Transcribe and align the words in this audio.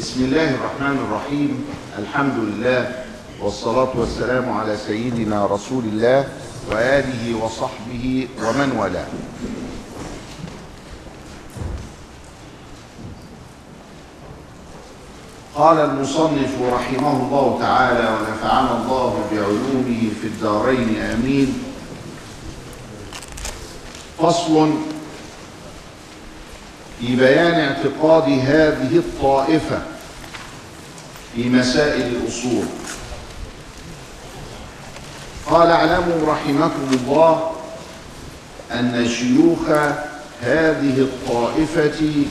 بسم 0.00 0.24
الله 0.24 0.54
الرحمن 0.54 0.96
الرحيم. 0.96 1.64
الحمد 1.98 2.34
لله 2.38 3.04
والصلاة 3.40 3.92
والسلام 3.94 4.52
على 4.52 4.76
سيدنا 4.76 5.46
رسول 5.46 5.84
الله 5.84 6.24
وآله 6.70 7.44
وصحبه 7.44 8.28
ومن 8.40 8.72
والاه. 8.80 9.06
قال 15.54 15.78
المصنف 15.78 16.52
رحمه 16.72 17.12
الله 17.22 17.58
تعالى 17.60 18.08
ونفعنا 18.16 18.82
الله 18.82 19.12
بعلومه 19.32 20.02
في 20.20 20.26
الدارين 20.26 20.96
آمين. 20.96 21.62
فصل 24.18 24.70
في 27.00 27.16
بيان 27.16 27.60
اعتقاد 27.60 28.28
هذه 28.28 28.96
الطائفة 28.96 29.89
في 31.36 31.48
مسائل 31.48 32.16
الأصول. 32.16 32.64
قال 35.46 35.70
اعلموا 35.70 36.32
رحمكم 36.32 36.90
الله 36.92 37.50
أن 38.72 39.08
شيوخ 39.08 39.68
هذه 40.42 40.98
الطائفة 40.98 42.24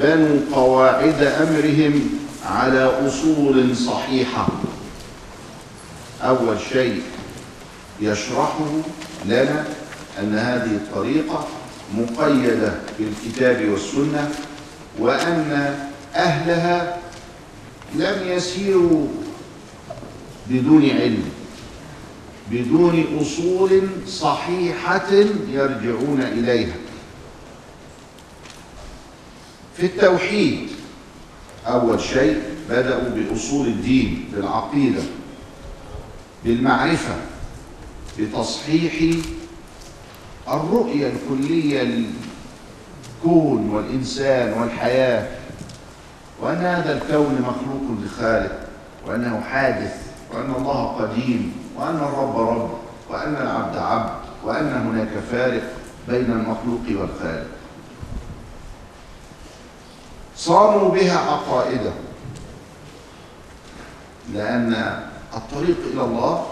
بنوا 0.00 0.38
قواعد 0.52 1.22
أمرهم 1.22 2.10
على 2.46 2.84
أصول 3.06 3.76
صحيحة. 3.76 4.48
أول 6.22 6.56
شيء 6.72 7.02
يشرحه 8.00 8.70
لنا 9.24 9.64
أن 10.20 10.38
هذه 10.38 10.70
الطريقة 10.76 11.46
مقيدة 11.94 12.72
بالكتاب 12.98 13.68
والسنة 13.68 14.30
وأن 14.98 15.76
أهلها 16.14 17.01
لم 17.94 18.28
يسيروا 18.28 19.06
بدون 20.50 20.90
علم 20.90 21.24
بدون 22.50 23.04
أصول 23.20 23.80
صحيحة 24.06 25.12
يرجعون 25.52 26.20
إليها. 26.22 26.74
في 29.76 29.86
التوحيد 29.86 30.68
أول 31.66 32.00
شيء 32.00 32.42
بدأوا 32.70 33.08
بأصول 33.08 33.66
الدين 33.66 34.28
بالعقيدة 34.32 35.02
بالمعرفة 36.44 37.16
بتصحيح 38.18 38.92
الرؤية 40.48 41.12
الكلية 41.12 41.82
للكون 41.82 43.70
والإنسان 43.70 44.60
والحياة. 44.60 45.41
وأن 46.42 46.56
هذا 46.56 46.92
الكون 46.92 47.38
مخلوق 47.40 47.98
لخالق 48.04 48.58
وأنه 49.06 49.40
حادث 49.40 49.96
وأن 50.34 50.54
الله 50.58 50.86
قديم 50.86 51.56
وأن 51.76 51.96
الرب 51.96 52.36
رب 52.36 52.70
وأن 53.10 53.34
العبد 53.34 53.76
عبد 53.76 54.10
وأن 54.44 54.72
هناك 54.72 55.08
فارق 55.32 55.62
بين 56.08 56.32
المخلوق 56.32 57.00
والخالق. 57.00 57.46
صانوا 60.36 60.88
بها 60.88 61.18
عقائدهم 61.18 62.04
لأن 64.34 65.02
الطريق 65.34 65.76
إلى 65.92 66.04
الله 66.04 66.46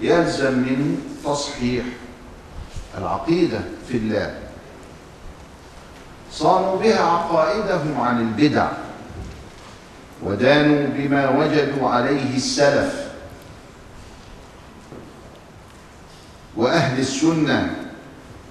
يلزم 0.00 0.58
منه 0.58 0.96
تصحيح 1.24 1.84
العقيدة 2.98 3.60
في 3.88 3.96
الله. 3.96 4.38
صانوا 6.32 6.76
بها 6.76 7.02
عقائدهم 7.02 8.00
عن 8.00 8.20
البدع. 8.20 8.68
ودانوا 10.24 10.86
بما 10.96 11.30
وجدوا 11.38 11.88
عليه 11.88 12.36
السلف. 12.36 13.04
وأهل 16.56 17.00
السنة 17.00 17.76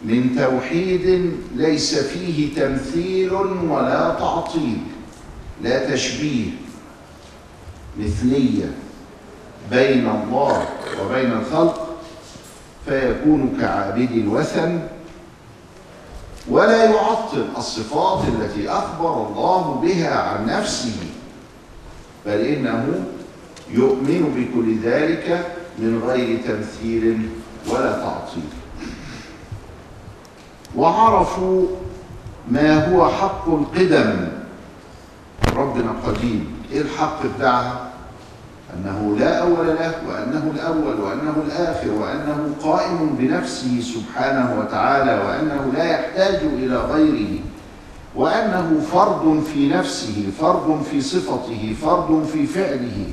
من 0.05 0.35
توحيد 0.35 1.33
ليس 1.55 1.95
فيه 1.95 2.55
تمثيل 2.55 3.33
ولا 3.33 4.15
تعطيل 4.19 4.77
لا 5.61 5.93
تشبيه 5.93 6.49
مثلية 7.99 8.71
بين 9.71 10.09
الله 10.09 10.67
وبين 11.01 11.31
الخلق 11.31 11.97
فيكون 12.85 13.57
كعابد 13.61 14.11
الوثن 14.11 14.79
ولا 16.49 16.85
يعطل 16.85 17.47
الصفات 17.57 18.23
التي 18.27 18.69
أخبر 18.69 19.27
الله 19.27 19.81
بها 19.83 20.19
عن 20.19 20.45
نفسه. 20.45 20.95
بل 22.25 22.39
إنه 22.39 23.05
يؤمن 23.71 24.21
بكل 24.35 24.89
ذلك 24.89 25.45
من 25.79 26.01
غير 26.07 26.39
تمثيل 26.47 27.29
ولا 27.69 27.91
تعطيل. 27.91 28.49
وعرفوا 30.75 31.67
ما 32.51 32.93
هو 32.93 33.09
حق 33.09 33.49
القدم 33.49 34.27
ربنا 35.55 35.91
قديم 36.07 36.53
إيه 36.71 36.81
الحق 36.81 37.19
بتاعها؟ 37.37 37.89
أنه 38.73 39.15
لا 39.19 39.39
أول 39.39 39.67
له 39.67 39.93
وأنه 40.07 40.51
الأول 40.55 41.01
وأنه 41.01 41.43
الآخر 41.47 41.91
وأنه 41.91 42.55
قائم 42.63 43.15
بنفسه 43.19 43.81
سبحانه 43.81 44.59
وتعالى 44.59 45.11
وأنه 45.25 45.71
لا 45.73 45.83
يحتاج 45.83 46.35
إلى 46.43 46.77
غيره. 46.77 47.42
وأنه 48.15 48.81
فرد 48.91 49.43
في 49.53 49.69
نفسه 49.69 50.31
فرد 50.39 50.83
في 50.91 51.01
صفته 51.01 51.75
فرد 51.81 52.25
في 52.33 52.47
فعله 52.47 53.11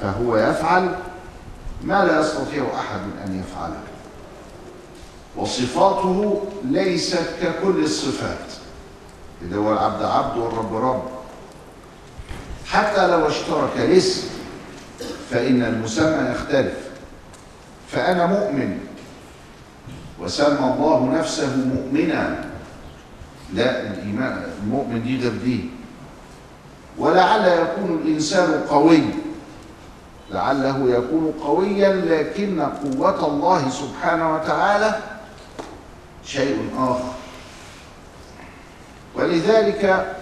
فهو 0.00 0.36
يفعل 0.36 0.94
ما 1.84 2.04
لا 2.04 2.20
يستطيع 2.20 2.64
أحد 2.74 3.00
أن 3.26 3.40
يفعله. 3.40 3.80
وصفاته 5.36 6.42
ليست 6.64 7.26
ككل 7.42 7.84
الصفات. 7.84 8.52
إذا 9.42 9.56
هو 9.56 9.72
العبد 9.72 10.02
عبد 10.02 10.38
والرب 10.38 10.74
رب. 10.74 11.02
حتى 12.66 13.06
لو 13.06 13.28
اشترك 13.28 13.70
الاسم 13.76 14.28
فإن 15.30 15.62
المسمى 15.62 16.30
يختلف. 16.30 16.78
فأنا 17.88 18.26
مؤمن. 18.26 18.78
وسمى 20.20 20.74
الله 20.74 21.18
نفسه 21.18 21.56
مؤمنا. 21.56 22.47
لا 23.54 23.80
الإيمان 23.80 24.42
المؤمن 24.62 25.02
دي 25.02 25.20
غير 25.20 25.32
دي 25.44 25.70
ولعل 26.98 27.44
يكون 27.48 28.00
الإنسان 28.04 28.64
قوي. 28.70 29.02
لعله 30.30 30.90
يكون 30.90 31.32
قويا 31.44 31.92
لكن 31.92 32.60
قوة 32.60 33.26
الله 33.26 33.70
سبحانه 33.70 34.34
وتعالى 34.34 34.98
شيء 36.24 36.70
آخر. 36.78 37.12
ولذلك 39.14 40.14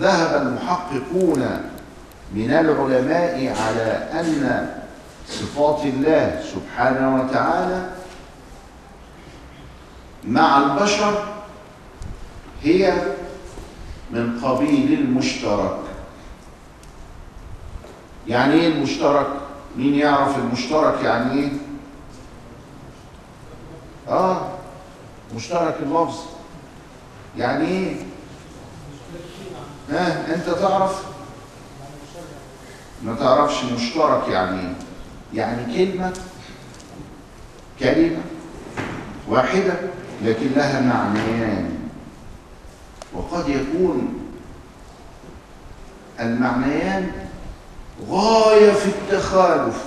ذهب 0.00 0.42
المحققون 0.46 1.60
من 2.34 2.50
العلماء 2.50 3.56
على 3.60 4.20
أن 4.20 4.70
صفات 5.28 5.84
الله 5.84 6.42
سبحانه 6.54 7.24
وتعالى 7.24 7.90
مع 10.24 10.58
البشر 10.58 11.33
هي 12.64 12.94
من 14.10 14.40
قبيل 14.44 14.92
المشترك. 14.92 15.78
يعني 18.28 18.54
إيه 18.54 18.68
المشترك؟ 18.68 19.26
مين 19.76 19.94
يعرف 19.94 20.38
المشترك 20.38 21.04
يعني 21.04 21.40
إيه؟ 21.40 21.50
آه 24.08 24.48
مشترك 25.36 25.76
اللفظ. 25.82 26.18
يعني 27.38 27.68
إيه؟ 27.68 27.96
ها 29.90 30.34
أنت 30.34 30.50
تعرف؟ 30.50 31.04
ما 33.02 33.14
تعرفش 33.14 33.64
مشترك 33.64 34.28
يعني 34.28 34.60
إيه؟ 34.60 34.74
يعني 35.34 35.76
كلمة 35.86 36.12
كلمة 37.80 38.22
واحدة 39.28 39.74
لكن 40.22 40.50
لها 40.56 40.80
معنيان. 40.80 41.73
وقد 43.14 43.48
يكون 43.48 44.20
المعنيان 46.20 47.12
غاية 48.10 48.72
في 48.72 48.86
التخالف 48.86 49.84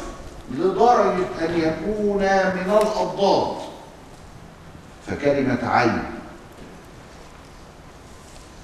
لدرجة 0.51 1.25
أن 1.39 1.59
يكونا 1.59 2.56
من 2.56 2.71
الأضداد. 2.71 3.57
فكلمة 5.07 5.59
عين 5.63 6.03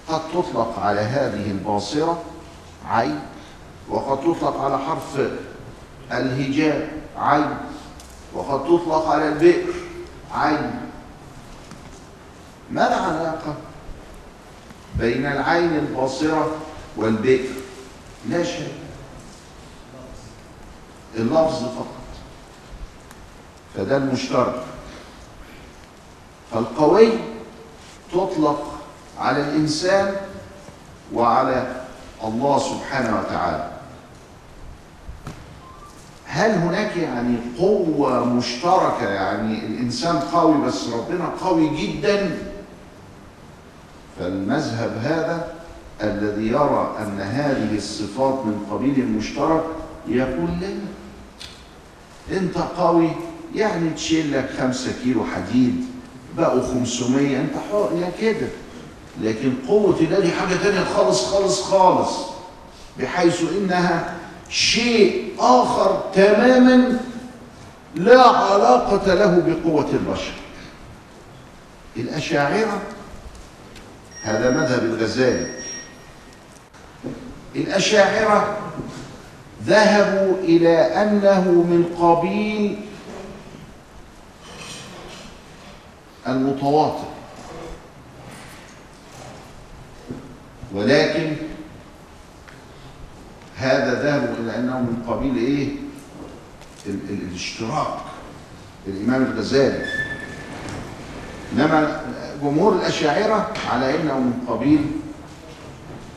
قد 0.07 0.21
تطلق 0.33 0.79
على 0.79 0.99
هذه 1.01 1.51
الباصرة 1.51 2.23
عين 2.89 3.19
وقد 3.89 4.19
تطلق 4.19 4.61
على 4.61 4.79
حرف 4.79 5.29
الهجاء 6.11 6.89
عين 7.17 7.57
وقد 8.33 8.63
تطلق 8.63 9.07
على 9.09 9.27
البئر 9.27 9.73
عين. 10.35 10.81
ما 12.71 12.87
العلاقة؟ 12.87 13.55
بين 14.99 15.25
العين 15.25 15.75
الباصرة 15.75 16.51
والبئر. 16.97 17.49
لا 18.29 18.43
شيء. 18.43 18.73
اللفظ 21.15 21.63
فقط. 21.63 22.03
فده 23.75 23.97
المشترك. 23.97 24.63
فالقوي 26.51 27.09
تطلق 28.11 28.81
على 29.19 29.41
الإنسان 29.41 30.15
وعلى 31.13 31.85
الله 32.23 32.59
سبحانه 32.59 33.19
وتعالى. 33.19 33.69
هل 36.25 36.51
هناك 36.51 36.97
يعني 36.97 37.37
قوة 37.59 38.25
مشتركة؟ 38.25 39.09
يعني 39.09 39.65
الإنسان 39.65 40.19
قوي 40.19 40.65
بس 40.65 40.87
ربنا 40.87 41.29
قوي 41.41 41.69
جدا. 41.69 42.52
فالمذهب 44.19 44.97
هذا 45.03 45.47
الذي 46.03 46.47
يرى 46.47 46.95
أن 46.99 47.21
هذه 47.21 47.77
الصفات 47.77 48.33
من 48.45 48.65
قبيل 48.71 48.99
المشترك 48.99 49.63
يقول 50.07 50.49
لا 50.61 52.37
أنت 52.37 52.57
قوي 52.57 53.09
يعني 53.55 53.89
تشيل 53.89 54.31
لك 54.33 54.49
خمسة 54.59 54.91
كيلو 55.03 55.25
حديد 55.25 55.85
بقوا 56.37 56.61
500 56.61 57.39
أنت 57.39 57.53
حر 57.71 57.89
يا 58.01 58.11
كده 58.21 58.47
لكن 59.21 59.53
قوة 59.67 59.99
الله 59.99 60.19
دي 60.19 60.31
حاجة 60.31 60.55
تانية 60.63 60.83
خالص 60.83 61.25
خالص 61.25 61.61
خالص. 61.61 62.11
بحيث 62.99 63.41
إنها 63.57 64.13
شيء 64.49 65.33
آخر 65.39 66.03
تماما 66.13 66.99
لا 67.95 68.21
علاقة 68.21 69.13
له 69.13 69.43
بقوة 69.47 69.89
البشر. 69.93 70.33
الأشاعرة 71.97 72.81
هذا 74.23 74.49
مذهب 74.49 74.83
الغزالي. 74.83 75.47
الأشاعرة 77.55 78.57
ذهبوا 79.65 80.37
إلى 80.37 80.77
أنه 80.77 81.41
من 81.51 81.95
قبيل 81.99 82.85
المتواطئ. 86.27 87.07
ولكن 90.73 91.35
هذا 93.57 94.03
ذهبوا 94.03 94.35
إلى 94.39 94.55
أنه 94.55 94.79
من 94.79 95.03
قبيل 95.07 95.37
إيه؟ 95.37 95.67
ال 96.87 96.99
ال 97.09 97.27
الاشتراك. 97.29 97.97
الإمام 98.87 99.23
الغزالي. 99.23 99.85
إنما 101.53 102.01
جمهور 102.43 102.73
الأشاعرة 102.75 103.53
على 103.71 103.95
أنه 103.95 104.19
من 104.19 104.33
قبيل 104.47 104.85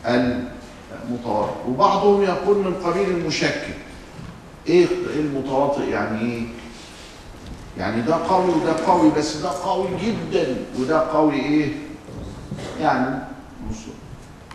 المتواطئ 0.07 1.69
وبعضهم 1.69 2.23
يقول 2.23 2.57
من 2.57 2.75
قبيل 2.85 3.09
المشكك 3.11 3.75
إيه 4.69 4.87
المتواطئ 5.17 5.89
يعني 5.91 6.21
إيه؟ 6.33 6.43
يعني 7.79 8.03
ده 8.03 8.15
قوي 8.15 8.51
وده 8.51 8.87
قوي 8.87 9.11
بس 9.17 9.37
ده 9.37 9.49
قوي 9.51 9.89
جدا 10.03 10.57
وده 10.81 10.99
قوي 10.99 11.35
إيه؟ 11.35 11.73
يعني 12.81 13.19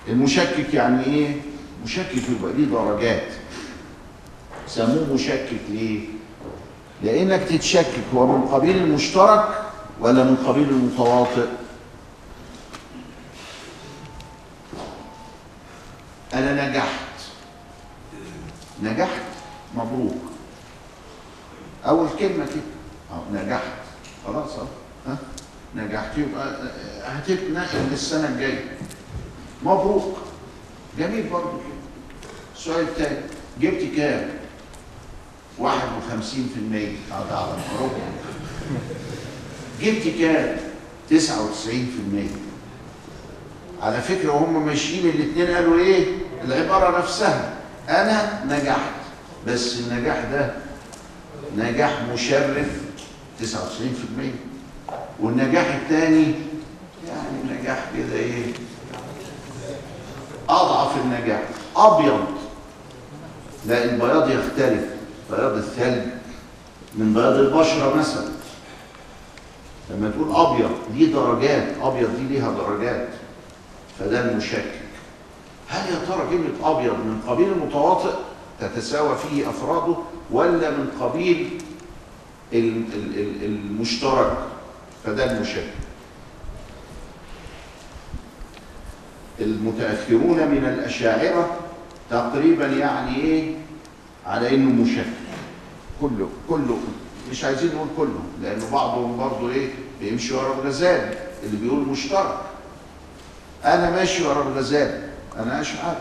المشكك 0.07 0.74
يعني 0.74 1.03
إيه؟ 1.06 1.35
مشكك 1.85 2.29
يبقى 2.29 2.53
ليه 2.53 2.65
درجات 2.65 3.24
سموه 4.67 5.13
مشكك 5.13 5.50
ليه 5.69 6.00
لأنك 7.03 7.44
تتشكك 7.44 8.03
هو 8.15 8.27
من 8.27 8.41
قبيل 8.41 8.77
المشترك 8.77 9.47
ولا 10.01 10.24
من 10.24 10.35
قبيل 10.47 10.69
المتواطئ 10.69 11.45
أنا 16.41 16.69
نجحت. 16.69 16.99
نجحت؟ 18.83 19.21
مبروك. 19.75 20.21
أول 21.85 22.07
كلمة 22.19 22.45
كده. 22.45 22.61
أه 23.11 23.23
نجحت. 23.45 23.63
خلاص 24.27 24.49
آه 25.07 25.17
نجحت. 25.75 26.17
يبقى 26.17 26.71
هتتنقل 27.05 27.79
للسنة 27.91 28.27
الجاية. 28.29 28.77
مبروك. 29.63 30.17
جميل 30.99 31.23
برضه 31.29 31.51
كده. 31.51 31.81
السؤال 32.55 32.88
الثاني 32.88 33.17
جبت 33.61 33.95
كام؟ 33.97 34.29
51% 35.59 35.63
هذا 37.11 37.35
على 37.35 37.53
المعروف 37.53 37.91
جبت 39.81 40.07
كام؟ 40.19 40.57
99% 41.11 41.13
على 43.81 44.01
فكرة 44.01 44.31
وهم 44.31 44.65
ماشيين 44.65 45.09
الاثنين 45.09 45.47
قالوا 45.55 45.79
إيه؟ 45.79 46.05
العبارة 46.45 46.97
نفسها 46.99 47.53
أنا 47.89 48.43
نجحت. 48.45 48.91
بس 49.47 49.79
النجاح 49.79 50.23
ده 50.31 50.53
نجاح 51.57 52.01
مشرف 52.13 52.67
99% 53.41 53.45
والنجاح 55.19 55.65
الثاني 55.75 56.33
يعني 57.07 57.59
نجاح 57.61 57.85
كده 57.97 58.15
إيه؟ 58.15 58.53
أضعف 60.49 60.97
النجاح 60.97 61.41
أبيض. 61.75 62.25
لا 63.65 63.83
البياض 63.83 64.29
يختلف. 64.29 64.83
بياض 65.31 65.53
الثلج 65.53 66.03
من 66.95 67.13
بياض 67.13 67.33
البشرة 67.33 67.95
مثلا. 67.95 68.29
لما 69.89 70.09
تقول 70.09 70.35
أبيض 70.35 70.71
دي 70.93 71.05
درجات. 71.05 71.67
أبيض 71.81 72.09
دي 72.15 72.23
ليها 72.23 72.51
درجات. 72.51 73.07
فده 73.99 74.19
المشكك 74.31 74.81
هل 75.71 75.94
يا 75.94 76.00
ترى 76.07 76.27
كلمه 76.29 76.71
أبيض 76.71 76.94
من 76.94 77.21
قبيل 77.27 77.51
المتواطئ 77.51 78.13
تتساوى 78.59 79.15
فيه 79.18 79.50
أفراده 79.50 79.95
ولا 80.31 80.69
من 80.69 80.91
قبيل 81.01 81.62
المشترك؟ 83.44 84.38
فده 85.06 85.31
المشكك 85.31 85.73
المتأخرون 89.39 90.47
من 90.47 90.65
الأشاعرة 90.77 91.57
تقريبا 92.09 92.65
يعني 92.65 93.15
إيه؟ 93.15 93.56
على 94.25 94.56
إنه 94.56 94.83
مشكك 94.83 95.06
كله 96.01 96.29
كله. 96.50 96.77
مش 97.31 97.44
عايزين 97.44 97.75
نقول 97.75 97.88
كله 97.97 98.19
لأنه 98.41 98.71
بعضهم 98.71 99.17
برضه 99.17 99.50
إيه؟ 99.50 99.69
بيمشي 100.01 100.33
ورا 100.33 100.53
الغزالي 100.53 101.17
اللي 101.44 101.57
بيقول 101.57 101.79
مشترك. 101.79 102.38
أنا 103.65 103.89
ماشي 103.91 104.24
ورا 104.27 104.41
الغزالي 104.41 105.11
أنا 105.39 105.62
أشعر. 105.62 105.95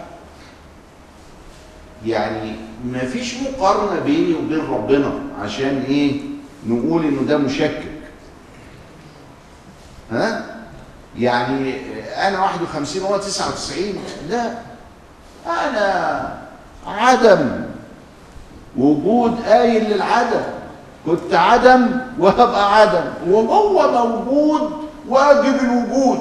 يعني 2.07 2.57
ما 2.85 2.99
فيش 2.99 3.35
مقارنة 3.43 4.01
بيني 4.01 4.35
وبين 4.35 4.67
ربنا 4.71 5.13
عشان 5.43 5.85
إيه؟ 5.89 6.21
نقول 6.67 7.05
إنه 7.05 7.23
ده 7.23 7.39
مشكك. 7.39 7.83
ها؟ 10.13 10.47
يعني 11.19 11.75
أنا 12.29 12.41
51 12.41 13.03
وهو 13.03 13.17
99 13.17 13.95
لا. 14.29 14.55
أنا 15.47 16.39
عدم. 16.87 17.51
وجود 18.77 19.41
قايل 19.43 19.91
للعدم. 19.91 20.43
كنت 21.07 21.35
عدم 21.35 22.01
وهبقى 22.19 22.77
عدم. 22.81 23.05
وهو 23.33 24.07
موجود 24.07 24.71
واجب 25.09 25.55
الوجود. 25.63 26.19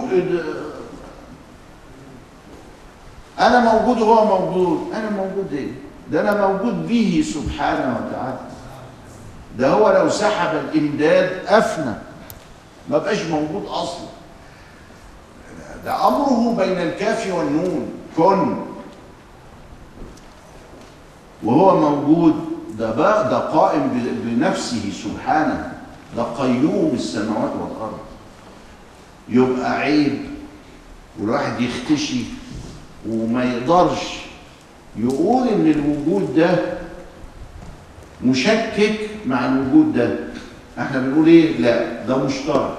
أنا 3.40 3.74
موجود 3.74 4.02
وهو 4.02 4.40
موجود. 4.40 4.94
أنا 4.94 5.10
موجود 5.10 5.54
إيه؟ 5.54 5.72
ده 6.12 6.22
أنا 6.22 6.48
موجود 6.48 6.88
به 6.88 7.24
سبحانه 7.34 7.98
وتعالى. 7.98 8.40
ده 9.58 9.70
هو 9.70 9.92
لو 9.92 10.10
سحب 10.10 10.56
الإمداد 10.56 11.46
أفنى. 11.48 11.94
ما 12.90 12.98
بقاش 12.98 13.22
موجود 13.26 13.66
أصلا. 13.66 14.08
ده 15.86 16.08
أمره 16.08 16.56
بين 16.58 16.78
الكاف 16.78 17.34
والنون 17.34 17.92
كن. 18.18 18.58
وهو 21.44 21.78
موجود 21.90 22.36
ده 22.78 22.92
بقى 22.92 23.30
ده 23.30 23.38
قائم 23.38 23.90
بنفسه 24.26 24.92
سبحانه. 25.04 25.74
ده 26.18 26.24
قيوم 26.24 26.92
السماوات 26.94 27.52
والأرض. 27.62 28.00
يبقى 29.30 29.72
عيب 29.80 30.26
والواحد 31.20 31.62
يختشي. 31.62 32.24
وما 33.08 33.44
يقدرش 33.54 34.20
يقول 34.98 35.48
إن 35.48 35.68
الوجود 35.72 36.36
ده 36.36 36.78
مشكك 38.24 39.10
مع 39.26 39.46
الوجود 39.46 39.94
ده. 39.94 40.16
إحنا 40.80 41.00
بنقول 41.00 41.28
إيه؟ 41.28 41.58
لا 41.58 42.06
ده 42.06 42.18
مشترك. 42.18 42.78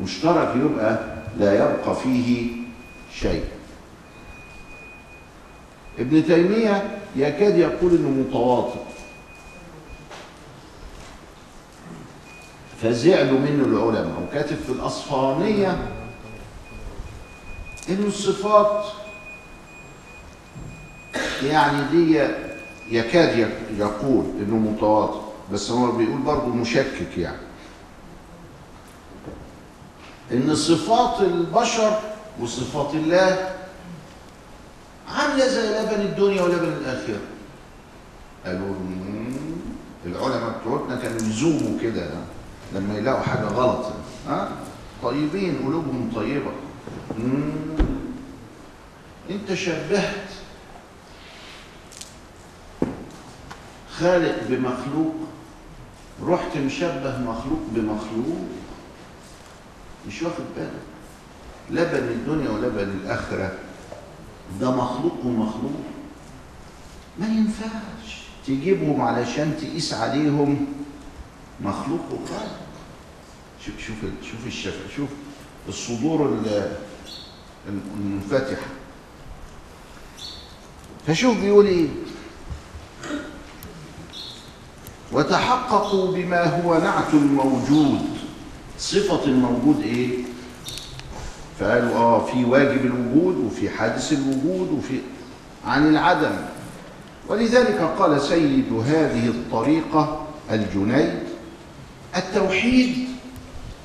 مشترك 0.00 0.54
يبقى 0.56 0.98
لا 1.38 1.54
يبقى 1.54 1.96
فيه 1.96 2.46
شيء. 3.14 3.44
ابن 5.98 6.24
تيمية 6.26 6.98
يكاد 7.16 7.56
يقول 7.58 7.90
إنه 7.94 8.08
متواطئ. 8.08 8.78
فزعلوا 12.82 13.38
منه 13.38 13.64
العلماء. 13.64 14.22
وكاتب 14.28 14.56
في 14.56 14.72
الأصفهانية 14.72 15.78
إن 17.88 18.04
الصفات 18.06 18.84
يعني 21.42 21.88
دي 21.90 22.28
يكاد 22.90 23.38
يك- 23.38 23.78
يقول 23.78 24.24
إنه 24.40 24.56
متواضع 24.56 25.20
بس 25.52 25.70
هو 25.70 25.92
بيقول 25.92 26.18
برضه 26.18 26.46
مشكك 26.46 27.18
يعني 27.18 27.38
إن 30.32 30.54
صفات 30.54 31.20
البشر 31.20 31.98
وصفات 32.40 32.94
الله 32.94 33.50
عاملة 35.08 35.46
زي 35.48 35.78
لبن 35.82 36.00
الدنيا 36.00 36.42
ولبن 36.42 36.68
الآخرة 36.72 37.20
قالوا. 38.46 38.74
العلماء 40.06 40.58
بتوعتنا 40.60 40.96
كانوا 40.96 41.16
يزوموا 41.20 41.78
كده 41.82 42.10
لما 42.74 42.98
يلاقوا 42.98 43.22
حاجة 43.22 43.44
غلط 43.44 43.86
ها 44.28 44.48
طيبين 45.02 45.58
قلوبهم 45.66 46.10
طيبة 46.14 46.50
مم. 46.50 46.63
انت 49.30 49.54
شبهت 49.54 50.28
خالق 53.90 54.48
بمخلوق 54.48 55.14
رحت 56.22 56.56
مشبه 56.56 57.18
مخلوق 57.18 57.60
بمخلوق. 57.72 58.46
مش 60.08 60.22
واخد 60.22 60.44
بالك؟ 60.56 60.70
لبن 61.70 62.08
الدنيا 62.08 62.50
ولبن 62.50 63.00
الآخرة. 63.02 63.58
ده 64.60 64.70
مخلوق 64.70 65.24
ومخلوق. 65.24 65.80
ما 67.18 67.26
ينفعش 67.26 68.22
تجيبهم 68.46 69.00
علشان 69.00 69.56
تقيس 69.60 69.94
عليهم 69.94 70.66
مخلوق 71.60 72.00
وخالق. 72.12 72.60
شوف 73.66 73.78
شوف 73.78 73.96
شوف 74.22 74.46
الشفا 74.46 74.88
شوف 74.96 75.08
الصدور 75.68 76.28
ال- 76.28 76.72
المنفتحة. 77.98 78.66
فشوف 81.06 81.38
بيقول 81.40 81.66
إيه؟ 81.66 81.86
وتحققوا 85.12 86.12
بما 86.12 86.62
هو 86.62 86.78
نعت 86.78 87.14
الموجود 87.14 88.00
صفة 88.78 89.24
الموجود 89.24 89.80
إيه؟ 89.82 90.08
فقالوا 91.60 91.96
آه 91.96 92.26
في 92.26 92.44
واجب 92.44 92.84
الوجود 92.86 93.36
وفي 93.36 93.70
حادث 93.70 94.12
الوجود 94.12 94.68
وفي 94.78 95.00
عن 95.66 95.88
العدم. 95.88 96.36
ولذلك 97.28 97.80
قال 97.98 98.20
سيد 98.22 98.72
هذه 98.86 99.28
الطريقة 99.28 100.26
الجنيد 100.50 101.18
التوحيد 102.16 103.08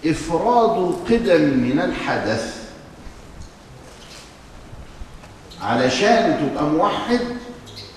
إفراد 0.05 0.77
القدم 0.77 1.41
من 1.41 1.79
الحدث. 1.79 2.69
علشان 5.61 6.49
تبقى 6.51 6.63
موحد 6.63 7.19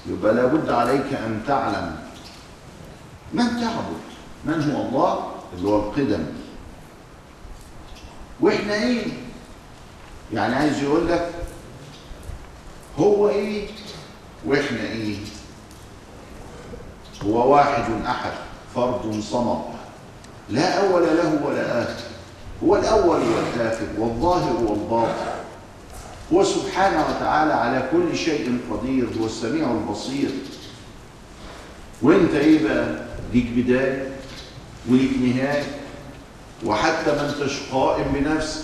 يبقى 0.06 0.34
لابد 0.34 0.70
عليك 0.70 1.12
أن 1.26 1.42
تعلم. 1.46 1.96
من 3.32 3.46
تعبد؟ 3.46 4.02
من 4.44 4.72
هو 4.72 4.88
الله؟ 4.88 5.30
اللي 5.56 5.68
هو 5.68 5.76
القدم. 5.76 6.24
وإحنا 8.40 8.74
إيه؟ 8.74 9.06
يعني 10.32 10.54
عايز 10.54 10.82
يقول 10.82 11.08
لك 11.08 11.30
هو 12.98 13.28
إيه 13.28 13.68
وإحنا 14.46 14.80
إيه؟ 14.80 15.16
هو 17.24 17.52
واحد 17.54 17.84
أحد 18.06 18.32
فرد 18.74 19.20
صمد. 19.30 19.71
لا 20.52 20.88
أول 20.88 21.02
له 21.02 21.40
ولا 21.46 21.82
اخر 21.82 22.02
هو 22.64 22.76
الأول 22.76 23.20
والآخر 23.20 23.86
والظاهر 23.98 24.56
والباطن. 24.64 25.32
هو 26.32 26.44
سبحانه 26.44 27.06
وتعالى 27.08 27.52
على 27.52 27.88
كل 27.92 28.16
شيء 28.16 28.58
قدير 28.70 29.08
هو 29.20 29.26
السميع 29.26 29.70
البصير. 29.70 30.30
وأنت 32.02 32.34
إيه 32.34 32.64
بقى؟ 32.64 33.04
ليك 33.34 33.46
بداية 33.56 34.10
وليك 34.90 35.10
نهاية. 35.22 35.64
وحتى 36.66 37.10
ما 37.12 37.30
انتش 37.30 37.60
قائم 37.72 38.12
بنفسك. 38.12 38.62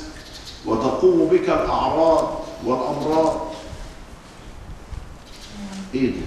وتقوم 0.67 1.29
بك 1.29 1.49
الأعراض 1.49 2.41
والأمراض. 2.65 3.53
إيه 5.95 6.11
ده؟ 6.11 6.23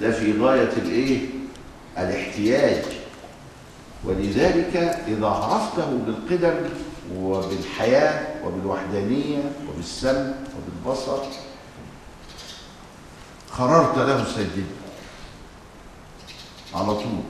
ده 0.00 0.12
في 0.12 0.40
غاية 0.40 0.72
الإيه؟ 0.76 1.18
الاحتياج. 1.98 2.84
ولذلك 4.06 4.76
إذا 5.08 5.26
عرفته 5.26 5.98
بالقدم 6.06 6.54
وبالحياة 7.16 8.26
وبالوحدانية 8.44 9.52
وبالسمع 9.68 10.32
وبالبصر 10.56 11.18
قررت 13.58 13.98
له 13.98 14.24
سجدا 14.24 14.64
على 16.74 16.94
طول. 16.94 17.22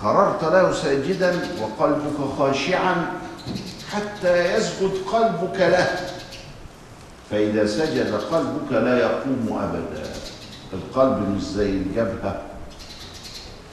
خررت 0.00 0.44
له 0.44 0.72
ساجدا 0.72 1.40
وقلبك 1.60 2.36
خاشعا 2.38 3.12
حتى 3.92 4.54
يسجد 4.54 4.90
قلبك 5.12 5.60
له. 5.60 6.08
فإذا 7.30 7.66
سجد 7.66 8.14
قلبك 8.14 8.72
لا 8.72 8.98
يقوم 8.98 9.58
أبدا. 9.62 10.12
القلب 10.72 11.28
مش 11.28 11.42
زي 11.42 11.70
الجبهة. 11.70 12.42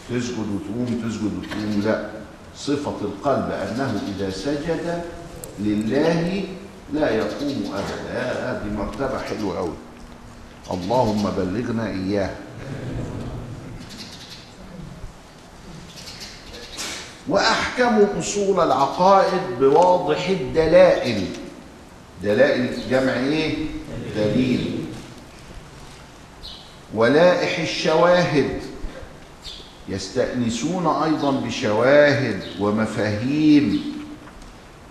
تسجد 0.10 0.40
وتقوم 0.40 1.02
تسجد 1.06 1.32
وتقوم. 1.38 1.82
لا 1.86 2.10
صفة 2.56 2.96
القلب 3.02 3.52
أنه 3.52 4.02
إذا 4.16 4.30
سجد 4.30 5.04
لله 5.60 6.44
لا 6.94 7.10
يقوم 7.10 7.74
أبدا. 7.74 8.22
هذه 8.22 8.74
مرتبة 8.78 9.20
حلوة 9.20 9.58
أوي. 9.58 9.74
اللهم 10.72 11.32
بلغنا 11.38 11.88
إياها 11.88 12.36
وأحكم 17.28 18.06
أصول 18.20 18.60
العقائد 18.60 19.42
بواضح 19.60 20.30
الدلائل. 20.30 21.26
دلائل 22.24 22.90
جمع 22.90 23.14
إيه؟ 23.14 23.66
دليل. 24.16 24.86
ولائح 26.96 27.60
الشواهد. 27.60 28.71
يستأنسون 29.90 30.88
أيضا 30.88 31.32
بشواهد 31.32 32.40
ومفاهيم. 32.60 33.94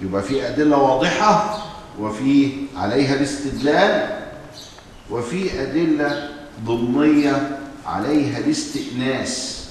يبقى 0.01 0.23
في 0.23 0.49
أدلة 0.49 0.77
واضحة 0.77 1.67
وفي 2.01 2.53
عليها 2.77 3.15
الاستدلال 3.15 4.19
وفي 5.11 5.63
أدلة 5.63 6.31
ضمنية 6.65 7.59
عليها 7.87 8.39
الاستئناس. 8.39 9.65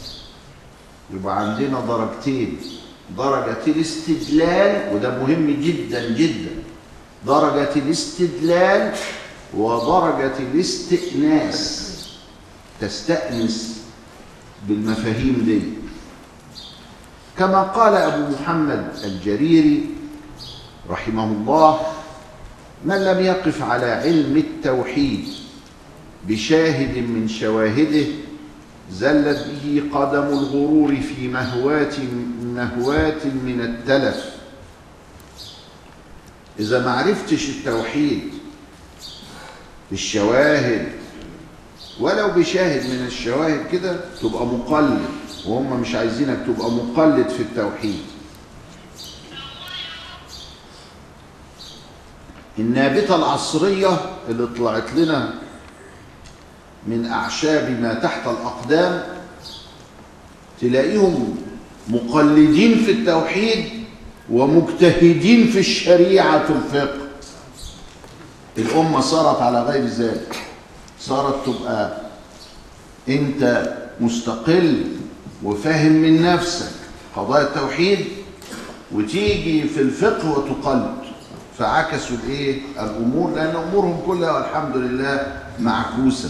يبقى 1.14 1.40
عندنا 1.40 1.80
درجتين. 1.88 2.58
درجة 3.18 3.68
الاستدلال 3.68 4.96
وده 4.96 5.10
مهم 5.10 5.62
جدا 5.62 6.10
جدا. 6.14 6.52
درجة 7.28 7.76
الاستدلال 7.76 8.94
ودرجة 9.54 10.34
الاستئناس. 10.40 11.90
تستأنس. 12.82 13.79
بالمفاهيم 14.68 15.44
دي. 15.46 15.62
كما 17.38 17.64
قال 17.64 17.94
أبو 17.94 18.36
محمد 18.36 18.88
الجريري 19.04 19.86
رحمه 20.90 21.24
الله 21.24 21.80
من 22.86 22.96
لم 23.06 23.26
يقف 23.26 23.62
على 23.62 23.86
علم 23.86 24.38
التوحيد 24.38 25.28
بشاهد 26.28 26.98
من 26.98 27.28
شواهده 27.28 28.06
زلت 28.92 29.48
به 29.48 29.84
قدم 29.94 30.28
الغرور 30.28 30.96
في 30.96 31.28
مهوات 31.28 31.96
مهوات 32.44 33.26
من 33.26 33.62
التلف. 33.62 34.26
إذا 36.60 36.86
ما 36.86 36.92
عرفتش 36.92 37.50
التوحيد 37.50 38.34
بالشواهد 39.92 40.99
ولو 42.00 42.28
بشاهد 42.28 42.90
من 42.90 43.06
الشواهد 43.06 43.68
كده 43.72 44.00
تبقى 44.22 44.46
مقلد 44.46 45.02
وهم 45.48 45.82
مش 45.82 45.96
عايزينك 45.96 46.38
تبقى 46.48 46.72
مقلد 46.72 47.30
في 47.30 47.40
التوحيد. 47.40 48.00
النابتة 52.60 53.16
العصرية 53.16 54.00
اللي 54.30 54.48
طلعت 54.48 54.94
لنا 54.96 55.34
من 56.88 57.06
أعشاب 57.06 57.82
ما 57.82 57.94
تحت 57.94 58.28
الأقدام 58.28 59.04
تلاقيهم 60.62 61.36
مقلدين 61.88 62.76
في 62.86 62.92
التوحيد 62.92 63.66
ومجتهدين 64.32 65.48
في 65.48 65.60
الشريعة 65.60 66.46
الفقه. 66.50 66.98
الأمة 68.58 69.00
صارت 69.00 69.42
على 69.42 69.64
غير 69.64 69.86
ذلك. 69.86 70.49
صارت 71.00 71.46
تبقى 71.46 71.98
أنت 73.10 73.74
مستقل 74.00 74.84
وفاهم 75.44 75.92
من 75.92 76.22
نفسك 76.22 76.72
قضايا 77.16 77.44
التوحيد 77.44 78.06
وتيجي 78.92 79.68
في 79.68 79.82
الفقه 79.82 80.32
وتقلد. 80.32 80.96
فعكسوا 81.58 82.18
الايه؟ 82.24 82.62
الأمور 82.80 83.36
لأن 83.36 83.56
امورهم 83.56 84.02
كلها 84.08 84.32
والحمد 84.32 84.78
لله 84.78 85.42
معكوسة. 85.60 86.30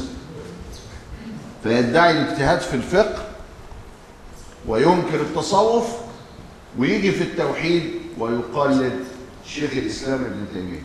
فيدعي 1.64 2.12
الاجتهاد 2.12 2.60
في 2.60 2.74
الفقه 2.74 3.24
وينكر 4.68 5.22
التصوف 5.22 5.86
ويجي 6.78 7.12
في 7.12 7.24
التوحيد 7.24 7.84
ويقلد 8.20 9.00
شيخ 9.46 9.72
الإسلام 9.74 10.22
ابن 10.22 10.46
تيمية. 10.54 10.84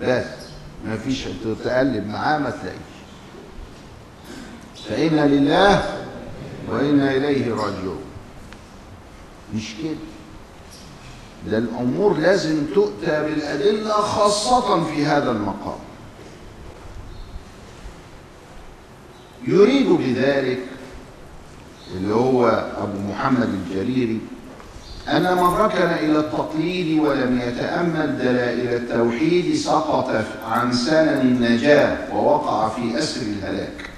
بس. 0.00 0.43
ما 0.86 0.96
فيش 0.96 1.24
تقلب 1.64 2.06
معاه 2.06 2.38
ما 2.38 2.50
تلاقيش 2.50 2.78
فإنا 4.88 5.26
لله 5.26 6.00
وإنا 6.70 7.10
إليه 7.16 7.50
راجعون. 7.54 8.02
مش 9.54 9.74
كده؟ 9.82 9.96
ده 11.50 11.58
الأمور 11.58 12.18
لازم 12.18 12.66
تؤتى 12.74 13.22
بالأدلة 13.24 13.92
خاصة 13.92 14.84
في 14.84 15.06
هذا 15.06 15.30
المقام. 15.30 15.78
يريد 19.46 19.88
بذلك 19.88 20.60
اللي 21.96 22.14
هو 22.14 22.46
أبو 22.78 22.98
محمد 23.12 23.48
الجريري 23.48 24.20
أن 25.08 25.22
من 25.22 25.54
ركن 25.58 25.82
إلى 25.82 26.18
التقليد 26.18 26.98
ولم 26.98 27.40
يتأمل 27.40 28.18
دلائل 28.18 28.74
التوحيد 28.74 29.56
سقط 29.56 30.10
عن 30.50 30.72
سنن 30.72 31.20
النجاة 31.20 31.96
ووقع 32.14 32.68
في 32.68 32.98
أسر 32.98 33.20
الهلاك. 33.22 33.90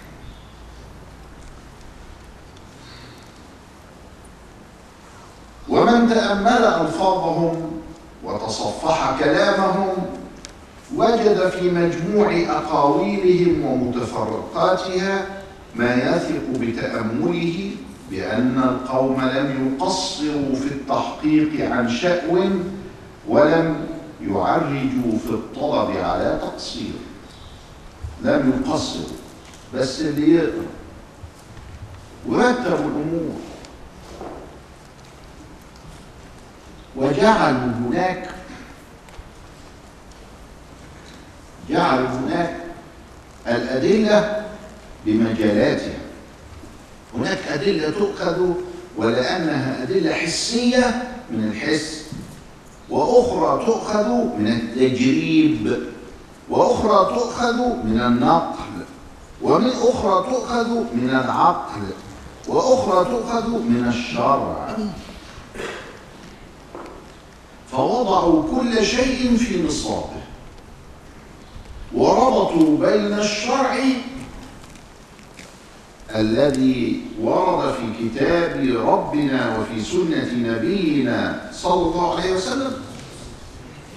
ومن 5.68 6.08
تأمل 6.08 6.64
ألفاظهم 6.64 7.80
وتصفح 8.25 9.18
كلامهم 9.18 9.88
وجد 10.96 11.48
في 11.48 11.70
مجموع 11.70 12.40
أقاويلهم 12.48 13.64
ومتفرقاتها 13.64 15.26
ما 15.75 15.94
يثق 15.94 16.60
بتأمله 16.60 17.70
بأن 18.10 18.58
القوم 18.58 19.20
لم 19.20 19.76
يقصروا 19.80 20.54
في 20.54 20.66
التحقيق 20.66 21.70
عن 21.70 21.90
شأو 21.90 22.38
ولم 23.28 23.86
يعرجوا 24.22 25.18
في 25.26 25.30
الطلب 25.30 25.96
على 25.96 26.38
تقصير. 26.42 26.92
لم 28.22 28.62
يقصروا 28.66 29.16
بس 29.75 30.00
اللي 30.00 30.34
يقرأ 30.34 30.66
ورتبوا 32.26 32.90
الأمور. 32.90 33.34
وجعلوا 36.96 37.58
هناك 37.58 38.30
جعلوا 41.68 42.08
هناك 42.08 42.56
الأدلة 43.46 44.44
بمجالاتها. 45.06 46.05
هناك 47.18 47.38
أدلة 47.49 47.90
تؤخذ 47.90 48.50
ولأنها 48.96 49.82
أدلة 49.82 50.12
حسية 50.12 51.02
من 51.30 51.44
الحس 51.44 52.02
وأخرى 52.90 53.66
تؤخذ 53.66 54.08
من 54.38 54.46
التجريب 54.46 55.82
وأخرى 56.50 57.14
تؤخذ 57.14 57.56
من 57.85 58.00
النقل 58.00 58.85
ومن 59.42 59.70
أخرى 59.70 60.30
تؤخذ 60.30 60.68
من 60.70 61.11
العقل 61.11 61.82
وأخرى 62.49 63.04
تؤخذ 63.04 63.49
من 63.49 63.88
الشرع. 63.88 64.76
فوضعوا 67.73 68.42
كل 68.50 68.85
شيء 68.87 69.37
في 69.37 69.62
نصابه 69.62 70.23
وربطوا 71.94 72.78
بين 72.78 73.18
الشرع 73.18 73.76
الذي 76.14 77.02
ورد 77.21 77.73
في 77.73 78.08
كتاب 78.08 78.56
ربنا 78.86 79.58
وفي 79.58 79.82
سنة 79.82 80.30
نبينا 80.52 81.50
صلى 81.52 81.82
الله 81.82 82.21
عليه 82.21 82.32
وسلم. 82.32 82.73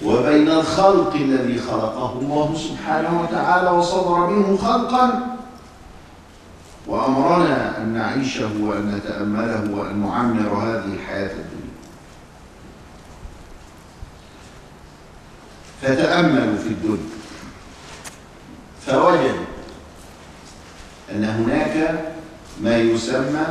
وبين 0.03 0.49
الخلق 0.49 1.13
الذي 1.13 1.59
خلقه 1.59 2.19
الله 2.19 2.55
سبحانه 2.55 3.21
وتعالى 3.21 3.69
وصدر 3.69 4.27
منه 4.27 4.57
خلقا. 4.57 5.37
وأمرنا 6.87 7.77
أن 7.77 7.93
نعيشه 7.93 8.49
وأن 8.61 8.95
نتأمله 8.95 9.77
وأن 9.77 9.99
نعمر 10.01 10.49
هذه 10.49 10.93
الحياة 10.93 11.31
الدنيا. 11.31 11.69
فتأملوا 15.81 16.57
في 16.57 16.67
الدنيا. 16.67 17.09
فوجدوا 18.85 19.48
أن 21.11 21.23
هناك 21.23 21.99
ما 22.61 22.77
يسمى 22.77 23.45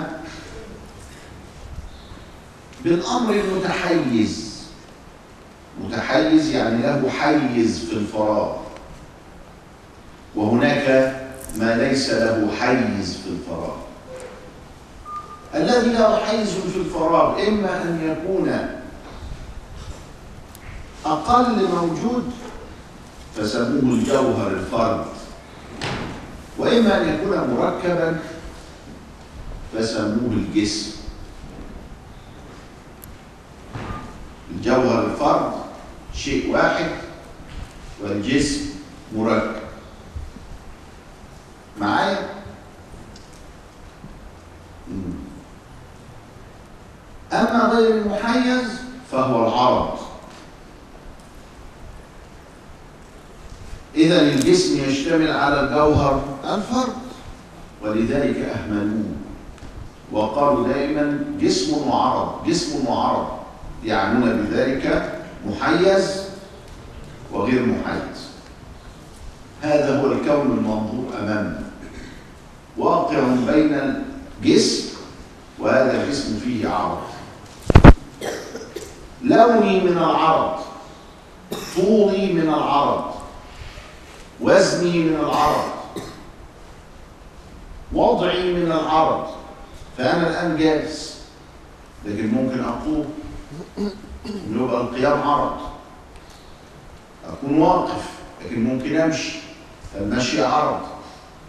بالأمر 2.84 3.34
المتحيز. 3.34 4.48
متحيز 5.84 6.50
يعني 6.50 6.82
له 6.82 7.10
حيز 7.10 7.84
في 7.84 7.92
الفراغ. 7.92 8.56
وهناك 10.34 11.16
ما 11.56 11.74
ليس 11.74 12.10
له 12.10 12.50
حيز 12.60 13.16
في 13.16 13.28
الفراغ. 13.28 13.76
الذي 15.54 15.92
له 15.92 16.16
حيز 16.24 16.50
في 16.50 16.76
الفراغ 16.76 17.48
إما 17.48 17.82
أن 17.82 18.00
يكون 18.10 18.68
أقل 21.06 21.68
موجود 21.68 22.32
فسموه 23.36 23.94
الجوهر 23.94 24.50
الفرد. 24.50 25.17
وإما 26.58 27.02
أن 27.02 27.14
يكون 27.14 27.54
مركبا 27.56 28.18
فسموه 29.74 30.32
الجسم. 30.32 30.90
الجوهر 34.50 35.06
الفرد 35.06 35.52
شيء 36.14 36.52
واحد 36.52 36.90
والجسم 38.02 38.60
مركب. 39.14 39.56
معايا؟ 41.80 42.28
أما 47.32 47.70
غير 47.72 47.94
المحيز 47.94 48.68
فهو 49.12 49.48
العرض. 49.48 50.07
إذا 53.98 54.22
الجسم 54.22 54.84
يشتمل 54.90 55.30
على 55.30 55.60
الجوهر 55.60 56.22
الفرد 56.44 56.94
ولذلك 57.82 58.36
أهملوه. 58.36 59.04
وقالوا 60.12 60.68
دائما 60.68 61.24
جسم 61.40 61.88
وعرض 61.88 62.46
جسم 62.46 62.86
وعرض 62.86 63.26
يعنون 63.84 64.46
بذلك 64.46 65.12
محيز 65.46 66.22
وغير 67.32 67.66
محيز. 67.66 68.18
هذا 69.62 70.00
هو 70.00 70.12
الكون 70.12 70.58
المنظور 70.58 71.04
أمامنا. 71.20 71.62
واقع 72.76 73.20
بين 73.46 74.02
الجسم 74.42 74.88
وهذا 75.58 76.02
الجسم 76.04 76.40
فيه 76.44 76.68
عرض. 76.68 76.98
لوني 79.24 79.80
من 79.80 79.98
العرض 79.98 80.60
طولي 81.76 82.32
من 82.32 82.48
العرض. 82.48 83.07
وزني 84.40 84.98
من 84.98 85.16
العرض 85.20 85.68
وضعي 87.92 88.52
من 88.54 88.72
العرض 88.72 89.26
فأنا 89.98 90.28
الآن 90.30 90.56
جالس. 90.56 91.18
لكن 92.04 92.28
ممكن 92.28 92.64
أقوم 92.64 93.14
يبقى 94.50 94.80
القيام 94.80 95.22
عرض 95.22 95.56
أكون 97.28 97.58
واقف 97.58 98.04
لكن 98.44 98.64
ممكن 98.64 99.00
أمشي. 99.00 99.38
المشي 99.96 100.44
عرض 100.44 100.80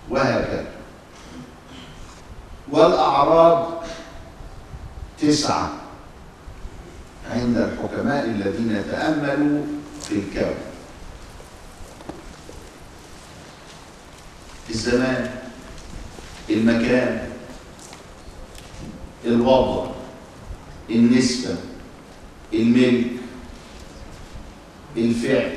وهكذا. 0.10 0.65
والأعراض 2.71 3.84
تسعة 5.21 5.71
عند 7.32 7.58
الحكماء 7.58 8.25
الذين 8.25 8.84
تأملوا 8.91 9.62
في 10.02 10.12
الكون. 10.15 10.56
الزمان 14.69 15.32
المكان 16.49 17.29
الوضع 19.25 19.91
النسبة 20.89 21.55
الملك 22.53 23.08
الفعل 24.97 25.51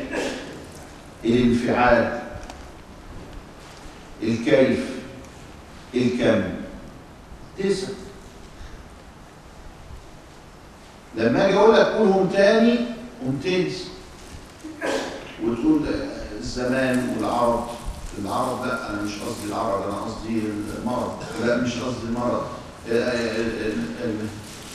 الانفعال 1.24 2.22
الكيف 4.22 4.78
الكم. 5.94 6.42
تسعة. 7.58 7.88
لما 11.16 11.48
أجي 11.48 11.54
أقول 11.56 11.74
لك 11.74 11.86
قولهم 11.86 12.28
تاني 12.28 12.78
قوم 13.22 13.40
تنسى 13.44 13.84
وتقول 15.44 15.86
الزمان 16.38 17.16
والعرض 17.16 17.68
العرض 18.18 18.66
لا 18.66 18.90
أنا 18.90 19.02
مش 19.02 19.12
قصدي 19.12 19.48
العرض 19.48 19.82
أنا 19.82 19.96
قصدي 19.96 20.42
المرض. 20.78 21.12
لا 21.44 21.56
مش 21.56 21.72
قصدي 21.78 22.06
المرض. 22.08 22.42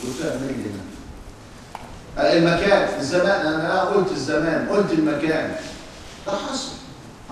وتعمل 0.06 0.54
هنا؟ 0.65 0.84
المكان 2.34 3.00
الزمان. 3.00 3.45
أنا 3.54 3.82
قلت 3.82 4.12
الزمان 4.12 4.67
قلت 4.69 4.91
المكان. 4.91 5.56
ده 6.28 6.32
حصل. 6.32 6.69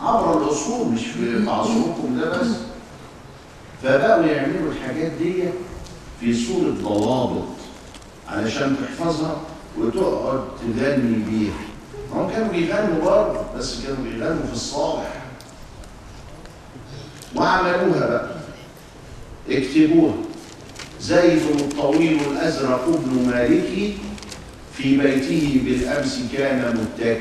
عبر 0.02 0.38
العصور 0.42 0.86
مش 0.88 1.02
في 1.06 1.50
عصوركم 1.50 2.20
ده 2.22 2.30
بس. 2.40 2.48
فبقوا 3.84 4.26
يعملوا 4.26 4.72
الحاجات 4.72 5.12
دي 5.12 5.44
في 6.20 6.46
صورة 6.46 6.72
ضوابط 6.84 7.48
علشان 8.28 8.76
تحفظها 8.82 9.38
وتقعد 9.80 10.44
تغني 10.78 11.16
بيها. 11.30 11.54
هم 12.14 12.30
كانوا 12.30 12.48
بيغنوا 12.48 13.06
برضه 13.06 13.40
بس 13.58 13.82
كانوا 13.82 14.04
بيغنوا 14.04 14.46
في 14.48 14.54
الصالح. 14.54 15.25
وعملوها 17.36 18.08
بقى. 18.08 18.30
اكتبوها. 19.50 20.14
زيد 21.02 21.42
الطويل 21.60 22.20
الأزرق 22.32 22.88
ابن 22.88 23.30
مالك 23.30 23.94
في 24.74 24.98
بيته 24.98 25.62
بالأمس 25.66 26.20
كان 26.38 26.78
متكي 26.78 27.20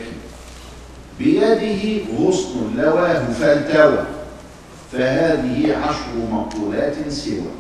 بيده 1.19 2.05
غصن 2.19 2.75
لواه 2.77 3.33
فالتوى. 3.33 4.05
فهذه 4.93 5.77
عشر 5.77 6.17
مقولات 6.33 7.09
سوى. 7.09 7.51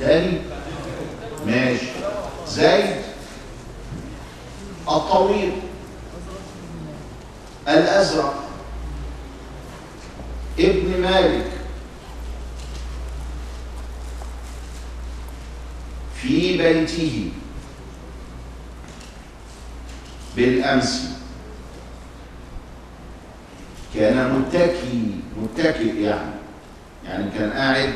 تاني؟ 0.00 0.38
ماشي. 1.46 1.86
زيد 2.48 2.96
الطويل 4.88 5.52
الأزرق 7.68 8.43
ابن 10.58 11.00
مالك. 11.00 11.50
في 16.22 16.56
بيته. 16.58 17.30
بالأمس. 20.36 21.10
كان 23.94 24.32
متكي 24.38 25.20
متكئ 25.36 26.00
يعني. 26.00 26.30
يعني 27.04 27.30
كان 27.30 27.52
قاعد 27.52 27.92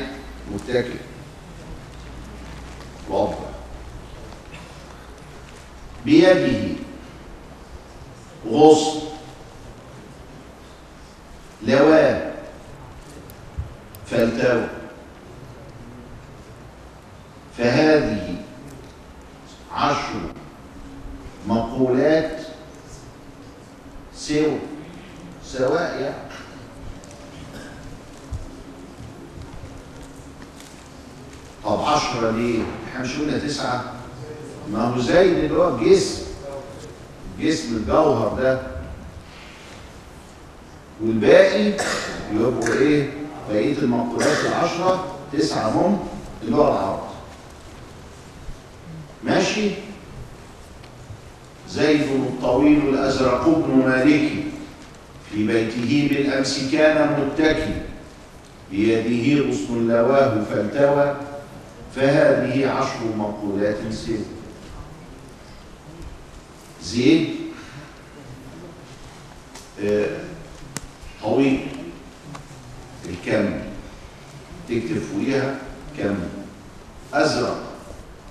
متكئ. 0.53 0.99
واضح. 3.09 3.37
بيده. 6.05 6.75
غصن. 8.47 8.99
لواه. 11.63 12.28
فالتوى 14.11 14.67
فهذه 17.57 18.35
عشر 19.73 20.19
مقولات 21.47 22.39
سوى 24.15 24.57
سواء 25.45 26.01
يعني 26.01 26.29
طب 31.65 31.79
عشرة 31.81 32.31
ليه؟ 32.31 32.63
إحنا 32.87 33.01
مش 33.03 33.19
قلنا 33.19 33.37
تسعة؟ 33.37 33.83
ما 34.71 34.81
هو 34.83 35.01
زي 35.01 35.21
اللي 35.31 35.53
هو 35.57 35.75
الجسم 35.77 36.21
جسم 37.39 37.75
الجوهر 37.75 38.41
ده 38.41 38.59
والباقي 41.01 41.73
يبقوا 42.33 42.73
إيه؟ 42.73 43.18
بقية 43.49 43.77
المقولات 43.77 44.37
العشرة 44.45 45.15
تسعة 45.33 45.69
هم 45.69 45.99
اللي 46.43 46.55
هو 46.55 46.67
العرض 46.67 46.99
ماشي؟ 49.23 49.69
زيد 51.69 52.01
الطويل 52.01 52.89
الأزرق 52.89 53.47
ابن 53.47 53.83
مالك 53.89 54.31
في 55.31 55.47
بيته 55.47 56.07
بالأمس 56.11 56.71
كان 56.71 57.19
متكي 57.21 57.81
بيده 58.71 59.49
غصن 59.49 59.87
لواه 59.87 60.43
فالتوى 60.43 61.15
فهذه 61.95 62.67
عشر 62.69 62.99
مقولات 63.17 63.77
سوى 63.91 64.17
زيد؟ 66.83 67.29
آه 69.83 70.17
طويل. 71.23 71.67
الكم 73.09 73.59
تكتب 74.69 74.99
فوقيها 74.99 75.55
كم 75.97 76.15
أزرق. 77.13 77.63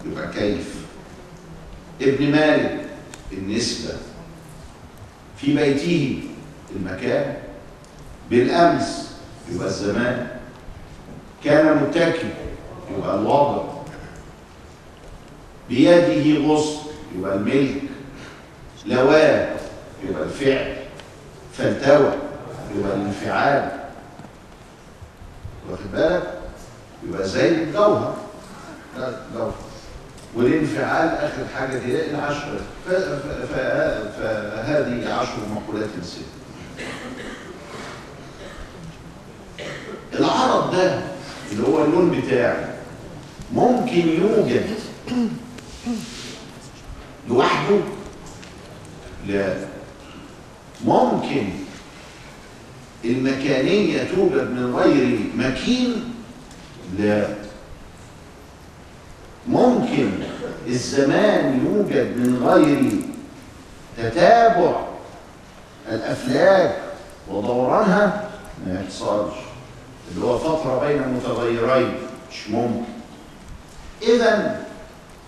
يبقى 0.06 0.32
كيف؟ 0.32 0.74
ابن 2.02 2.30
مالك 2.30 2.84
النسبة. 3.32 3.94
في 5.36 5.54
بيته 5.54 6.22
المكان 6.76 7.36
بالأمس 8.30 9.10
يبقى 9.52 9.66
الزمان. 9.68 10.26
كان 11.44 11.82
متكئ 11.82 12.26
يبقى 12.96 13.14
الوضع. 13.14 13.62
بيده 15.68 16.46
غصن 16.46 16.80
يبقى 17.18 17.36
الملك. 17.36 17.82
لواه 18.86 19.48
يبقى 20.08 20.22
الفعل. 20.22 20.76
فالتوى 21.58 22.12
يبقى 22.76 22.96
الانفعال. 22.96 23.77
واخد 25.70 25.92
بالك؟ 25.92 26.38
يبقى 27.08 27.28
زي 27.28 27.48
الجوهر 27.48 28.16
الجوهر 28.96 29.54
والانفعال 30.34 31.08
آخر 31.08 31.42
حاجة 31.56 31.78
تلاقي 31.78 32.10
العشره 32.10 32.60
فهذه 34.18 35.12
عشر 35.14 35.36
مقولات 35.54 35.88
السن 36.00 36.20
العرض 40.14 40.72
ده 40.76 41.00
اللي 41.52 41.68
هو 41.68 41.84
اللون 41.84 42.20
بتاعه 42.20 42.68
ممكن 43.52 44.08
يوجد 44.08 44.66
لوحده؟ 47.28 47.78
لا. 49.26 49.54
ممكن 50.84 51.48
المكانية 53.08 54.04
توجد 54.14 54.50
من 54.50 54.74
غير 54.76 55.18
مكين 55.36 56.14
لا. 56.98 57.26
ممكن 59.48 60.10
الزمان 60.66 61.66
يوجد 61.66 62.16
من 62.16 62.42
غير 62.46 62.92
تتابع 63.96 64.80
الأفلاك 65.88 66.78
ودورانها 67.30 68.28
ما 68.66 68.80
يحصلش. 68.84 69.34
اللي 70.14 70.26
هو 70.26 70.38
فترة 70.38 70.86
بين 70.88 71.02
متغيرين 71.08 71.92
مش 72.30 72.50
ممكن. 72.50 72.82
إذا 74.02 74.60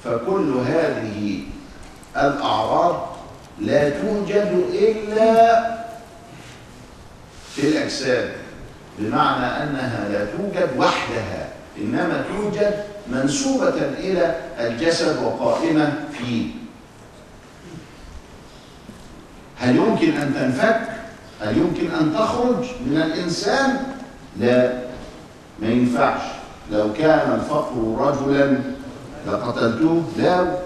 فكل 0.04 0.54
هذه 0.66 1.40
الأعراض 2.16 3.06
لا 3.58 3.90
توجد 3.90 4.64
إلا 4.72 5.79
في 7.56 7.68
الأجساد 7.68 8.32
بمعنى 8.98 9.46
أنها 9.46 10.08
لا 10.12 10.24
توجد 10.24 10.68
وحدها 10.78 11.48
إنما 11.78 12.24
توجد 12.36 12.84
منسوبة 13.12 13.74
إلى 13.98 14.34
الجسد 14.58 15.22
وقائمة 15.22 15.92
فيه 16.18 16.46
هل 19.58 19.76
يمكن 19.76 20.12
أن 20.16 20.34
تنفك؟ 20.34 20.80
هل 21.40 21.58
يمكن 21.58 21.90
أن 22.00 22.14
تخرج 22.14 22.64
من 22.86 23.02
الإنسان؟ 23.02 23.76
لا 24.40 24.72
ما 25.58 25.68
ينفعش 25.68 26.20
لو 26.72 26.92
كان 26.92 27.32
الفقر 27.32 27.96
رجلا 27.98 28.58
لقتلته 29.26 30.02
لا 30.18 30.58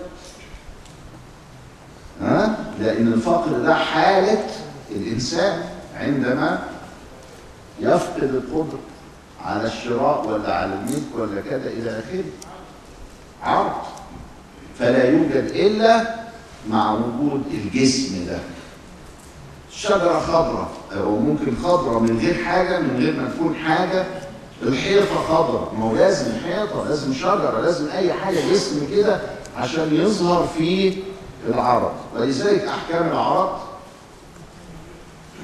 ها 2.22 2.56
لأن 2.80 3.12
الفقر 3.12 3.50
ده 3.58 3.74
حالة 3.74 4.46
الإنسان 4.90 5.62
عندما 5.96 6.58
يفقد 7.80 8.22
القدرة 8.22 8.78
على 9.44 9.66
الشراء 9.66 10.26
ولا 10.28 10.56
على 10.56 10.74
الملك 10.74 11.02
ولا 11.18 11.40
كذا 11.40 11.70
إلى 11.70 11.90
آخره. 11.90 12.24
عرض. 13.42 13.72
فلا 14.78 15.04
يوجد 15.04 15.50
إلا 15.54 16.14
مع 16.68 16.92
وجود 16.92 17.42
الجسم 17.50 18.26
ده. 18.26 18.38
شجرة 19.72 20.20
خضراء 20.20 20.68
أو 20.96 21.18
ممكن 21.18 21.56
خضراء 21.62 21.98
من 21.98 22.18
غير 22.18 22.44
حاجة 22.44 22.78
من 22.80 22.96
غير 23.04 23.20
ما 23.20 23.28
تكون 23.28 23.54
حاجة. 23.54 24.04
الحيطة 24.62 25.14
خضراء. 25.28 25.74
ما 25.78 25.84
هو 25.84 25.96
لازم 25.96 26.32
حيطة 26.44 26.88
لازم 26.88 27.14
شجرة 27.14 27.60
لازم 27.60 27.88
أي 27.88 28.12
حاجة 28.12 28.38
جسم 28.52 28.86
كده 28.90 29.20
عشان 29.56 29.94
يظهر 29.94 30.48
فيه 30.58 30.96
العرض. 31.48 31.92
ولذلك 32.16 32.64
أحكام 32.64 33.08
العرض 33.08 33.58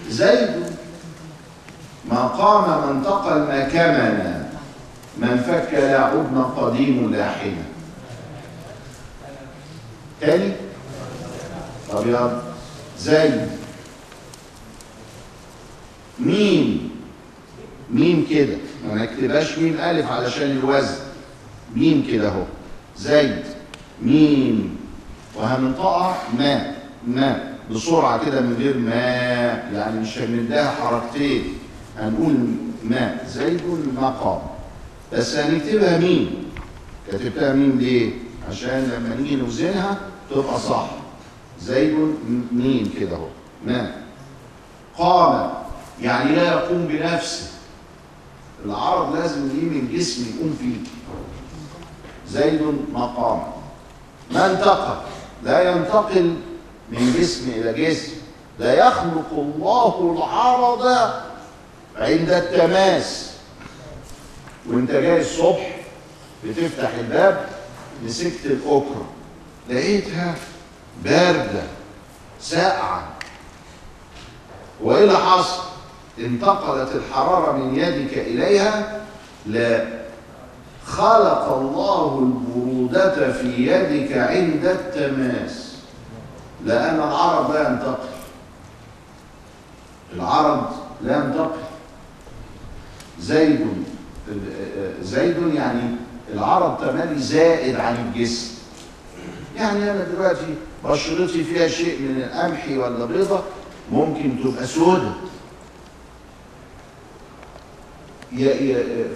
زيد 0.08 0.69
ما 2.20 2.26
قام 2.26 2.96
من 2.96 3.02
ما 3.48 3.68
كمن 3.68 4.44
من 5.18 5.36
فك 5.46 5.74
لا 5.74 6.04
عدن 6.04 6.42
قديم 6.56 7.12
لا 7.12 7.30
حين. 7.30 7.56
تاني؟ 10.20 10.52
طب 11.92 12.06
يلا. 12.06 12.42
زيد 12.98 13.48
ميم. 16.18 16.90
ميم 17.90 18.26
كده. 18.30 18.56
ما 18.88 18.94
نكتبهاش 18.94 19.58
ميم 19.58 19.80
ألف 19.80 20.10
علشان 20.10 20.50
الوزن. 20.50 20.96
ميم 21.76 22.06
كده 22.12 22.28
أهو. 22.28 22.42
زيد 22.96 23.44
ميم. 24.02 24.76
وهننطقها 25.36 26.16
ما. 26.38 26.72
ما. 27.06 27.54
بسرعة 27.70 28.24
كده 28.24 28.40
من 28.40 28.56
غير 28.58 28.78
ما. 28.78 28.94
يعني 29.74 30.00
مش 30.00 30.18
هنديها 30.18 30.70
حركتين. 30.70 31.59
هنقول 31.98 32.36
ما 32.84 33.18
زيد 33.26 33.60
مقام 34.00 34.40
بس 35.12 35.36
هنكتبها 35.36 35.98
ميم. 35.98 36.30
كتبتها 37.08 37.52
ميم 37.52 37.78
ليه؟ 37.78 38.12
عشان 38.50 38.92
لما 38.96 39.14
نيجي 39.16 39.36
نوزنها 39.36 39.98
تبقى 40.30 40.58
صح. 40.58 40.86
زيد 41.60 41.96
ميم 42.52 42.92
كده 43.00 43.16
أهو. 43.16 43.26
ما. 43.66 43.94
قام. 44.98 45.50
يعني 46.02 46.36
لا 46.36 46.42
يقوم 46.52 46.86
بنفسه. 46.86 47.50
العرض 48.64 49.16
لازم 49.16 49.46
يجي 49.56 49.66
من 49.66 49.88
جسم 49.94 50.22
يقوم 50.36 50.56
فيه. 50.60 50.76
زيد 52.28 52.60
مقام 52.92 53.42
ما 54.30 54.50
انتقل. 54.52 54.96
لا 55.44 55.70
ينتقل 55.70 56.34
من 56.92 57.14
جسم 57.20 57.50
إلى 57.50 57.72
جسم. 57.88 58.12
لا 58.58 58.74
يخلق 58.86 59.30
الله 59.32 60.16
العرض 60.18 61.10
عند 62.00 62.30
التماس. 62.30 63.30
وانت 64.68 64.90
جاي 64.90 65.20
الصبح 65.20 65.76
بتفتح 66.44 66.94
الباب 66.94 67.48
مسكت 68.04 68.46
الأكرة 68.46 69.04
لقيتها 69.70 70.34
باردة 71.04 71.62
ساقعة. 72.40 73.08
وايه 74.82 75.04
اللي 75.04 75.18
حصل؟ 75.18 75.62
انتقلت 76.18 76.88
الحرارة 76.94 77.52
من 77.52 77.74
يدك 77.78 78.18
إليها 78.18 79.00
لا 79.46 79.84
خلق 80.86 81.56
الله 81.56 82.18
البرودة 82.18 83.32
في 83.32 83.66
يدك 83.66 84.16
عند 84.16 84.64
التماس. 84.64 85.74
لأن 86.64 86.96
العرض 86.96 87.50
لا 87.52 87.68
ينتقل. 87.68 88.08
العرض 90.12 90.72
لا 91.02 91.16
ينتقل. 91.16 91.69
زيد 93.20 93.66
زيد 95.02 95.54
يعني 95.54 95.82
العرض 96.32 96.76
تمالي 96.80 97.18
زائد 97.18 97.76
عن 97.76 97.96
الجسم. 97.96 98.54
يعني 99.56 99.90
أنا 99.90 100.04
دلوقتي 100.04 100.54
بشرتي 100.84 101.44
فيها 101.44 101.68
شيء 101.68 102.00
من 102.00 102.22
القمح 102.22 102.68
ولا 102.68 103.04
بيضة 103.04 103.40
ممكن 103.92 104.36
تبقى 104.44 104.66
سودة. 104.66 105.12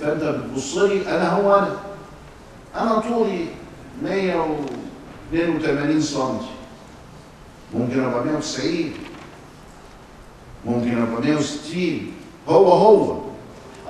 فأنت 0.03 0.23
بتبص 0.23 0.77
لي 0.77 1.09
أنا 1.17 1.33
هو 1.33 1.55
أنا. 1.59 1.77
أنا 2.77 2.99
طولي 2.99 3.47
182 4.03 6.01
سم 6.01 6.39
ممكن 7.75 8.05
أبقى 8.05 8.25
190 8.25 8.93
ممكن 10.67 11.03
أبقى 11.03 11.23
160 11.23 12.13
هو 12.49 12.73
هو. 12.73 13.24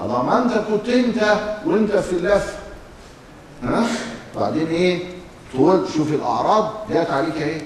الله 0.02 0.22
ما 0.22 0.42
انت 0.42 0.52
كنت 0.68 0.88
انت 0.88 1.36
وانت 1.66 1.92
في 1.92 2.12
اللفه 2.12 2.52
ها؟ 3.62 3.86
بعدين 4.36 4.66
إيه؟ 4.66 5.02
طول 5.52 5.86
شوف 5.96 6.12
الأعراض 6.12 6.70
جات 6.90 7.10
عليك 7.10 7.36
إيه؟ 7.36 7.62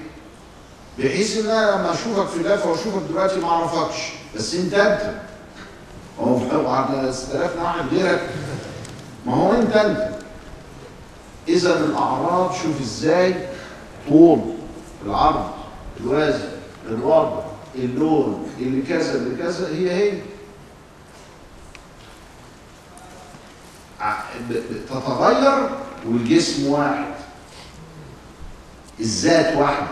بحيث 0.99 1.37
ان 1.37 1.49
أنا 1.49 1.71
لما 1.71 1.93
اشوفك 1.93 2.27
في 2.27 2.37
اللفه 2.37 2.69
واشوفك 2.69 3.01
دلوقتي 3.09 3.39
ما 3.39 3.47
اعرفكش. 3.49 4.13
بس 4.35 4.55
انت 4.55 4.73
انت. 4.73 5.13
هو 6.19 6.69
على 6.69 7.13
6000 7.13 7.61
واحد 7.61 7.85
غيرك. 7.93 8.29
ما 9.25 9.35
هو 9.35 9.51
انت 9.53 9.75
انت. 9.75 10.09
إذا 11.47 11.79
الأعراض 11.79 12.53
شوف 12.53 12.81
إزاي؟ 12.81 13.35
طول 14.09 14.39
العرض 15.05 15.49
الوزن 15.99 16.49
الوضع 16.89 17.39
اللون 17.75 18.47
اللي 18.59 18.81
كذا 18.81 19.15
اللي 19.15 19.43
كذا 19.43 19.67
هي 19.67 19.91
هي. 19.91 20.13
تتغير 24.89 25.69
والجسم 26.05 26.67
واحد. 26.67 27.05
الذات 28.99 29.55
واحدة 29.57 29.87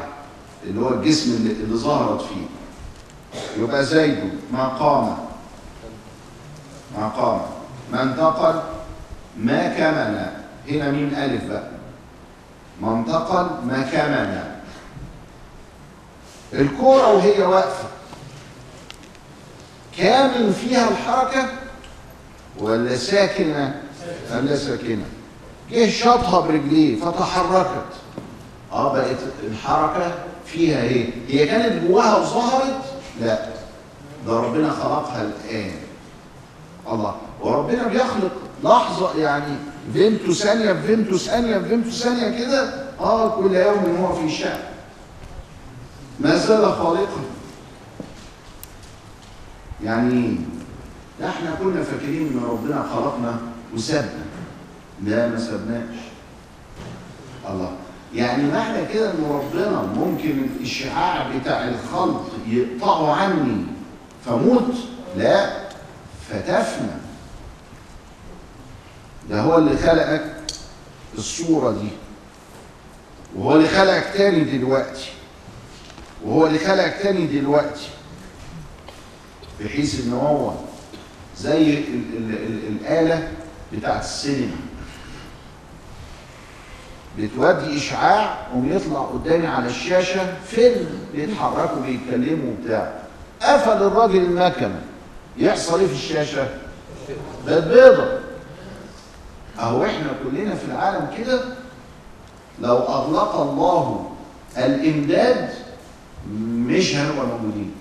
اللي 0.63 0.81
هو 0.81 0.89
الجسم 0.93 1.31
اللي, 1.35 1.51
اللي 1.51 1.75
ظهرت 1.77 2.21
فيه. 2.21 2.45
يبقى 3.63 3.85
زيد 3.85 4.31
ما 4.51 4.67
قام. 4.67 5.17
ما 6.97 7.07
قام. 7.07 7.41
ما 7.91 8.03
انتقل 8.03 8.61
ما 9.37 9.67
كمن 9.67 10.31
هنا 10.69 10.91
مين 10.91 11.15
ألف 11.15 11.43
بقى؟ 11.43 11.69
ما 12.81 12.93
انتقل 12.93 13.49
ما 13.67 13.81
كمن 13.91 14.43
الكورة 16.53 17.13
وهي 17.13 17.41
واقفة. 17.41 17.87
كامن 19.97 20.53
فيها 20.53 20.89
الحركة 20.89 21.47
ولا 22.59 22.95
ساكنة؟ 22.97 23.81
ولا 24.31 24.55
ساكنة. 24.55 25.05
جه 25.71 25.89
شاطها 25.89 26.39
برجليه 26.39 27.01
فتحركت. 27.01 27.93
آه 28.71 28.93
بقت 28.93 29.17
الحركة 29.43 30.15
فيها 30.45 30.81
إيه؟ 30.81 31.09
هي 31.27 31.45
كانت 31.45 31.87
جواها 31.87 32.17
وظهرت؟ 32.17 32.81
لا. 33.21 33.49
ده 34.27 34.39
ربنا 34.39 34.71
خلقها 34.71 35.21
الآن. 35.21 35.71
الله. 36.91 37.15
وربنا 37.41 37.87
بيخلق. 37.87 38.31
لحظة 38.63 39.17
يعني. 39.17 39.55
فيمتو 39.93 40.33
ثانية 40.33 40.73
في 40.73 40.87
فيمتو 40.87 41.17
ثانية 41.17 41.57
في 41.57 41.69
فيمتو 41.69 41.89
ثانية 41.89 42.45
كده. 42.45 42.87
آه 42.99 43.29
كل 43.29 43.55
يوم 43.55 43.97
هو 44.01 44.13
في 44.15 44.29
شأن. 44.35 44.59
ما 46.19 46.35
زال 46.35 46.73
خالقا. 46.73 47.21
يعني 49.83 50.37
إحنا 51.25 51.55
كنا 51.63 51.83
فاكرين 51.83 52.27
إن 52.27 52.41
ربنا 52.49 52.85
خلقنا 52.93 53.39
وسابنا. 53.75 54.25
لا 55.03 55.27
ما 55.27 55.39
سابناش. 55.39 55.95
الله. 57.49 57.71
يعني 58.13 58.43
معنى 58.43 58.85
كده 58.93 59.11
إن 59.11 59.23
ربنا 59.29 59.81
ممكن 59.81 60.29
الاشعاع 60.29 61.37
بتاع 61.37 61.67
الخلق 61.67 62.31
يقطعه 62.47 63.13
عني 63.13 63.65
فموت 64.25 64.73
لا. 65.17 65.67
فتفنى. 66.29 66.91
ده 69.29 69.41
هو 69.41 69.57
اللي 69.57 69.77
خلقك 69.77 70.35
الصورة 71.17 71.71
دي. 71.71 71.89
وهو 73.35 73.55
اللي 73.55 73.67
خلقك 73.67 74.07
تاني 74.13 74.57
دلوقتي. 74.57 75.09
وهو 76.25 76.47
اللي 76.47 76.59
خلقك 76.59 76.95
تاني 77.01 77.27
دلوقتي. 77.27 77.89
بحيث 79.61 80.05
إن 80.05 80.13
هو 80.13 80.53
زي 81.37 81.77
ال 81.77 82.17
ال 82.17 82.31
ال 82.33 82.67
الآلة 82.67 83.27
بتاعت 83.73 84.03
السينما. 84.03 84.55
بتودي 87.17 87.77
إشعاع 87.77 88.37
وبيطلع 88.55 88.99
قدامي 88.99 89.47
على 89.47 89.67
الشاشة 89.67 90.33
فيلم 90.47 90.99
بيتحركوا 91.13 91.81
بيتكلموا 91.81 92.53
وبتاع. 92.53 92.93
قفل 93.41 93.83
الراجل 93.83 94.17
المكنة. 94.17 94.81
يحصل 95.37 95.79
إيه 95.79 95.87
في 95.87 95.93
الشاشة؟ 95.93 96.47
بقت 97.47 97.63
بيضة. 97.63 98.19
أهو 99.59 99.85
إحنا 99.85 100.09
كلنا 100.23 100.55
في 100.55 100.65
العالم 100.65 101.07
كده. 101.17 101.41
لو 102.61 102.77
أغلق 102.77 103.35
الله 103.35 104.11
الإمداد 104.57 105.49
مش 106.51 106.95
هنبقى 106.95 107.27
موجودين. 107.27 107.71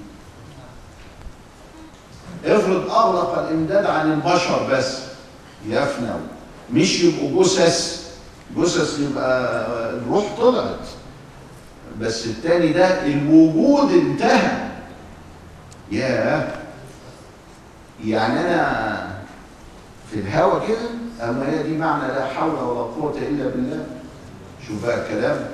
افرض 2.45 2.91
أغلق 2.91 3.39
الإمداد 3.39 3.87
عن 3.87 4.13
البشر 4.13 4.69
بس. 4.73 5.06
يفنوا. 5.69 6.21
مش 6.73 7.01
يبقوا 7.01 7.45
جثث. 7.45 8.07
جثث 8.57 9.01
يبقى 9.01 9.67
الروح 9.97 10.37
طلعت. 10.39 10.87
بس 12.01 12.27
التاني 12.27 12.73
ده 12.73 13.07
الوجود 13.07 13.91
انتهى. 13.91 14.69
ياه. 15.93 16.49
يعني 18.05 18.41
أنا 18.41 19.17
في 20.11 20.19
الهوى 20.21 20.67
كده 20.69 20.89
أما 21.31 21.51
هي 21.51 21.63
دي 21.63 21.77
معنى 21.79 22.09
لا 22.13 22.27
حول 22.27 22.51
ولا 22.51 22.81
قوة 22.81 23.19
إلا 23.19 23.49
بالله. 23.49 23.87
شوف 24.69 24.87
بقى 24.87 25.03
الكلام. 25.03 25.49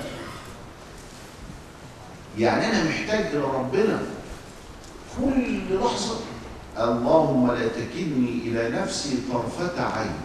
يعني 2.37 2.65
أنا 2.65 2.83
محتاج 2.89 3.25
إلى 3.25 3.41
ربنا 3.41 3.99
كل 5.17 5.59
لحظة 5.75 6.15
اللهم 6.79 7.51
لا 7.51 7.67
تكلني 7.67 8.41
إلى 8.45 8.69
نفسي 8.81 9.17
طرفة 9.33 9.83
عين. 9.83 10.15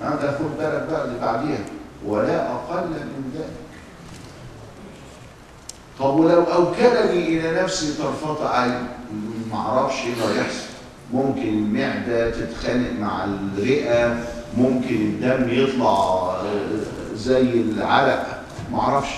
هذا 0.00 0.38
خد 0.38 0.58
بالك 0.58 0.86
بقى 0.90 1.04
اللي 1.04 1.18
بعديها. 1.20 1.64
ولا 2.06 2.52
أقل 2.52 2.88
من 2.88 3.32
ذلك. 3.34 3.50
طب 5.98 6.14
ولو 6.18 6.42
أوكلني 6.42 7.28
إلى 7.28 7.62
نفسي 7.62 7.94
طرفة 8.02 8.48
عين 8.48 8.86
ما 9.50 9.56
أعرفش 9.56 9.94
إيه 10.00 10.12
اللي 10.12 10.40
هيحصل. 10.40 10.68
ممكن 11.12 11.48
المعدة 11.48 12.30
تتخانق 12.30 12.92
مع 13.00 13.24
الرئة 13.24 14.24
ممكن 14.56 14.94
الدم 14.94 15.48
يطلع 15.48 15.88
آه، 15.88 16.66
زي 17.14 17.40
العرق 17.60 18.42
ما 18.72 18.80
أعرفش. 18.80 19.10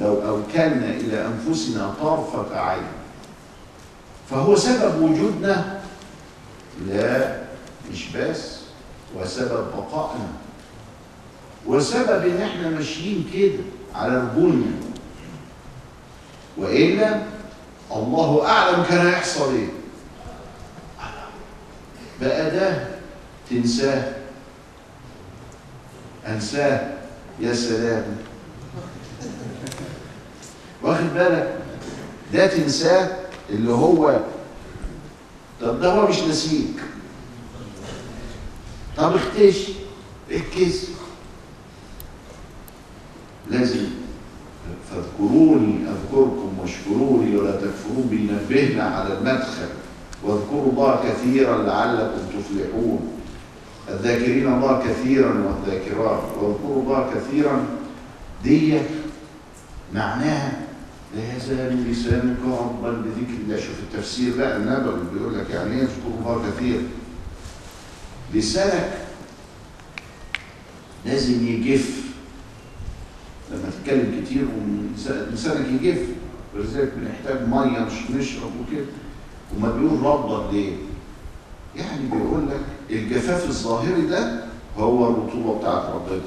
لو 0.00 0.14
أوكلنا 0.28 0.90
إلى 0.90 1.26
أنفسنا 1.26 1.94
طرفة 2.02 2.60
عين 2.60 2.82
فهو 4.32 4.56
سبب 4.56 5.02
وجودنا 5.02 5.80
لا 6.88 7.36
مش 7.92 8.08
بس 8.16 8.56
وسبب 9.16 9.66
بقائنا. 9.76 10.28
وسبب 11.66 12.26
إن 12.26 12.42
إحنا 12.42 12.68
ماشيين 12.70 13.30
كده 13.34 13.62
على 13.94 14.16
رجولنا. 14.18 14.72
وإلا 16.58 17.22
الله 17.92 18.48
أعلم 18.48 18.82
كان 18.82 19.06
هيحصل 19.06 19.54
إيه. 19.54 19.68
بقى 22.20 22.50
ده 22.50 22.88
تنساه. 23.50 24.12
أنساه. 26.26 26.92
يا 27.40 27.54
سلام. 27.54 28.16
واخد 30.82 31.14
بالك؟ 31.14 31.54
ده 32.32 32.46
تنساه 32.46 33.21
اللي 33.52 33.72
هو 33.72 34.20
طب 35.60 35.80
ده 35.80 35.92
هو 35.92 36.08
مش 36.08 36.18
نسيك 36.22 36.76
طب 38.96 39.14
اختش 39.14 39.68
إكس. 40.30 40.86
لازم 43.50 43.86
فاذكروني 44.90 45.74
أذكركم 45.88 46.52
واشكروني 46.60 47.36
ولا 47.36 47.50
تكفرون 47.50 48.06
بينبهنا 48.10 48.82
على 48.82 49.18
المدخل. 49.18 49.68
واذكروا 50.22 50.72
الله 50.72 51.00
كثيرا 51.04 51.62
لعلكم 51.62 52.20
تفلحون. 52.28 53.12
الذاكرين 53.88 54.52
الله 54.52 54.82
كثيرا 54.88 55.28
والذاكرات. 55.28 56.22
واذكروا 56.40 56.82
الله 56.82 57.10
كثيرا 57.14 57.64
دي 58.44 58.78
معناها 59.94 60.61
يزال 61.16 61.90
لسانك 61.90 62.36
ربا 62.44 62.90
بذكر 62.90 63.34
الله. 63.44 63.56
شوف 63.56 63.76
التفسير 63.92 64.36
بقى 64.38 64.56
النبوي 64.56 65.00
بيقول 65.14 65.38
لك 65.38 65.50
يعني 65.50 65.80
إيه؟ 65.80 65.88
الله 66.06 66.50
كثيرا 66.50 66.82
لسانك 68.34 68.92
لازم 71.06 71.46
يجف. 71.46 72.02
لما 73.52 73.70
تتكلم 73.70 74.24
كتير 74.24 74.44
ولسانك 75.30 75.82
يجف. 75.82 76.06
ولذلك 76.54 76.92
بنحتاج 76.96 77.48
مية 77.48 77.78
مش 77.80 78.10
نشرب 78.10 78.50
وكده. 78.60 78.84
وما 79.56 79.70
بيقول 79.70 80.02
ربا 80.02 80.52
ليه؟ 80.52 80.72
يعني 81.76 82.06
بيقول 82.12 82.48
لك 82.50 82.60
الجفاف 82.90 83.48
الظاهري 83.48 84.02
ده 84.02 84.44
هو 84.78 85.10
الرطوبة 85.10 85.58
بتاعت 85.58 85.84
ربنا. 85.94 86.20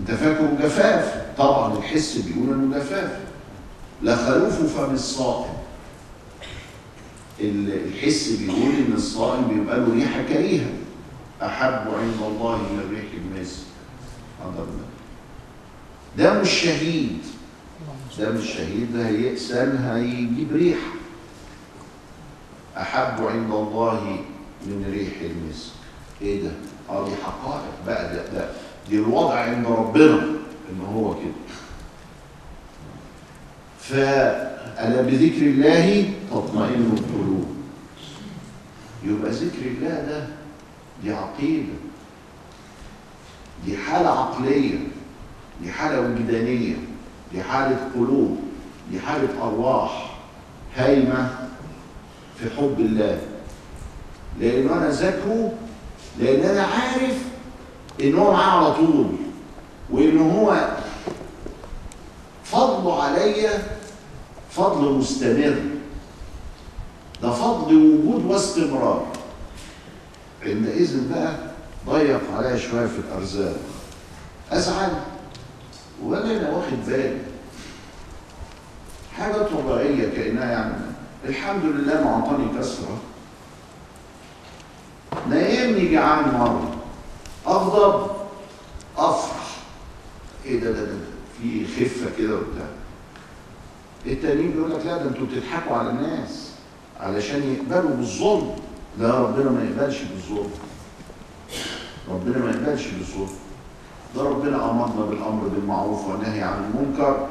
انت 0.00 0.10
فاكره 0.10 0.58
جفاف 0.62 1.26
طبعا 1.38 1.78
الحس 1.78 2.18
بيقول 2.18 2.54
إنه 2.54 2.78
جفاف. 2.78 3.20
لا 4.02 4.16
خلوف 4.16 4.76
فم 4.76 4.94
الصائم. 4.94 5.52
ال- 7.40 7.86
الحس 7.88 8.28
بيقول 8.28 8.74
إن 8.86 8.92
الصائم 8.94 9.48
بيبقى 9.48 9.78
له 9.80 9.94
ريحة 9.94 10.22
كريهة. 10.22 10.70
أحب 11.42 11.94
عند 11.94 12.14
الله 12.26 12.56
من 12.56 12.88
ريح 12.90 13.04
المسك 13.14 13.62
هذا 14.40 14.62
الله. 14.62 14.86
ده 16.18 16.40
مش 16.40 16.50
شهيد 16.50 17.18
ده 18.96 19.06
هيأسن 19.08 19.76
هيجيب 19.76 20.52
ريحة. 20.52 20.90
أحب 22.76 23.26
عند 23.26 23.50
الله 23.52 24.18
من 24.66 24.90
ريح 24.92 25.30
المسك 25.30 25.70
إيه 26.22 26.42
ده؟ 26.42 26.50
آه 26.90 27.04
دي 27.08 27.14
حقائق 27.24 27.72
بقى 27.86 28.14
ده, 28.14 28.26
ده 28.32 28.48
دي 28.90 28.96
الوضع 28.96 29.34
عند 29.40 29.66
ربنا 29.66 30.14
إن 30.70 30.80
هو 30.94 31.14
كده. 31.14 31.46
فألا 33.80 35.02
بذكر 35.02 35.42
الله 35.46 36.10
تطمئن 36.30 36.92
القلوب. 36.98 37.56
يبقى 39.04 39.30
ذكر 39.30 39.66
الله 39.66 39.88
ده 39.88 40.26
دي 41.02 41.12
عقيدة 41.12 41.72
دي 43.64 43.76
حالة 43.76 44.08
عقلية 44.08 44.78
دي 45.62 45.72
حالة 45.72 46.00
وجدانية 46.00 46.74
دي 47.32 47.42
حالة 47.42 47.90
قلوب 47.94 48.40
دي 48.90 49.00
حالة 49.00 49.28
أرواح 49.42 50.16
هايمة 50.76 51.38
في 52.38 52.50
حب 52.56 52.76
الله. 52.78 53.20
لأن 54.40 54.68
أنا 54.68 54.90
ذاكره 54.90 55.52
لأن 56.20 56.50
أنا 56.50 56.62
عارف 56.62 57.24
إن 58.00 58.18
هو 58.18 58.32
معاه 58.32 58.64
على 58.64 58.74
طول 58.74 59.06
وإن 59.90 60.30
هو 60.30 60.68
فضله 62.44 63.02
عليا 63.02 63.62
فضل 64.50 64.92
مستمر. 64.92 65.56
ده 67.22 67.30
فضل 67.32 67.74
وجود 67.74 68.24
واستمرار. 68.24 69.06
عندئذ 70.42 71.12
بقى 71.12 71.34
ضيق 71.86 72.20
عليا 72.36 72.56
شوية 72.56 72.86
في 72.86 72.98
الأرزاق. 72.98 73.56
أزعل. 74.52 74.92
ولا 76.04 76.24
أنا 76.24 76.50
واخد 76.50 76.86
بالي. 76.86 77.18
حاجة 79.18 79.32
طبيعية 79.42 80.08
كأنها 80.08 80.50
يعني. 80.50 80.74
الحمد 81.24 81.64
لله 81.64 82.04
ما 82.04 82.14
اعطاني 82.14 82.58
كسرة. 82.58 82.98
نايمني 85.28 85.92
جعان 85.92 86.34
مرة. 86.34 86.75
اغضب 87.46 88.10
أفرح. 88.98 89.56
إيه 90.44 90.60
ده 90.60 90.70
ده 90.70 90.84
ده 90.84 90.96
في 91.42 91.66
خفة 91.66 92.10
كده 92.18 92.34
وبتاع. 92.34 92.66
التانيين 94.06 94.50
بيقول 94.50 94.70
لك 94.70 94.86
لا 94.86 94.96
ده 94.96 95.08
أنتوا 95.08 95.26
بتضحكوا 95.26 95.76
على 95.76 95.90
الناس 95.90 96.50
علشان 97.00 97.42
يقبلوا 97.42 97.96
بالظلم. 97.96 98.50
لا 98.98 99.20
ربنا 99.20 99.50
ما 99.50 99.64
يقبلش 99.64 99.96
بالظلم. 100.02 100.50
ربنا 102.10 102.38
ما 102.38 102.50
يقبلش 102.50 102.86
بالظلم. 102.86 103.36
ده 104.16 104.22
ربنا 104.22 104.70
أمرنا 104.70 105.04
بالأمر 105.10 105.48
بالمعروف 105.48 106.08
والنهي 106.08 106.42
عن 106.42 106.64
المنكر. 106.64 107.28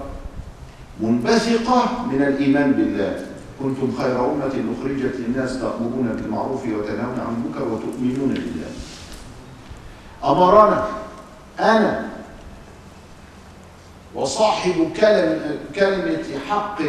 منبثقة 1.00 2.06
من 2.12 2.22
الإيمان 2.22 2.72
بالله. 2.72 3.26
كنتم 3.64 3.98
خير 3.98 4.26
أمة 4.26 4.64
أخرجت 4.80 5.16
للناس 5.16 5.60
تأمرون 5.60 6.18
بالمعروف 6.22 6.64
وتنهون 6.64 7.20
عن 7.20 7.36
المنكر 7.36 7.64
وتؤمنون 7.74 8.34
بالله. 8.34 8.70
أمرنا 10.24 10.88
أنا 11.60 12.10
وصاحب 14.16 14.92
كلم 15.00 15.60
كلمة 15.76 16.24
حق 16.50 16.82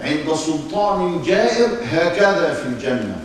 عند 0.00 0.34
سلطان 0.34 1.22
جائر 1.22 1.68
هكذا 1.92 2.54
في 2.54 2.66
الجنة. 2.66 3.20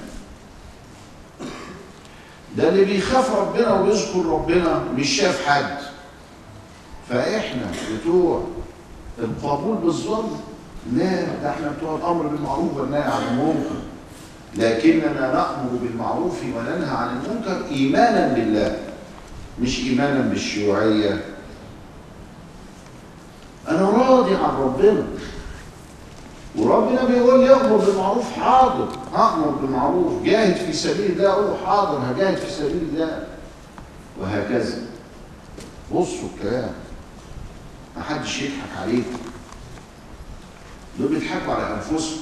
ده 2.57 2.69
اللي 2.69 2.85
بيخاف 2.85 3.35
ربنا 3.35 3.73
ويذكر 3.81 4.25
ربنا 4.25 4.83
مش 4.97 5.09
شاف 5.09 5.47
حد. 5.47 5.77
فإحنا 7.09 7.71
بتوع 8.01 8.43
القبول 9.19 9.77
بالظلم 9.77 10.39
لا 10.93 11.21
ده 11.43 11.49
إحنا 11.49 11.71
بتوع 11.77 11.95
الأمر 11.97 12.27
بالمعروف 12.27 12.77
والنهي 12.77 13.01
عن 13.01 13.21
المنكر. 13.31 13.75
لكننا 14.55 15.33
نأمر 15.33 15.69
بالمعروف 15.81 16.43
وننهى 16.43 16.97
عن 16.97 17.09
المنكر 17.17 17.65
إيمانا 17.71 18.27
بالله. 18.33 18.77
مش 19.61 19.79
إيمانا 19.79 20.21
بالشيوعيه 20.21 21.25
أنا 23.67 23.89
راضي 23.89 24.35
عن 24.35 24.55
ربنا. 24.55 25.07
وربنا 26.55 27.05
بيقول 27.05 27.39
لي 27.39 27.53
أمر 27.53 27.77
بالمعروف 27.77 28.31
حاضر. 28.33 28.89
هامر 29.13 29.47
بالمعروف 29.47 30.23
جاهد 30.23 30.55
في 30.55 30.73
سبيل 30.73 31.25
أقول 31.25 31.45
له 31.45 31.57
حاضر 31.65 32.11
هجاهد 32.11 32.37
في 32.37 32.51
سبيل 32.51 32.89
الله. 32.93 33.27
وهكذا. 34.21 34.77
بصوا 35.91 36.29
الكلام. 36.35 36.71
ما 37.97 38.03
حدش 38.03 38.41
يضحك 38.41 38.77
عليكم 38.81 39.17
دول 40.99 41.07
بيضحكوا 41.07 41.53
على 41.53 41.73
أنفسهم. 41.73 42.21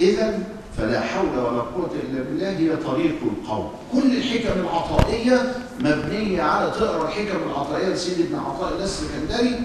اذا 0.00 0.38
فلا 0.78 1.00
حول 1.00 1.38
ولا 1.38 1.60
قوة 1.60 1.90
إلا 2.02 2.22
بالله 2.22 2.48
هي 2.58 2.76
طريق 2.76 3.14
القوم. 3.22 3.72
كل 3.92 4.16
الحكم 4.16 4.60
العطائية 4.60 5.52
مبنية 5.80 6.42
على 6.42 6.70
تقرأ 6.70 7.08
الحكم 7.08 7.50
العطائية 7.50 7.88
لسيد 7.88 8.26
ابن 8.26 8.38
عطاء 8.38 8.72
الله 8.72 8.84
السكندري 8.84 9.60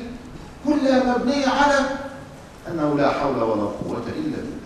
كلها 0.66 1.18
مبنية 1.18 1.47
على 1.47 1.80
أنه 2.72 2.95
لا 2.97 3.10
حول 3.10 3.36
ولا 3.36 3.62
قوة 3.64 4.03
إلا 4.08 4.38
بالله. 4.38 4.58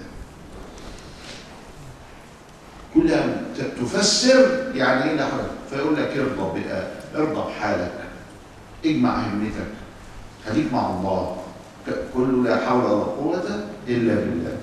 كلها 2.93 3.41
تفسر 3.81 4.71
يعني 4.75 5.09
إيه 5.11 5.15
لا 5.15 5.25
حول 5.25 5.39
فيقول 5.69 5.95
لك 5.95 6.17
ارضى 6.17 6.59
بقى 6.59 6.87
ارضى 7.15 7.41
بحالك 7.49 7.91
اجمع 8.85 9.15
همتك 9.19 9.67
خليك 10.49 10.73
مع 10.73 10.89
الله 10.89 11.37
كله 12.13 12.43
لا 12.43 12.65
حول 12.67 12.83
ولا 12.83 13.03
قوة 13.03 13.65
إلا 13.87 14.13
بالله. 14.15 14.57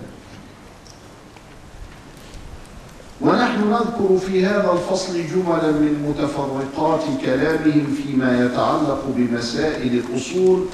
ونحن 3.20 3.70
نذكر 3.70 4.18
في 4.26 4.46
هذا 4.46 4.72
الفصل 4.72 5.12
جملا 5.12 5.70
من 5.70 6.04
متفرقات 6.08 7.00
كلامهم 7.24 7.96
فيما 8.02 8.44
يتعلق 8.44 9.04
بمسائل 9.16 10.02
الأصول 10.04 10.64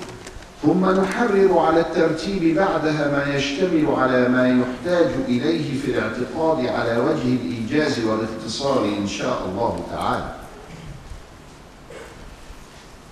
ثم 0.62 0.90
نحرر 0.90 1.58
على 1.58 1.80
الترتيب 1.80 2.56
بعدها 2.56 3.10
ما 3.10 3.34
يشتمل 3.36 3.86
على 3.96 4.28
ما 4.28 4.48
يحتاج 4.48 5.06
إليه 5.28 5.80
في 5.80 5.90
الاعتقاد 5.90 6.66
على 6.66 6.98
وجه 6.98 7.36
الإيجاز 7.42 8.04
والاختصار 8.04 8.84
إن 8.98 9.06
شاء 9.06 9.48
الله 9.48 9.80
تعالى. 9.92 10.34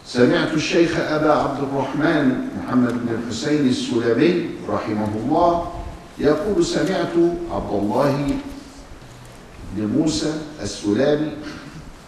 سمعت 0.06 0.52
الشيخ 0.52 1.00
أبا 1.00 1.32
عبد 1.32 1.58
الرحمن 1.62 2.48
محمد 2.58 2.92
بن 2.92 3.14
الحسين 3.14 3.68
السلمي 3.68 4.50
رحمه 4.68 5.08
الله 5.24 5.70
يقول 6.18 6.64
سمعت 6.64 7.12
عبد 7.52 7.72
الله 7.72 8.28
بن 9.76 9.98
موسى 9.98 10.32
السلامي 10.62 11.32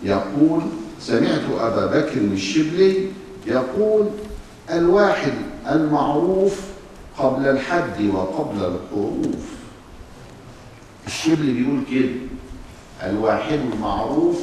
يقول 0.02 0.62
سمعت 1.00 1.42
أبا 1.60 1.86
بكر 1.86 2.20
الشبلي 2.20 3.08
يقول 3.46 4.06
الواحد 4.70 5.32
المعروف 5.70 6.60
قبل 7.18 7.46
الحد 7.46 8.06
وقبل 8.14 8.56
الحروف 8.64 9.44
الشبل 11.06 11.52
بيقول 11.54 11.80
كده 11.90 12.10
الواحد 13.10 13.58
المعروف 13.74 14.36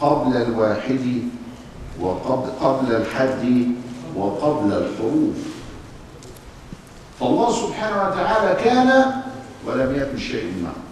قبل 0.00 0.36
الواحد 0.36 1.22
وقبل 2.00 2.50
قبل 2.60 2.94
الحد 2.96 3.66
وقبل 4.16 4.72
الحروف 4.72 5.36
فالله 7.20 7.52
سبحانه 7.52 7.96
وتعالى 7.96 8.64
كان 8.64 9.12
ولم 9.66 9.94
يكن 9.96 10.18
شيء 10.18 10.52
معه. 10.64 10.89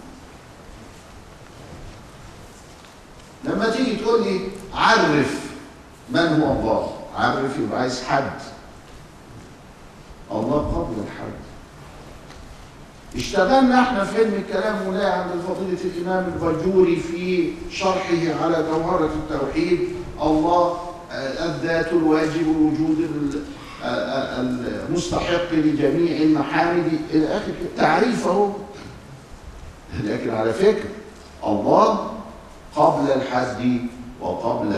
لما 3.43 3.69
تيجي 3.69 3.95
تقول 3.95 4.23
لي 4.23 4.39
عرف 4.73 5.39
من 6.09 6.19
هو 6.41 6.51
الله 6.51 6.93
عرف 7.15 7.59
يبقى 7.59 7.81
عايز 7.81 8.03
حد. 8.03 8.31
الله 10.31 10.57
قبل 10.57 11.01
الحد. 11.03 11.39
اشتغلنا 13.15 13.81
إحنا 13.81 14.03
في 14.03 14.17
علم 14.17 14.33
الكلام 14.33 14.87
ولا 14.87 15.13
عند 15.13 15.31
فضيلة 15.47 15.79
الإمام 15.97 16.33
البجوري 16.33 16.95
في 16.95 17.51
شرحه 17.71 18.43
على 18.43 18.63
جوهرة 18.71 19.05
التوحيد. 19.29 19.79
الله 20.21 20.77
آه، 21.11 21.45
الذات 21.45 21.87
الواجب 21.93 22.41
الوجود 22.41 22.99
ال- 22.99 23.41
آه، 23.83 23.87
آه، 23.87 24.41
المستحق 24.89 25.51
لجميع 25.53 26.17
المحامد. 26.21 26.99
إلى 27.13 27.27
آخر 27.37 27.45
كده. 27.47 27.69
تعريف 27.77 28.27
اهو 28.27 28.51
لكن 30.03 30.29
على 30.33 30.53
فكرة 30.53 30.89
الله 31.47 32.11
قبل 32.75 33.11
الحد 33.11 33.87
وقبل 34.21 34.71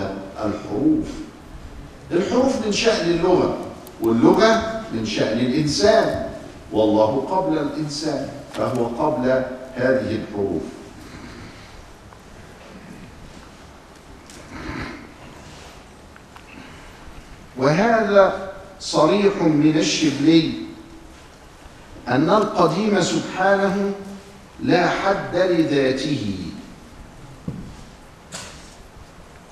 الحروف. 0.45 1.07
الحروف 2.11 2.65
من 2.65 2.71
شأن 2.71 3.09
اللغة 3.09 3.57
واللغة 4.01 4.81
من 4.93 5.05
شأن 5.05 5.39
الإنسان. 5.39 6.29
والله 6.71 7.25
قبل 7.29 7.57
الإنسان 7.57 8.29
فهو 8.53 8.85
قبل 8.85 9.43
هذه 9.75 10.15
الحروف. 10.15 10.61
وهذا 17.57 18.51
صريح 18.79 19.41
من 19.41 19.77
الشبلي 19.77 20.53
أن 22.07 22.29
القديم 22.29 23.01
سبحانه 23.01 23.91
لا 24.63 24.89
حد 24.89 25.35
لذاته. 25.35 26.50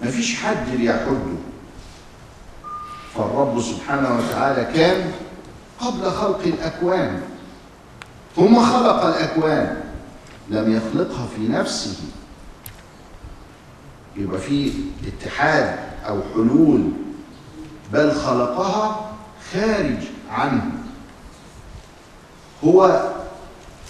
مفيش 0.02 0.36
حد 0.36 0.70
ليحده 0.70 1.18
فالرب 3.16 3.62
سبحانه 3.62 4.18
وتعالى 4.18 4.74
كان 4.74 5.12
قبل 5.80 6.12
خلق 6.12 6.40
الأكوان. 6.46 7.22
ثم 8.36 8.66
خلق 8.66 9.06
الأكوان. 9.06 9.84
لم 10.50 10.78
يخلقها 10.78 11.28
في 11.36 11.48
نفسه. 11.48 11.96
يبقى 14.16 14.40
في 14.40 14.74
اتحاد 15.08 15.80
أو 16.08 16.22
حلول. 16.34 16.92
بل 17.94 18.12
خلقها 18.12 19.12
خارج 19.54 19.98
عنه. 20.32 20.72
هو 22.64 23.10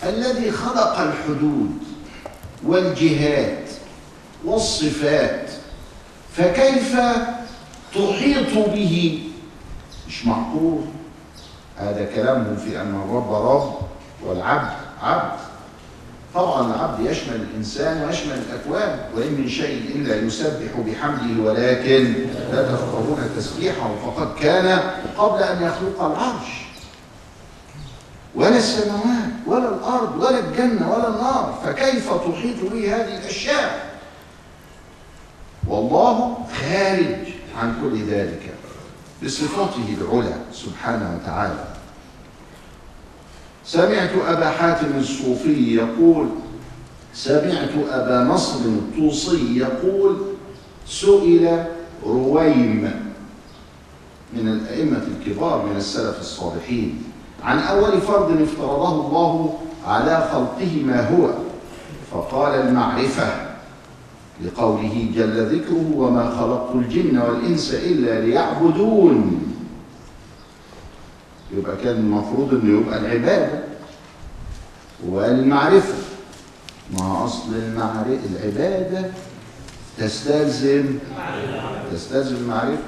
الذي 0.03 0.51
خلق 0.51 0.99
الحدود 0.99 1.78
والجهات 2.66 3.70
والصفات. 4.45 5.49
فكيف 6.40 6.96
تحيط 7.96 8.68
به؟ 8.74 9.24
مش 10.08 10.26
معقول. 10.26 10.82
هذا 11.78 12.08
كلامهم 12.16 12.56
في 12.56 12.82
أن 12.82 12.96
الرب 12.96 13.34
رب 13.34 13.74
والعبد 14.26 14.72
عبد. 15.04 15.40
طبعا 16.36 16.76
العبد 16.76 17.06
يشمل 17.06 17.36
الإنسان 17.36 18.04
ويشمل 18.04 18.34
الأكوان 18.34 19.00
وإن 19.16 19.34
من 19.34 19.50
شيء 19.50 19.96
إلا 19.96 20.16
يسبح 20.16 20.72
بحمده 20.88 21.44
ولكن 21.44 22.14
لا 22.52 22.64
تفقهون 22.64 23.30
تسبيحه 23.38 23.90
فقد 24.06 24.40
كان 24.42 24.80
قبل 25.18 25.44
أن 25.44 25.64
يخلق 25.64 26.02
العرش. 26.02 26.50
ولا 28.36 28.58
السماوات 28.58 29.30
ولا 29.48 29.70
الأرض 29.70 30.16
ولا 30.22 30.40
الجنة 30.40 30.94
ولا 30.94 31.08
النار. 31.08 31.60
فكيف 31.66 32.14
تحيط 32.14 32.72
به 32.74 32.96
هذه 32.96 33.18
الأشياء؟ 33.18 33.89
والله 35.70 36.38
خارج 36.61 37.34
عن 37.61 37.74
كل 37.82 38.03
ذلك 38.03 38.53
بصفاته 39.24 39.95
العلى 40.01 40.34
سبحانه 40.53 41.20
وتعالى. 41.22 41.63
سمعت 43.65 44.11
أبا 44.28 44.49
حاتم 44.49 44.97
الصوفي 44.97 45.76
يقول 45.76 46.28
سمعت 47.13 47.70
أبا 47.91 48.24
نصر 48.24 48.59
الطوسي 48.59 49.57
يقول 49.57 50.17
سئل 50.88 51.65
رويم 52.05 52.91
من 54.34 54.47
الأئمة 54.47 55.01
الكبار 55.07 55.65
من 55.65 55.76
السلف 55.76 56.20
الصالحين 56.20 57.03
عن 57.43 57.59
أول 57.59 58.01
فرض 58.01 58.41
افترضه 58.41 59.07
الله 59.07 59.59
على 59.88 60.30
خلقه 60.34 60.84
ما 60.86 61.09
هو؟ 61.09 61.30
فقال 62.11 62.61
المعرفة. 62.61 63.49
لقوله 64.46 65.08
جل 65.16 65.56
ذكره 65.56 65.92
وما 65.96 66.30
خلقت 66.40 66.76
الجن 66.76 67.18
والإنس 67.18 67.74
إلا 67.74 68.26
ليعبدون. 68.26 69.42
يبقى 71.58 71.78
كان 71.84 71.96
المفروض 71.96 72.54
إنه 72.54 72.80
يبقى 72.82 73.00
العبادة 73.00 73.60
والمعرفة. 75.08 75.94
ما 77.00 77.26
أصل 77.26 77.56
المعرفة؟ 77.56 78.20
العبادة 78.36 79.06
تستلزم 79.98 80.86
تستلزم 81.94 82.36
المعرفة. 82.36 82.84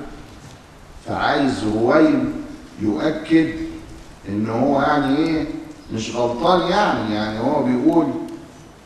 فعايز 1.07 1.63
رويم 1.75 2.33
يؤكد 2.81 3.49
إن 4.29 4.49
هو 4.49 4.81
يعني 4.81 5.17
إيه؟ 5.17 5.45
مش 5.93 6.15
غلطان 6.15 6.71
يعني 6.71 7.15
يعني 7.15 7.39
هو 7.39 7.63
بيقول 7.63 8.07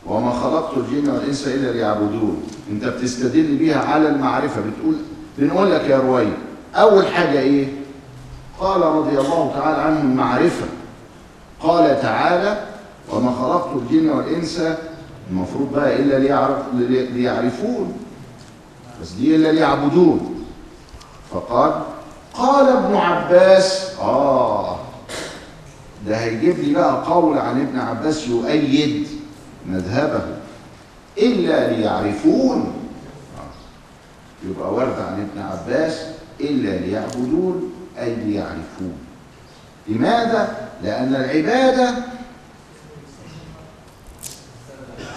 وما 0.08 0.32
خلقت 0.32 0.76
الجن 0.76 1.10
والإنس 1.10 1.46
إلا 1.48 1.72
ليعبدون. 1.72 2.42
أنت 2.70 2.84
بتستدل 2.84 3.56
بيها 3.56 3.80
على 3.84 4.08
المعرفة 4.08 4.60
بتقول 4.60 4.94
بنقول 5.38 5.70
لك 5.70 5.80
يا 5.84 5.98
رويم 5.98 6.34
أول 6.74 7.06
حاجة 7.06 7.38
إيه؟ 7.40 7.68
قال 8.60 8.80
رضي 8.82 9.18
الله 9.20 9.52
تعالى 9.54 9.82
عنه 9.82 10.00
المعرفة. 10.00 10.66
قال 11.60 12.02
تعالى 12.02 12.66
وما 13.12 13.32
خلقت 13.42 13.68
الجن 13.76 14.08
والإنس 14.10 14.62
المفروض 15.30 15.72
بقى 15.72 15.96
إلا 15.96 16.18
ليعرف 16.18 16.58
ليعرفون. 17.14 17.92
بس 19.02 19.10
دي 19.10 19.36
إلا 19.36 19.52
ليعبدون. 19.52 20.44
فقال 21.32 21.72
قال 22.34 22.68
ابن 22.68 22.96
عباس 22.96 23.90
آه 24.00 24.76
ده 26.06 26.16
هيجيب 26.16 26.58
لي 26.58 26.74
بقى 26.74 27.04
قول 27.06 27.38
عن 27.38 27.60
ابن 27.60 27.78
عباس 27.78 28.28
يؤيد. 28.28 29.06
مذهبه 29.68 30.22
إلا 31.18 31.72
ليعرفون. 31.72 32.72
يبقى 34.44 34.74
ورد 34.74 34.98
عن 34.98 35.28
ابن 35.30 35.42
عباس 35.42 36.06
إلا 36.40 36.70
ليعبدون 36.70 37.72
أي 37.98 38.14
ليعرفون. 38.14 38.98
لماذا؟ 39.88 40.68
لأن 40.82 41.14
العبادة 41.14 41.94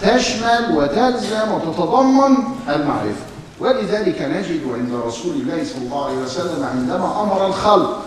تشمل 0.02 0.76
وتلزم 0.76 1.52
وتتضمن 1.52 2.36
المعرفة. 2.68 3.24
ولذلك 3.60 4.22
نجد 4.22 4.60
عند 4.74 4.94
رسول 4.94 5.32
الله 5.32 5.64
صلى 5.64 5.82
الله 5.82 6.04
عليه 6.06 6.18
وسلم 6.18 6.64
عندما 6.64 7.22
أمر 7.22 7.46
الخلق. 7.46 8.02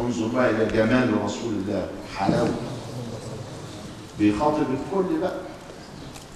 انظر 0.00 0.26
بقى 0.26 0.50
إلى 0.50 0.64
جمال 0.66 1.24
رسول 1.24 1.52
الله 1.54 1.86
حلاوة 2.16 2.75
بيخاطب 4.18 4.62
الكل 4.70 5.20
بقى. 5.20 5.40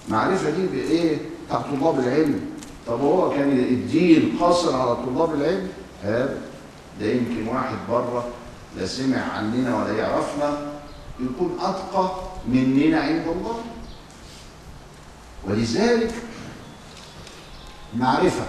معرفة 0.09 0.51
دي 0.51 0.67
بإيه؟ 0.67 1.19
بتاع 1.47 1.61
طلاب 1.61 1.99
العلم. 1.99 2.41
طب 2.87 3.01
هو 3.01 3.31
كان 3.31 3.59
الدين 3.59 4.37
قاصر 4.41 4.77
على 4.77 4.97
طلاب 4.97 5.35
العلم؟ 5.35 5.69
هذا. 6.03 6.39
ده 7.01 7.07
يمكن 7.07 7.49
واحد 7.49 7.77
بره 7.91 8.29
لا 8.77 8.87
سمع 8.87 9.19
عننا 9.19 9.77
ولا 9.83 9.93
يعرفنا 9.97 10.73
يكون 11.21 11.57
أتقى 11.61 12.11
مننا 12.49 13.01
عند 13.01 13.25
الله. 13.29 13.61
ولذلك 15.49 16.15
معرفة. 17.97 18.45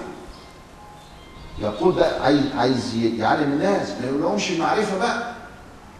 يقول 1.59 1.93
بقى 1.93 2.23
عايز 2.57 2.95
يعلم 2.95 3.51
الناس 3.51 3.89
ما 3.89 4.07
يقول 4.07 4.21
لهمش 4.21 4.51
المعرفة 4.51 4.97
بقى. 4.97 5.33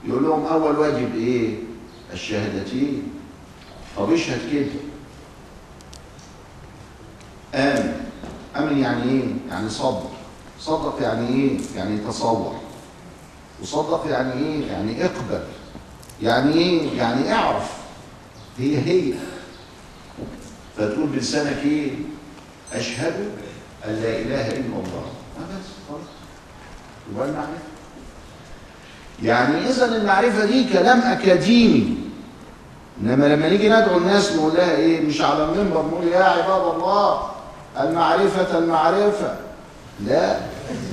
يقول 0.05 0.23
لهم 0.23 0.45
أول 0.45 0.79
واجب 0.79 1.15
إيه؟ 1.15 1.55
الشهادتين. 2.13 3.10
طب 3.97 4.13
اشهد 4.13 4.39
كده 4.53 4.65
آمن. 7.55 7.93
آمن 8.57 8.77
يعني 8.77 9.03
إيه؟ 9.03 9.23
يعني 9.49 9.69
صدق 9.69 10.11
صدق 10.59 10.97
يعني 11.01 11.27
إيه؟ 11.27 11.57
يعني 11.75 11.97
تصور. 11.97 12.55
وصدق 13.61 14.03
يعني 14.09 14.33
إيه؟ 14.33 14.65
يعني 14.71 15.05
اقبل. 15.05 15.43
يعني 16.21 16.53
إيه؟ 16.53 16.97
يعني 16.97 17.33
اعرف. 17.33 17.71
هي 18.57 18.77
هي. 18.77 19.13
فتقول 20.77 21.07
بلسانك 21.07 21.57
إيه؟ 21.65 21.91
أشهد 22.73 23.31
أن 23.85 23.91
لا 23.93 24.19
إله 24.19 24.47
إلا 24.47 24.65
الله. 24.65 25.05
ما 25.39 25.45
بس 25.45 25.67
خلاص. 25.89 26.01
يبقى 27.13 27.29
المعرفة. 27.29 27.51
يعني 29.23 29.69
إذا 29.69 29.85
المعرفة 29.95 30.45
دي 30.45 30.73
كلام 30.73 30.99
أكاديمي. 31.01 32.00
إنما 33.03 33.25
لما 33.25 33.49
نيجي 33.49 33.69
ندعو 33.69 33.97
الناس 33.97 34.31
نقول 34.31 34.53
لها 34.53 34.75
إيه؟ 34.75 35.01
مش 35.07 35.21
على 35.21 35.43
المنبر 35.43 35.81
نقول 35.81 36.07
يا 36.07 36.23
عباد 36.23 36.75
الله 36.75 37.21
المعرفة 37.79 38.57
المعرفة. 38.57 39.35
لا 40.07 40.37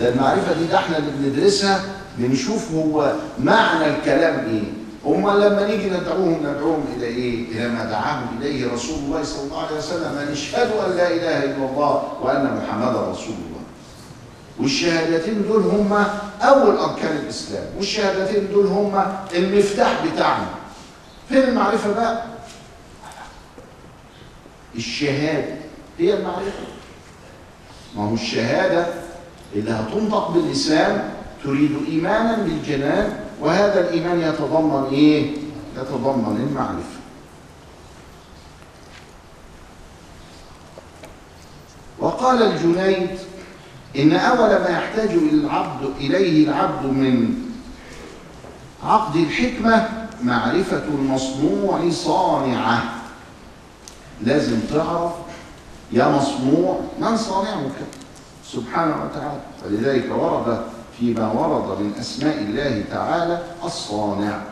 ده 0.01 0.09
المعرفة 0.09 0.53
دي 0.53 0.67
ده 0.67 0.77
إحنا 0.79 0.99
اللي 0.99 1.11
بندرسها 1.11 1.81
بنشوف 2.19 2.73
هو 2.75 3.13
معنى 3.39 3.87
الكلام 3.87 4.45
إيه. 4.51 4.63
هم 5.05 5.31
لما 5.31 5.67
نيجي 5.67 5.91
ندعوهم 5.91 6.41
ندعوهم 6.47 6.85
إلى 6.97 7.07
إيه؟ 7.07 7.53
إلى 7.53 7.69
ما 7.69 7.85
دعاهم 7.85 8.27
إليه 8.41 8.73
رسول 8.73 8.99
الله 8.99 9.23
صلى 9.23 9.45
الله 9.45 9.67
عليه 9.67 9.77
وسلم. 9.77 10.19
أن 10.19 10.33
اشهدوا 10.33 10.87
أن 10.87 10.97
لا 10.97 11.11
إله 11.11 11.45
إلا 11.45 11.71
الله 11.71 12.03
وأن 12.23 12.61
محمدا 12.65 13.01
رسول 13.11 13.35
الله. 13.35 13.59
والشهادتين 14.61 15.43
دول 15.49 15.63
هم 15.63 16.05
أول 16.43 16.77
أركان 16.77 17.17
الإسلام. 17.17 17.65
والشهادتين 17.77 18.49
دول 18.53 18.67
هم 18.67 19.05
المفتاح 19.35 20.05
بتاعنا 20.15 20.47
فين 21.29 21.39
المعرفة 21.43 21.93
بقى؟ 21.95 22.25
الشهادة. 24.77 25.55
هي 25.99 26.15
المعرفة؟ 26.15 26.53
ما 27.97 28.09
هو 28.11 28.15
الشهادة 28.15 28.87
اللي 29.55 29.71
هتنطق 29.71 30.31
باللسان 30.31 31.11
تريد 31.45 31.79
إيمانا 31.89 32.37
بالجنان 32.37 33.21
وهذا 33.41 33.81
الإيمان 33.89 34.21
يتضمن 34.21 34.89
إيه؟ 34.93 35.33
يتضمن 35.77 36.47
المعرفة. 36.49 36.99
وقال 41.99 42.43
الجنيد 42.43 43.19
إن 43.99 44.13
أول 44.13 44.49
ما 44.51 44.69
يحتاج 44.69 45.11
العبد 45.11 45.91
إليه 46.01 46.49
العبد 46.49 46.87
من 46.87 47.35
عقد 48.85 49.17
الحكمة 49.17 50.08
معرفة 50.23 50.85
المصنوع 50.85 51.91
صانعة. 51.91 52.83
لازم 54.23 54.61
تعرف 54.61 55.13
يا 55.93 56.09
مصنوع 56.09 56.81
من 57.01 57.17
صانعك. 57.17 57.73
سبحانه 58.53 59.05
وتعالى. 59.05 59.41
ولذلك 59.67 60.05
ورد 60.11 60.63
فيما 60.99 61.33
ورد 61.33 61.81
من 61.81 61.93
أسماء 62.01 62.39
الله 62.39 62.85
تعالى 62.91 63.43
الصانع 63.65 64.43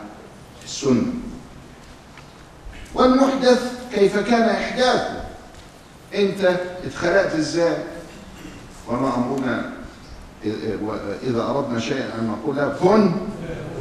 في 0.59 0.65
السنة. 0.65 1.13
والمحدث 2.95 3.73
كيف 3.93 4.19
كان 4.19 4.49
إحداثه؟ 4.49 5.23
أنت 6.15 6.59
اتخلقت 6.85 7.35
إزاي؟ 7.35 7.77
وما 8.89 9.15
أمرنا 9.15 9.69
إذا 11.23 11.41
أردنا 11.49 11.79
شيئا 11.79 12.05
أن 12.19 12.27
نقول 12.27 12.55
كن. 12.55 13.11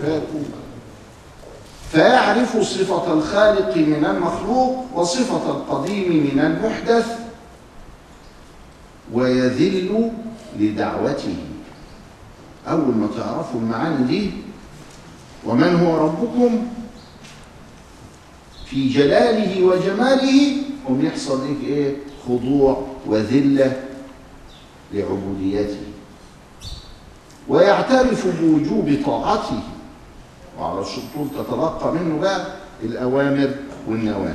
فيكون 0.00 0.50
فيعرف 1.92 2.56
صفة 2.56 3.12
الخالق 3.12 3.76
من 3.76 4.04
المخلوق 4.04 4.84
وصفة 4.94 5.50
القديم 5.50 6.12
من 6.12 6.40
المحدث 6.40 7.18
ويذل 9.12 10.10
لدعوته. 10.58 11.36
أول 12.68 12.94
ما 12.94 13.08
تعرفوا 13.16 13.60
المعاني 13.60 14.04
دي 14.06 14.30
ومن 15.44 15.76
هو 15.76 15.96
ربكم؟ 15.96 16.66
في 18.66 18.88
جلاله 18.88 19.64
وجماله 19.64 20.56
هم 20.88 21.06
يحصل 21.06 21.44
لك 21.50 21.56
إيه؟ 21.64 21.96
خضوع 22.28 22.86
وذلة 23.06 23.82
لعبوديته. 24.92 25.86
ويعترف 27.48 28.26
بوجوب 28.40 28.98
طاعته. 29.06 29.60
وعلى 30.58 30.80
الشطور 30.80 31.26
تتلقى 31.34 31.92
منه 31.94 32.20
بقى 32.20 32.46
الأوامر 32.82 33.50
والنواهي. 33.88 34.34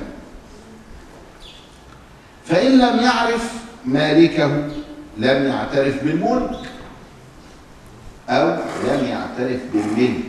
فإن 2.46 2.72
لم 2.80 3.00
يعرف 3.00 3.54
مالكه 3.86 4.48
لم 5.18 5.46
يعترف 5.48 6.04
بالملك 6.04 6.60
أو 8.30 8.48
لم 8.88 9.06
يعترف 9.06 9.60
بالملك. 9.74 10.24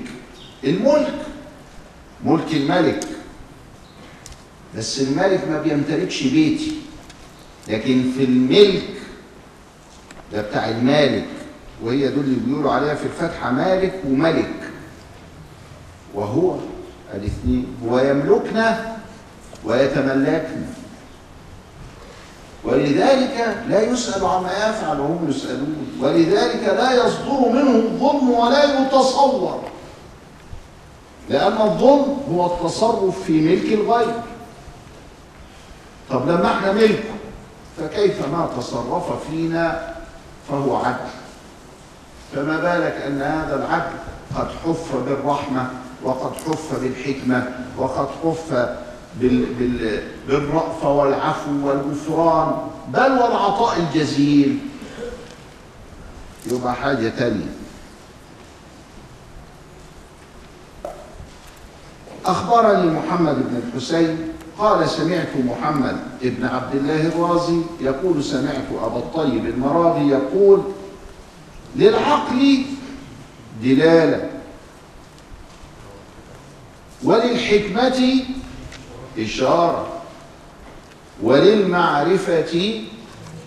الملك 0.65 1.15
ملك 2.25 2.53
الملك. 2.55 3.05
بس 4.77 5.01
الملك 5.01 5.49
ما 5.49 5.63
بيمتلكش 5.63 6.23
بيتي 6.23 6.73
لكن 7.69 8.13
في 8.19 8.25
الملك 8.25 8.89
ده 10.33 10.43
بتاع 10.43 10.69
المالك. 10.69 11.25
وهي 11.83 12.09
دول 12.09 12.25
اللي 12.25 12.41
بيقولوا 12.47 12.73
عليها 12.73 12.95
في 12.95 13.05
الفتحة 13.07 13.51
مالك 13.51 14.01
وملك. 14.09 14.51
وهو 16.15 16.55
الاثنين 17.15 17.67
هو 17.89 17.99
يملكنا 17.99 18.97
ويتملكنا. 19.65 20.67
ولذلك 22.65 23.57
لا 23.69 23.83
يسأل 23.83 24.25
عما 24.25 24.53
يفعل 24.53 25.01
وهم 25.01 25.27
يسألون. 25.29 25.87
ولذلك 26.01 26.63
لا 26.65 26.93
يصدر 27.07 27.49
منه 27.53 27.77
الظلم 27.77 28.31
ولا 28.31 28.65
يتصور 28.65 29.61
لأن 31.29 31.53
الظلم 31.61 32.17
هو 32.33 32.47
التصرف 32.47 33.25
في 33.25 33.33
ملك 33.41 33.73
الغير 33.73 34.15
طب 36.11 36.29
لما 36.29 36.47
إحنا 36.53 36.73
ملكه 36.73 37.13
فكيف 37.79 38.29
ما 38.29 38.49
تصرف 38.59 39.27
فينا 39.31 39.95
فهو 40.49 40.77
عدل؟ 40.77 41.11
فما 42.35 42.57
بالك 42.57 43.03
أن 43.07 43.23
هذا 43.23 43.57
العدل 43.57 43.97
قد 44.37 44.49
حف 44.65 44.97
بالرحمة؟ 44.97 45.71
وقد 46.05 46.33
حف 46.37 46.81
بالحكمة 46.83 47.49
وقد 47.79 48.09
حف 48.25 48.53
بال 49.21 49.45
بال 49.59 50.03
بالرأفة 50.29 50.93
والعفو 50.93 51.51
والغفران 51.69 52.53
بل 52.89 53.13
والعطاء 53.13 53.77
الجزيل. 53.79 54.59
يبقى 56.53 56.75
حاجة 56.75 57.09
تانية. 57.09 57.47
أخبرني 62.27 62.91
محمد 62.91 63.35
بن 63.35 63.63
الحسين 63.67 64.19
قال 64.59 64.89
سمعت 64.89 65.29
محمد 65.37 65.97
بن 66.23 66.45
عبد 66.45 66.75
الله 66.75 67.07
الرازي 67.07 67.61
يقول 67.81 68.25
سمعت 68.25 68.67
أبا 68.83 68.97
الطيب 68.99 69.47
المراغي 69.47 70.09
يقول 70.09 70.63
للعقل 71.77 72.63
دلالة 73.63 74.31
وللحكمة 77.05 78.25
إشارة 79.19 80.03
وللمعرفة 81.23 82.81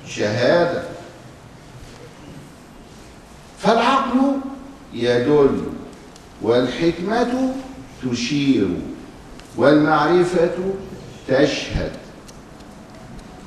شهادة. 0.07 0.83
فالعقل 3.59 4.39
يدل 4.93 5.63
والحكمة 6.41 7.53
تشير 8.11 8.67
والمعرفة 9.57 10.73
تشهد 11.27 11.91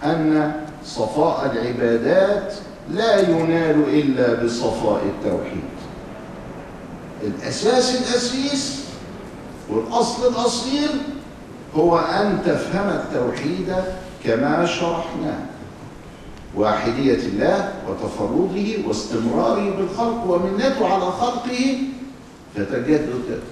أن 0.04 0.52
صفاء 0.84 1.52
العبادات 1.52 2.54
لا 2.90 3.20
ينال 3.30 3.84
إلا 3.88 4.44
بصفاء 4.44 5.02
التوحيد. 5.04 5.68
الأساس 7.22 7.96
الأسيس 7.96 8.87
والأصل 9.70 10.28
الأصيل 10.28 10.90
هو 11.76 11.98
أن 11.98 12.38
تفهم 12.46 12.88
التوحيد 12.88 13.74
كما 14.24 14.66
شرحناه. 14.66 15.38
واحدية 16.54 17.14
الله 17.14 17.72
وتفرده 17.88 18.88
واستمراره 18.88 19.76
بالخلق 19.76 20.24
ومنته 20.26 20.86
على 20.94 21.04
خلقه 21.04 21.78
فتجد 22.56 23.08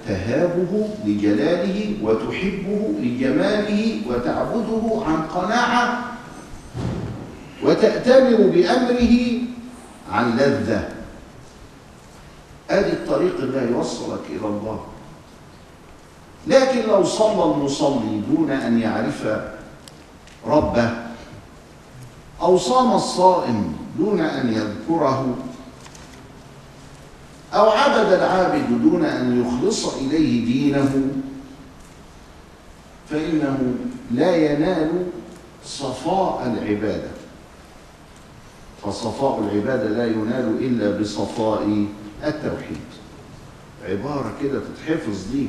تهابه 0.07 0.89
لجلاله 1.05 1.93
وتحبه 2.03 2.93
لجماله 2.99 4.01
وتعبده 4.09 5.05
عن 5.05 5.21
قناعة 5.21 6.03
وتأتمر 7.63 8.37
بأمره 8.37 9.15
عن 10.11 10.37
لذة. 10.37 10.89
ادي 12.69 12.93
الطريق 12.93 13.35
اللي 13.39 13.59
هيوصلك 13.59 14.21
إلى 14.29 14.47
الله. 14.47 14.85
لكن 16.47 16.87
لو 16.89 17.03
صلى 17.03 17.43
المصلي 17.43 18.21
دون 18.35 18.51
أن 18.51 18.79
يعرف 18.79 19.27
ربه 20.45 20.89
أو 22.41 22.57
صام 22.57 22.91
الصائم 22.95 23.75
دون 23.97 24.19
أن 24.19 24.53
يذكره 24.53 25.35
أو 27.53 27.69
عبد 27.69 28.13
العابد 28.13 28.81
دون 28.81 29.05
أن 29.05 29.45
يخلص 29.45 29.93
إليه 29.93 30.45
دينه 30.45 31.07
فإنه 33.09 33.75
لا 34.11 34.35
ينال 34.35 35.05
صفاء 35.65 36.53
العبادة. 36.53 37.09
فصفاء 38.83 39.39
العبادة 39.39 39.89
لا 39.89 40.05
ينال 40.05 40.57
إلا 40.59 40.99
بصفاء 40.99 41.85
التوحيد. 42.23 42.87
عبارة 43.85 44.33
كده 44.43 44.59
تتحفظ 44.59 45.31
دي. 45.31 45.47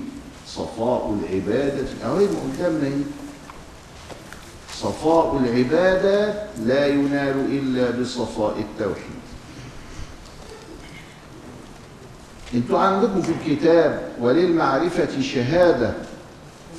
صفاء 0.54 1.18
العبادة 1.20 1.86
أهي. 2.04 2.26
قدامنا 2.26 2.90
صفاء 4.74 5.36
العبادة 5.36 6.34
لا 6.64 6.86
ينال 6.86 7.36
إلا 7.50 8.00
بصفاء 8.00 8.58
التوحيد. 8.58 9.18
أنتوا 12.54 12.78
عندكم 12.78 13.22
في 13.22 13.32
الكتاب 13.32 14.12
وللمعرفة 14.20 15.20
شهادة 15.20 15.92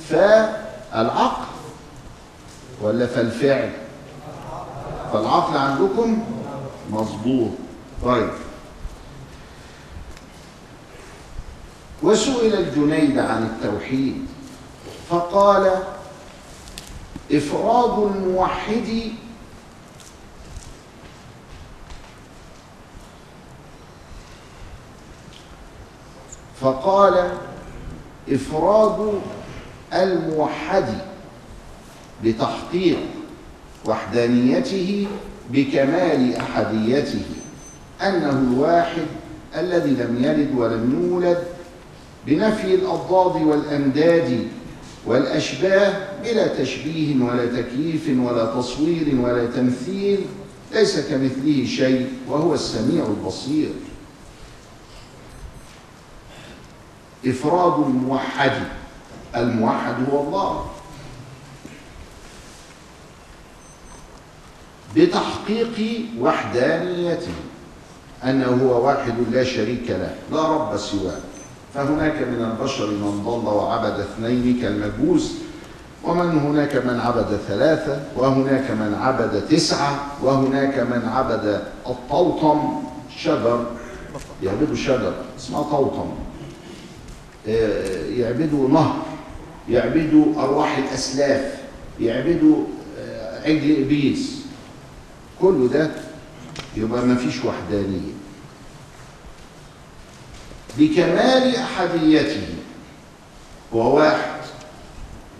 فالعقل 0.08 1.46
ولا 2.82 3.06
فالفعل؟ 3.06 3.70
فالعقل 5.12 5.56
عندكم 5.56 6.24
مظبوط. 6.90 7.50
طيب. 8.04 8.30
وسئل 12.02 12.54
الجنيد 12.54 13.18
عن 13.18 13.42
التوحيد 13.42 14.26
فقال 15.10 15.70
إفراد 17.32 17.98
الموحد 18.16 19.12
فقال 26.60 27.30
إفراد 28.28 29.20
الموحد 29.94 30.84
بتحقيق 32.24 32.98
وحدانيته 33.84 35.06
بكمال 35.50 36.36
أحديته 36.36 37.22
أنه 38.02 38.30
الواحد 38.30 39.06
الذي 39.56 39.90
لم 39.90 40.16
يلد 40.24 40.54
ولم 40.58 41.08
يولد 41.10 41.44
بنفي 42.26 42.74
الأضداد 42.74 43.42
والأنداد 43.42 44.48
والأشباه 45.06 46.08
بلا 46.24 46.62
تشبيه 46.62 47.24
ولا 47.24 47.62
تكييف 47.62 48.10
ولا 48.18 48.60
تصوير 48.60 49.20
ولا 49.20 49.46
تمثيل 49.46 50.20
ليس 50.72 51.00
كمثله 51.00 51.66
شيء 51.66 52.12
وهو 52.28 52.54
السميع 52.54 53.06
البصير. 53.06 53.70
إفراد 57.26 57.86
الموحد 57.86 58.62
الموحد 59.36 59.94
هو 60.12 60.20
الله. 60.20 60.66
بتحقيق 64.96 66.06
وحدانيته 66.20 67.32
أنه 68.24 68.46
هو 68.62 68.86
واحد 68.86 69.14
لا 69.32 69.44
شريك 69.44 69.90
له 69.90 70.14
لا 70.32 70.42
رب 70.48 70.76
سواه. 70.76 71.20
فهناك 71.74 72.14
من 72.14 72.44
البشر 72.52 72.86
من 72.86 73.22
ضل 73.24 73.48
وعبد 73.48 74.00
اثنين 74.00 74.58
كالمجوس 74.62 75.32
ومن 76.04 76.38
هناك 76.38 76.76
من 76.76 77.00
عبد 77.00 77.38
ثلاثة 77.48 78.00
وهناك 78.16 78.70
من 78.70 78.94
عبد 79.00 79.48
تسعة 79.48 80.06
وهناك 80.22 80.78
من 80.78 81.08
عبد 81.08 81.62
الطوطم 81.86 82.82
شجر 83.16 83.66
يعبدوا 84.42 84.76
شجر 84.76 85.12
اسمها 85.38 85.62
طوطم. 85.62 86.10
يعبدوا 88.16 88.68
نهر 88.68 88.96
يعبدوا 89.68 90.24
أرواح 90.42 90.78
الأسلاف 90.78 91.54
يعبدوا 92.00 92.64
عجل 93.44 93.82
إبليس. 93.82 94.40
كل 95.40 95.68
ده 95.68 95.90
يبقى 96.76 97.06
ما 97.06 97.14
فيش 97.14 97.44
وحدانية. 97.44 98.09
بكمال 100.78 101.56
أحديته. 101.56 102.46
هو 103.74 103.96
واحد 103.96 104.40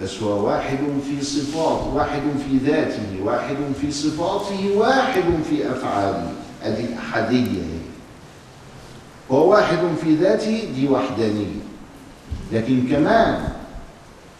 بس 0.02 0.22
هو 0.22 0.46
واحد 0.46 0.78
في 1.08 1.24
صفات 1.24 1.80
واحد 1.94 2.22
في 2.48 2.70
ذاته 2.70 3.22
واحد 3.24 3.56
في 3.80 3.92
صفاته 3.92 4.70
واحد 4.76 5.22
في 5.50 5.70
أفعاله. 5.70 6.32
الأحدية. 6.66 7.62
هي 7.62 7.80
هو 9.30 9.50
واحد 9.50 9.78
في 10.04 10.14
ذاته 10.14 10.68
دي 10.76 10.88
وحدانية. 10.88 11.60
لكن 12.52 12.88
كمان 12.90 13.48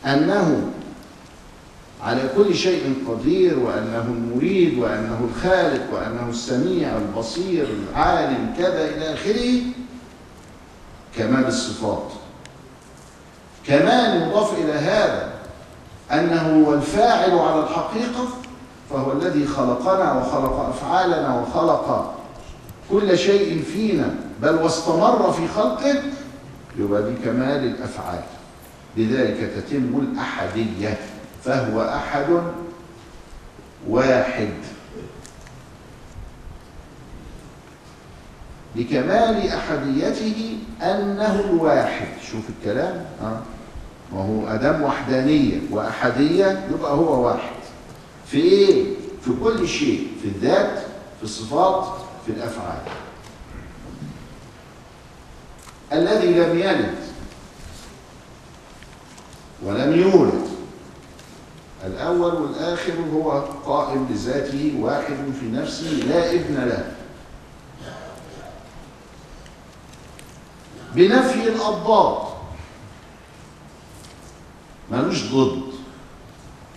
أنه 0.07 0.70
على 2.03 2.22
كل 2.36 2.55
شيء 2.55 2.95
قدير 3.09 3.59
وأنه 3.59 4.05
المريد 4.09 4.78
وأنه 4.78 5.28
الخالق 5.30 5.95
وأنه 5.95 6.26
السميع 6.30 6.97
البصير 6.97 7.66
العالم 7.93 8.55
كذا 8.59 8.88
إلى 8.97 9.14
آخره 9.14 9.61
كمال 11.19 11.47
الصفات. 11.47 12.09
كمان 13.67 14.29
يضاف 14.29 14.59
إلى 14.59 14.73
هذا 14.73 15.33
أنه 16.13 16.65
هو 16.67 16.75
الفاعل 16.75 17.39
على 17.39 17.61
الحقيقة 17.63 18.29
فهو 18.91 19.13
الذي 19.13 19.47
خلقنا 19.47 20.13
وخلق 20.13 20.61
أفعالنا 20.69 21.41
وخلق 21.41 22.15
كل 22.91 23.19
شيء 23.19 23.63
فينا 23.63 24.15
بل 24.43 24.55
واستمر 24.55 25.33
في 25.33 25.49
خلقه 25.49 26.03
يبقى 26.79 27.03
دي 27.03 27.15
كمال 27.25 27.65
الأفعال. 27.65 28.21
لذلك 28.97 29.51
تتم 29.57 29.99
الأحدية 30.13 30.99
فهو 31.45 31.83
أحد 31.83 32.27
واحد. 33.89 34.53
لكمال 38.77 39.49
أحديته 39.49 40.59
أنه 40.83 41.41
الواحد. 41.41 42.07
شوف 42.31 42.43
الكلام 42.59 43.05
ها؟ 43.23 43.43
وهو 44.12 44.49
أدام 44.49 44.83
وحدانية. 44.83 45.61
وأحدية 45.71 46.66
يبقى 46.75 46.93
هو 46.93 47.27
واحد. 47.27 47.51
في 48.27 48.39
إيه؟ 48.39 48.85
في 49.25 49.31
كل 49.45 49.68
شيء 49.68 50.09
في 50.23 50.29
الذات 50.29 50.79
في 51.18 51.23
الصفات 51.23 51.85
في 52.27 52.33
الأفعال. 52.33 52.81
الذي 55.93 56.27
لم 56.35 56.59
يلد 56.59 56.95
ولم 59.62 60.01
يولد. 60.01 60.49
الأول 61.87 62.35
والآخر 62.35 62.93
هو 63.14 63.31
قائم 63.66 64.05
بذاته 64.05 64.75
واحد 64.81 65.16
في 65.41 65.47
نفسه 65.47 65.91
لا 65.91 66.31
ابن 66.33 66.55
له. 66.55 66.93
بنفي 70.95 71.49
الأضداد. 71.49 72.30
ملوش 74.93 75.32
ضد. 75.32 75.62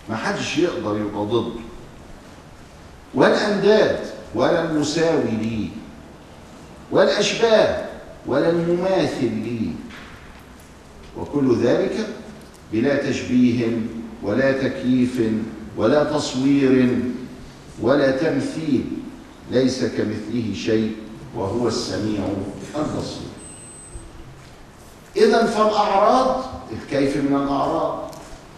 ما 0.08 0.16
حدش 0.16 0.58
يقدر 0.58 0.96
يبقى 0.96 1.24
ضد. 1.24 1.52
والأنداد 3.14 4.00
ولا 4.34 4.70
المساوي 4.70 5.30
ليه 5.30 5.68
ولا 6.90 7.20
أشباه 7.20 7.84
ولا 8.26 8.50
المماثل 8.50 9.32
ليه 9.34 9.72
وكل 11.18 11.56
ذلك 11.56 12.06
بلا 12.72 13.10
تشبيه 13.10 13.68
ولا 14.22 14.52
تكييف 14.68 15.22
ولا 15.76 16.04
تصوير 16.04 16.98
ولا 17.80 18.10
تمثيل. 18.10 18.84
ليس 19.50 19.84
كمثله 19.84 20.54
شيء 20.54 20.96
وهو 21.36 21.68
السميع 21.68 22.20
البصير. 22.76 23.33
إذا 25.16 25.46
فالأعراض 25.46 26.44
الكيف 26.72 27.16
من 27.16 27.36
الأعراض؟ 27.36 28.10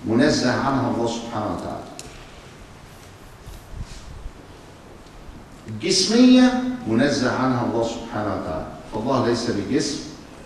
منزه 0.07 0.52
عنها 0.52 0.90
الله 0.94 1.07
سبحانه 1.07 1.46
وتعالى. 1.57 1.86
الجسمية 5.68 6.62
منزه 6.86 7.36
عنها 7.36 7.64
الله 7.64 7.84
سبحانه 7.84 8.34
وتعالى. 8.34 8.66
فالله 8.92 9.26
ليس 9.26 9.50
بجسم 9.50 9.98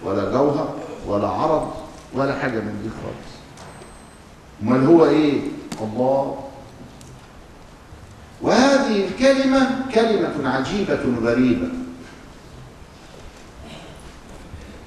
ولا 0.04 0.30
جوهر 0.30 0.74
ولا 1.06 1.28
عرض 1.28 1.70
ولا 2.14 2.38
حاجة 2.38 2.60
من 2.60 2.80
دي 2.82 2.90
خالص. 2.90 3.30
أمال 4.62 4.86
هو 4.86 5.06
إيه؟ 5.06 5.40
الله. 5.80 6.38
وهذه 8.42 9.06
الكلمة 9.06 9.86
كلمة 9.94 10.50
عجيبة 10.50 11.00
غريبة. 11.22 11.68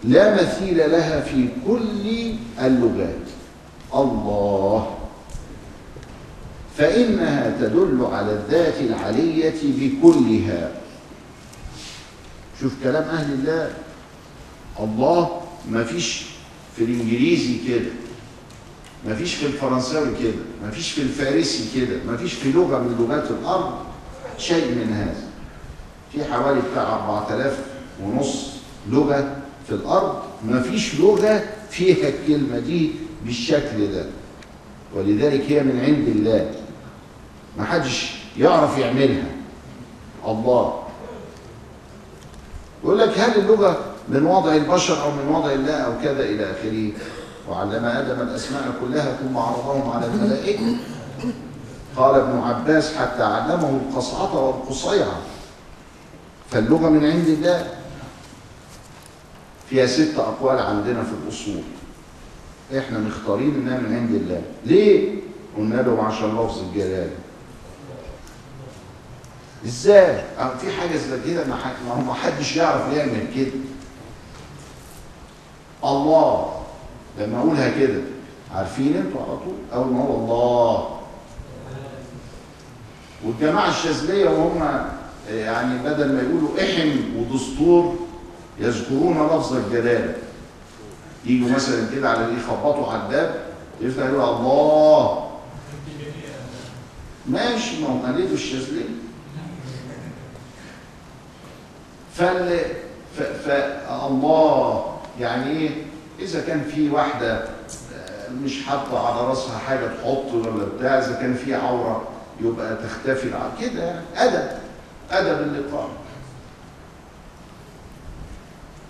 لا 0.04 0.34
مثيل 0.44 0.78
لها 0.92 1.22
في 1.22 1.48
كل 1.68 2.34
اللغات. 2.62 3.16
الله. 3.96 4.98
فإنها 6.78 7.58
تدل 7.60 8.08
على 8.12 8.32
الذات 8.34 8.82
العلية 8.82 9.54
بكلها. 9.64 10.72
شوف 12.62 12.74
كلام 12.84 13.04
أهل 13.04 13.34
الله. 13.34 13.74
الله 14.80 15.42
ما 15.70 15.84
فيش 15.84 16.26
في 16.76 16.84
الإنجليزي 16.84 17.58
كده. 17.68 17.92
ما 19.08 19.16
فيش 19.16 19.34
في 19.36 19.46
الفرنساوي 19.46 20.10
كده. 20.24 20.44
ما 20.64 20.72
فيش 20.72 20.92
في 20.92 21.02
الفارسي 21.02 21.64
كده. 21.76 21.98
ما 22.08 22.18
فيش 22.18 22.34
في 22.34 22.52
لغة 22.52 22.80
من 22.80 22.96
لغات 23.00 23.32
الأرض 23.32 23.74
شيء 24.38 24.66
من 24.66 24.94
هذا. 24.94 25.24
في 26.12 26.34
حوالي 26.34 26.62
بتاع 26.72 26.94
4000 26.96 27.60
ونص 28.04 28.50
لغة 28.90 29.36
في 29.68 29.72
الأرض 29.72 30.16
ما 30.46 30.62
فيش 30.62 31.00
لغة 31.00 31.44
فيها 31.70 32.10
الكلمة 32.10 32.60
دي 32.60 32.92
بالشكل 33.26 33.92
ده. 33.92 34.06
ولذلك 34.96 35.42
هي 35.52 35.64
من 35.64 35.80
عند 35.80 36.08
الله. 36.08 36.52
ما 37.58 37.66
حدش 37.66 38.16
يعرف 38.38 38.78
يعملها. 38.78 39.26
الله. 40.28 40.80
يقول 42.84 43.00
لك 43.00 43.20
هل 43.20 43.40
اللغة 43.40 43.78
من 44.10 44.26
وضع 44.26 44.56
البشر 44.56 45.04
أو 45.04 45.12
من 45.12 45.36
وضع 45.36 45.52
الله 45.52 45.74
أو 45.74 45.92
كذا 46.04 46.24
إلى 46.24 46.52
آخره؟ 46.52 46.92
وعلم 47.50 47.86
آدم 47.86 48.22
الأسماء 48.22 48.64
كلها 48.82 49.18
ثم 49.22 49.38
عرضهم 49.38 49.92
على 49.92 50.06
الملائكة. 50.06 50.76
قال 51.98 52.16
ابن 52.16 52.40
عباس 52.40 52.96
حتى 52.96 53.24
علمه 53.24 53.70
القصعة 53.70 54.46
والقصيعة. 54.46 55.18
فاللغة 56.52 56.90
من 56.90 57.06
عند 57.06 57.28
الله. 57.28 57.68
فيها 59.74 59.86
ست 59.86 60.20
أقوال 60.20 60.60
عندنا 60.60 61.04
في 61.04 61.12
الأصول 61.24 61.62
إحنا 62.78 63.00
مختارين 63.00 63.56
إنها 63.56 63.80
من 63.80 63.96
عند 63.96 64.16
الله. 64.16 64.42
ليه؟ 64.66 65.16
قلنا 65.58 65.82
له 65.82 66.04
عشان 66.04 66.28
لفظ 66.28 66.60
الجلال. 66.60 67.10
إزاي؟ 69.66 70.24
أه 70.40 70.58
في 70.58 70.72
حاجة 70.72 70.98
زي 70.98 71.34
كده 71.34 71.46
ما 71.48 71.56
هو 72.10 72.14
حدش 72.14 72.56
يعرف 72.56 72.94
يعمل 72.94 73.28
كده. 73.36 73.52
الله 75.84 76.54
لما 77.20 77.40
أقولها 77.40 77.80
كده 77.80 78.02
عارفين 78.56 78.98
أنتوا 78.98 79.22
على 79.22 79.38
طول؟ 79.38 79.56
أول 79.74 79.94
ما 79.94 80.04
هو 80.04 80.16
الله. 80.16 81.00
والجماعة 83.26 83.70
الشاذلية 83.70 84.30
وهم 84.30 84.86
يعني 85.30 85.84
بدل 85.84 86.14
ما 86.14 86.22
يقولوا 86.22 86.50
إحم 86.60 86.90
ودستور 87.18 88.03
يذكرون 88.60 89.26
لفظ 89.28 89.54
الجلاله 89.56 90.16
يجوا 91.26 91.50
مثلا 91.50 91.88
كده 91.96 92.10
على 92.10 92.26
اللي 92.26 92.40
يخبطوا 92.42 92.92
على 92.92 93.04
الباب 93.06 93.36
يفتح 93.82 94.04
يقول 94.06 94.22
الله. 94.36 95.30
ماشي 97.28 97.82
ما 97.82 97.88
هو 97.88 98.14
قليل 98.14 98.32
الشاذليه 98.34 98.90
فال. 102.16 102.60
فالله 103.46 104.86
يعني 105.20 105.52
إيه؟ 105.52 105.70
إذا 106.20 106.42
كان 106.42 106.64
في 106.64 106.90
واحدة 106.90 107.34
آه، 107.38 108.30
مش 108.44 108.64
حاطة 108.64 109.08
على 109.08 109.28
راسها 109.28 109.58
حاجة 109.58 109.88
تحط 109.88 110.34
ولا 110.34 110.66
بتاع 110.78 111.00
إذا 111.00 111.14
كان 111.22 111.34
في 111.34 111.56
عورة 111.56 112.08
يبقى 112.42 112.78
تختفي 112.84 113.30
كده. 113.62 114.02
أدب 114.16 114.48
أدب 115.12 115.42
اللقاء. 115.42 115.90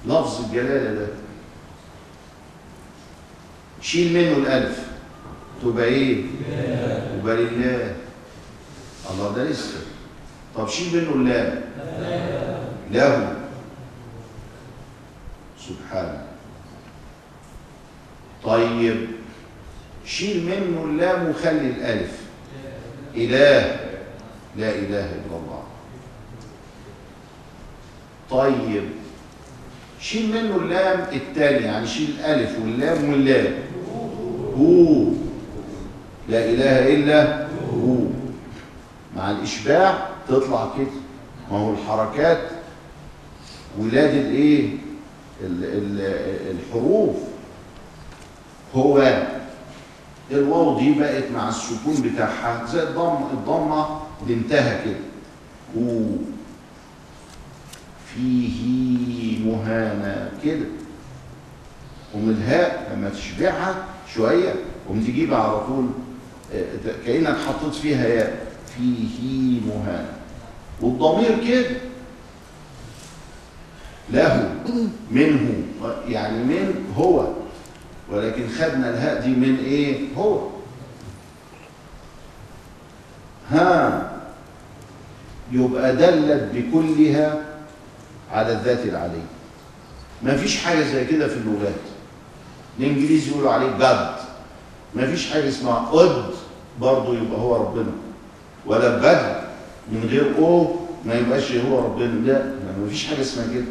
لفظ 0.05 0.45
الجلالة 0.45 0.93
ده. 0.99 1.07
شيل 3.81 4.13
منه 4.13 4.37
الألف. 4.37 4.87
تبقى 5.61 5.85
إيه؟ 5.85 6.25
تبقى 7.21 7.35
لله. 7.35 7.95
الله 9.11 9.35
ده 9.35 9.43
لسه. 9.43 9.79
طب 10.55 10.67
شيل 10.67 10.97
منه 11.01 11.11
اللام. 11.13 11.61
له. 12.91 13.35
سبحانه 15.59 16.23
طيب. 18.43 19.07
شيل 20.05 20.45
منه 20.45 20.83
اللام 20.83 21.29
وخلي 21.29 21.67
الألف. 21.67 22.21
إله. 23.15 23.79
لا 24.55 24.69
إله 24.69 25.05
إلا 25.05 25.37
الله. 25.37 25.63
طيب. 28.29 29.02
شيل 30.03 30.29
منه 30.29 30.55
اللام 30.55 30.99
التاني 31.13 31.65
يعني 31.65 31.87
شيل 31.87 32.09
الألف 32.19 32.59
واللام 32.59 33.09
واللام. 33.09 33.53
هو. 34.59 35.03
لا 36.29 36.45
إله 36.45 36.93
إلا 36.95 37.47
هو. 37.73 37.95
مع 39.15 39.31
الإشباع 39.31 40.07
تطلع 40.27 40.71
كده. 40.77 40.87
ما 41.51 41.57
هو 41.57 41.73
الحركات 41.73 42.41
ولاد 43.79 44.13
الإيه؟ 44.15 44.69
ال- 45.43 45.63
ال- 45.63 46.55
الحروف. 46.57 47.15
هو. 48.75 49.23
الواو 50.31 50.79
دي 50.79 50.93
بقت 50.99 51.23
مع 51.35 51.49
السكون 51.49 51.95
بتاعها 52.13 52.65
زي 52.65 52.83
الضم 52.83 53.17
الضمة 53.33 53.99
بنتها 54.27 54.83
كده. 54.85 54.95
هو. 55.77 55.99
فيه 58.15 59.39
مهانة 59.45 60.31
كده. 60.43 60.65
ومن 62.15 62.29
الهاء 62.29 62.91
لما 62.95 63.09
تشبعها 63.09 63.85
شوية 64.15 64.53
قوم 64.87 64.99
تجيبها 64.99 65.37
على 65.37 65.65
طول 65.65 65.85
آه، 66.53 66.63
كأنك 67.05 67.37
حطيت 67.47 67.73
فيها 67.73 68.07
ياء. 68.07 68.47
فيه 68.77 69.59
مهانة. 69.67 70.13
والضمير 70.81 71.47
كده. 71.47 71.75
له. 74.11 74.55
منه. 75.11 75.63
يعني 76.07 76.43
من 76.43 76.85
هو. 76.97 77.27
ولكن 78.11 78.47
خدنا 78.49 78.89
الهاء 78.89 79.21
دي 79.21 79.29
من 79.29 79.57
إيه؟ 79.65 79.99
هو. 80.17 80.47
ها. 83.51 84.09
يبقى 85.51 85.95
دلت 85.95 86.49
بكلها 86.53 87.41
على 88.33 88.51
الذات 88.53 88.85
العلية 88.85 89.25
ما 90.23 90.37
فيش 90.37 90.57
حاجة 90.57 90.83
زي 90.83 91.05
كده 91.05 91.27
في 91.27 91.35
اللغات. 91.35 91.73
الإنجليزي 92.79 93.31
يقولوا 93.31 93.51
عليه 93.51 93.77
جاد 93.77 94.15
ما 94.95 95.07
فيش 95.07 95.31
حاجة 95.31 95.49
اسمها 95.49 95.75
قد 95.91 96.23
برضه 96.81 97.17
يبقى 97.17 97.39
هو 97.39 97.55
ربنا. 97.55 97.91
ولا 98.65 98.97
بد 98.97 99.43
من 99.91 100.07
غير 100.09 100.37
أو 100.37 100.75
ما 101.05 101.13
يبقاش 101.13 101.51
هو 101.51 101.79
ربنا. 101.79 102.27
لا 102.31 102.45
ما 102.81 102.89
فيش 102.89 103.07
حاجة 103.07 103.21
اسمها 103.21 103.45
كده. 103.53 103.65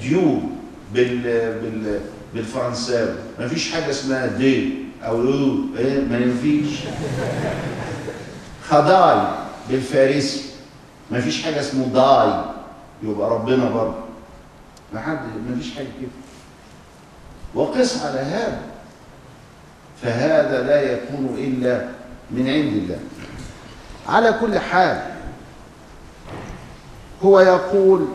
ديو 0.00 0.40
بال 0.94 1.18
بال 1.62 2.00
بالفرنساوي. 2.34 3.14
ما 3.38 3.48
فيش 3.48 3.72
حاجة 3.72 3.90
اسمها 3.90 4.26
دي 4.26 4.74
أو 5.02 5.22
لو 5.22 5.56
إيه؟ 5.78 6.00
ما 6.00 6.18
ينفيش. 6.18 6.78
خداي 8.68 9.26
بالفارسي 9.70 10.42
ما 11.10 11.20
فيش 11.20 11.42
حاجة 11.42 11.60
اسمه 11.60 11.86
داي 11.86 12.44
يبقى 13.02 13.30
ربنا 13.30 13.70
برضه. 13.70 13.94
ما 14.92 15.00
حد 15.00 15.18
ما 15.48 15.56
فيش 15.58 15.74
حاجة 15.74 15.86
كده. 16.00 16.10
وقس 17.54 18.02
على 18.02 18.18
هذا. 18.18 18.62
فهذا 20.02 20.62
لا 20.66 20.80
يكون 20.92 21.34
إلا 21.38 21.88
من 22.30 22.48
عند 22.48 22.72
الله. 22.72 22.98
على 24.08 24.32
كل 24.40 24.58
حال 24.58 25.02
هو 27.22 27.40
يقول 27.40 28.06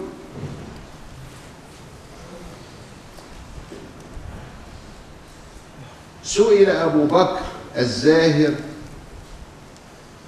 سئل 6.24 6.70
أبو 6.70 7.06
بكر 7.06 7.40
الزاهر 7.78 8.54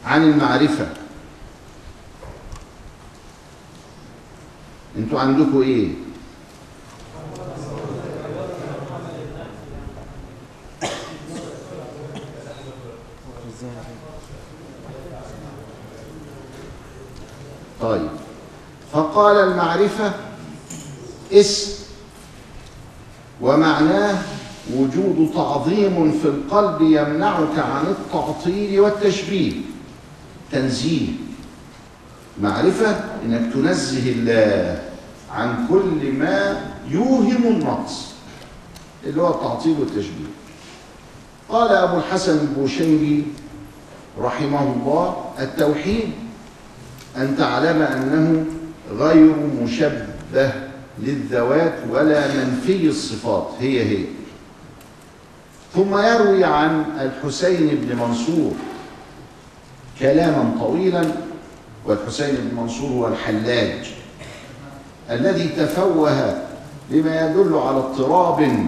عن 0.06 0.24
المعرفة. 0.24 0.88
أنتوا 4.98 5.20
عندكم 5.20 5.62
إيه؟ 5.62 5.88
طيب. 17.82 18.10
فقال 18.94 19.38
المعرفة 19.38 20.12
اسم 21.34 21.74
ومعناه 23.42 24.18
وجود 24.74 25.32
تعظيم 25.36 26.12
في 26.12 26.28
القلب 26.28 26.82
يمنعك 26.82 27.60
عن 27.60 27.86
التعطيل 27.86 28.80
والتشبيه. 28.80 29.54
تنزيه. 30.52 31.08
معرفة 32.42 33.00
إنك 33.26 33.54
تنزه 33.54 34.12
الله. 34.12 34.87
عن 35.32 35.68
كل 35.70 36.12
ما 36.14 36.62
يوهم 36.90 37.44
النقص 37.44 38.08
اللي 39.04 39.22
هو 39.22 39.30
التعطيل 39.30 39.76
والتشبيه. 39.80 40.32
قال 41.50 41.72
أبو 41.72 41.98
الحسن 41.98 42.40
البوشيري 42.40 43.24
رحمه 44.20 44.64
الله 44.64 45.16
التوحيد 45.40 46.12
أن 47.18 47.38
تعلم 47.38 47.82
أنه 47.82 48.46
غير 48.92 49.36
مشبه 49.64 50.52
للذوات 51.00 51.74
ولا 51.90 52.28
منفي 52.28 52.88
الصفات 52.88 53.48
هي 53.60 53.84
هي. 53.84 54.06
ثم 55.74 55.98
يروي 55.98 56.44
عن 56.44 56.86
الحسين 57.00 57.68
بن 57.68 57.96
منصور 57.96 58.54
كلاما 60.00 60.56
طويلا 60.60 61.06
والحسين 61.86 62.36
بن 62.36 62.62
منصور 62.62 62.90
هو 62.90 63.08
الحلاج. 63.08 63.94
الذي 65.10 65.50
تفوه 65.50 66.44
بما 66.90 67.30
يدل 67.30 67.56
على 67.56 67.78
اضطراب 67.78 68.68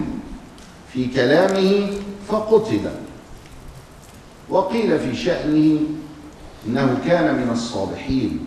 في 0.93 1.07
كلامه 1.07 1.87
فقتل. 2.27 2.89
وقيل 4.49 4.99
في 4.99 5.15
شأنه 5.15 5.79
إنه 6.67 6.99
كان 7.05 7.35
من 7.35 7.49
الصالحين 7.51 8.45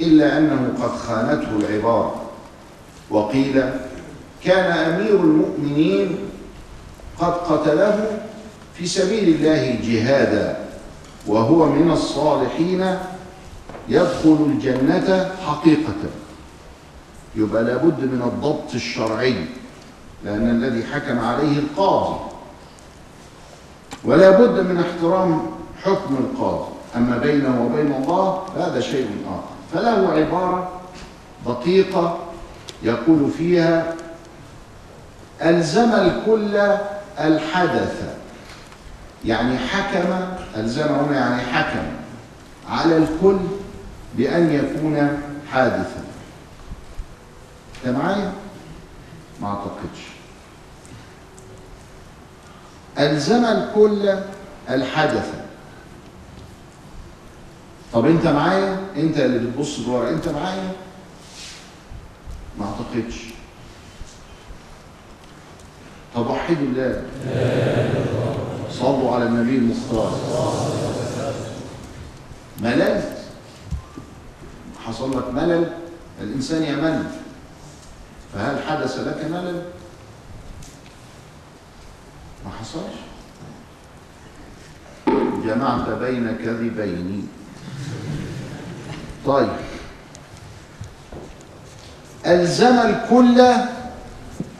إلا 0.00 0.38
أنه 0.38 0.72
قد 0.82 0.90
خانته 0.98 1.56
العبارة 1.56 2.22
وقيل 3.10 3.64
كان 4.44 4.72
أمير 4.72 5.14
المؤمنين 5.14 6.18
قد 7.18 7.32
قتله 7.32 8.20
في 8.74 8.86
سبيل 8.86 9.28
الله 9.28 9.78
جهادا 9.82 10.56
وهو 11.26 11.66
من 11.66 11.90
الصالحين 11.90 12.96
يدخل 13.88 14.36
الجنة 14.46 15.30
حقيقة. 15.46 16.21
يبقى 17.36 17.64
لابد 17.64 18.00
من 18.00 18.22
الضبط 18.22 18.74
الشرعي 18.74 19.46
لأن 20.24 20.50
الذي 20.50 20.84
حكم 20.84 21.18
عليه 21.18 21.58
القاضي. 21.58 22.20
ولا 24.04 24.30
بد 24.30 24.66
من 24.66 24.80
احترام 24.80 25.42
حكم 25.84 26.14
القاضي. 26.14 26.72
أما 26.96 27.18
بينه 27.18 27.66
وبين 27.66 27.92
الله 27.92 28.42
هذا 28.56 28.80
شيء 28.80 29.08
آخر. 29.26 29.52
فله 29.74 30.12
عبارة 30.12 30.80
دقيقة 31.46 32.18
يقول 32.82 33.30
فيها 33.30 33.94
ألزم 35.42 35.92
الكل 35.92 36.56
الحدث. 37.20 38.14
يعني 39.24 39.58
حكم 39.58 40.14
ألزم 40.56 40.82
هنا 40.82 41.18
يعني 41.18 41.42
حكم 41.42 41.82
على 42.70 42.96
الكل 42.96 43.38
بأن 44.16 44.52
يكون 44.52 45.18
حادثا. 45.52 46.01
أنت 47.84 47.96
معايا؟ 47.96 48.32
ما 49.40 49.48
أعتقدش. 49.48 50.00
ألزم 52.98 53.44
الكل 53.44 54.18
الحدث. 54.70 55.30
طب 57.92 58.06
أنت 58.06 58.26
معايا؟ 58.26 58.80
أنت 58.96 59.18
اللي 59.18 59.38
بتبص 59.38 59.78
لورا. 59.78 60.10
أنت 60.10 60.28
معايا؟ 60.28 60.72
ما 62.58 62.64
أعتقدش. 62.66 63.24
طب 66.14 66.26
وحدوا 66.30 66.66
الله. 66.66 67.02
صلوا 68.70 69.14
على 69.14 69.24
النبي 69.24 69.56
المختار 69.56 70.18
مللت 72.60 73.18
حصل 74.86 75.18
لك 75.18 75.34
ملل. 75.34 75.72
الإنسان 76.20 76.62
يمل. 76.62 77.21
فهل 78.34 78.62
حدث 78.68 78.98
لك 78.98 79.24
ملل 79.30 79.62
ما 82.44 82.50
حصلش. 82.60 82.94
جمعت 85.44 85.88
بين 85.88 86.36
كذبين. 86.36 87.28
طيب. 89.26 89.48
ألزم 92.26 92.78
الكل 92.78 93.40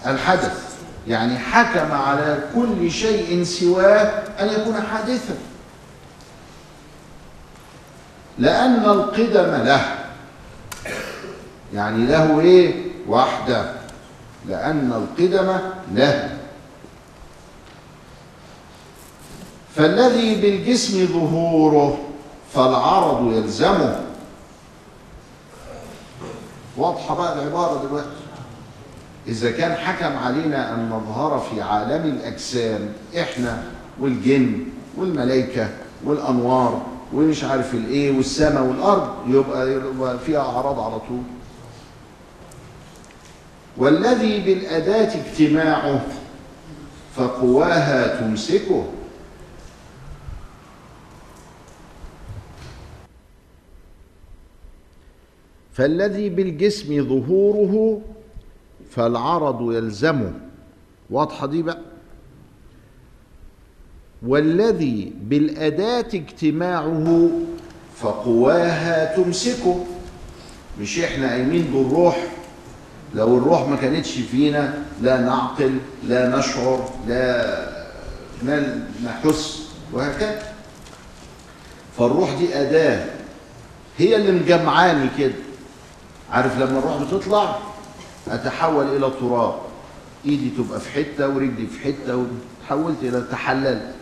الحدث. 0.06 0.72
يعني 1.08 1.38
حكم 1.38 1.92
على 1.92 2.38
كل 2.54 2.90
شيء 2.90 3.44
سواه 3.44 4.22
أن 4.40 4.48
يكون 4.48 4.82
حادثا. 4.82 5.34
لأن 8.38 8.84
القدم 8.84 9.64
له. 9.64 9.96
يعني 11.74 12.06
له 12.06 12.40
إيه؟ 12.40 12.81
وحده 13.08 13.72
لأن 14.48 14.92
القدم 14.92 15.58
له. 15.94 16.38
فالذي 19.76 20.40
بالجسم 20.40 21.06
ظهوره 21.06 21.98
فالعرض 22.54 23.32
يلزمه. 23.32 24.00
واضحة 26.76 27.14
بقى 27.14 27.32
العبارة 27.42 27.86
دلوقتي. 27.86 28.06
إذا 29.28 29.50
كان 29.50 29.74
حكم 29.74 30.16
علينا 30.16 30.74
أن 30.74 30.90
نظهر 30.90 31.38
في 31.38 31.62
عالم 31.62 32.04
الأجسام 32.04 32.92
إحنا 33.20 33.62
والجن 34.00 34.64
والملائكة 34.96 35.68
والأنوار 36.04 36.82
ومش 37.12 37.44
عارف 37.44 37.74
الإيه 37.74 38.16
والسماء 38.16 38.62
والأرض 38.62 39.08
يبقى, 39.28 39.72
يبقى 39.72 40.18
فيها 40.18 40.40
أعراض 40.40 40.80
على 40.80 40.98
طول. 41.00 41.22
والذي 43.76 44.40
بالأداة 44.40 45.12
اجتماعه 45.20 46.06
فقواها 47.16 48.20
تمسكه. 48.20 48.84
فالذي 55.72 56.28
بالجسم 56.28 57.08
ظهوره 57.08 58.00
فالعرض 58.90 59.72
يلزمه. 59.72 60.32
واضحة 61.10 61.46
دي 61.46 61.62
بقى. 61.62 61.78
والذي 64.26 65.12
بالأداة 65.22 66.08
اجتماعه 66.14 67.30
فقواها 67.96 69.16
تمسكه. 69.16 69.84
مش 70.80 70.98
إحنا 70.98 71.30
قايمين 71.30 71.62
بالروح 71.62 72.26
لو 73.14 73.38
الروح 73.38 73.68
ما 73.68 73.76
كانتش 73.76 74.10
فينا 74.10 74.74
لا 75.02 75.20
نعقل 75.20 75.78
لا 76.08 76.38
نشعر 76.38 76.90
لا 77.08 77.68
نحس 79.04 79.62
وهكذا. 79.92 80.42
فالروح 81.98 82.34
دي 82.34 82.54
أداة. 82.54 83.06
هي 83.98 84.16
اللي 84.16 84.32
مجمعاني 84.32 85.08
كده. 85.18 85.32
عارف 86.30 86.58
لما 86.58 86.78
الروح 86.78 87.02
بتطلع؟ 87.02 87.58
أتحول 88.28 88.96
إلى 88.96 89.10
تراب. 89.20 89.54
إيدي 90.26 90.50
تبقى 90.58 90.80
في 90.80 90.90
حتة 90.90 91.28
ورجلي 91.28 91.66
في 91.66 91.80
حتة 91.84 92.16
وتحولت 92.16 92.96
إلى 93.02 93.24
تحللت. 93.30 93.94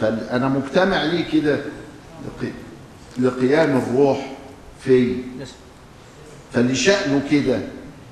فأنا 0.00 0.48
مجتمع 0.48 1.02
ليه 1.02 1.30
كده؟ 1.30 1.58
لقيام 3.18 3.76
الروح 3.76 4.32
في 4.80 5.16
فاللي 6.52 6.74
شأنه 6.74 7.22
كده. 7.30 7.60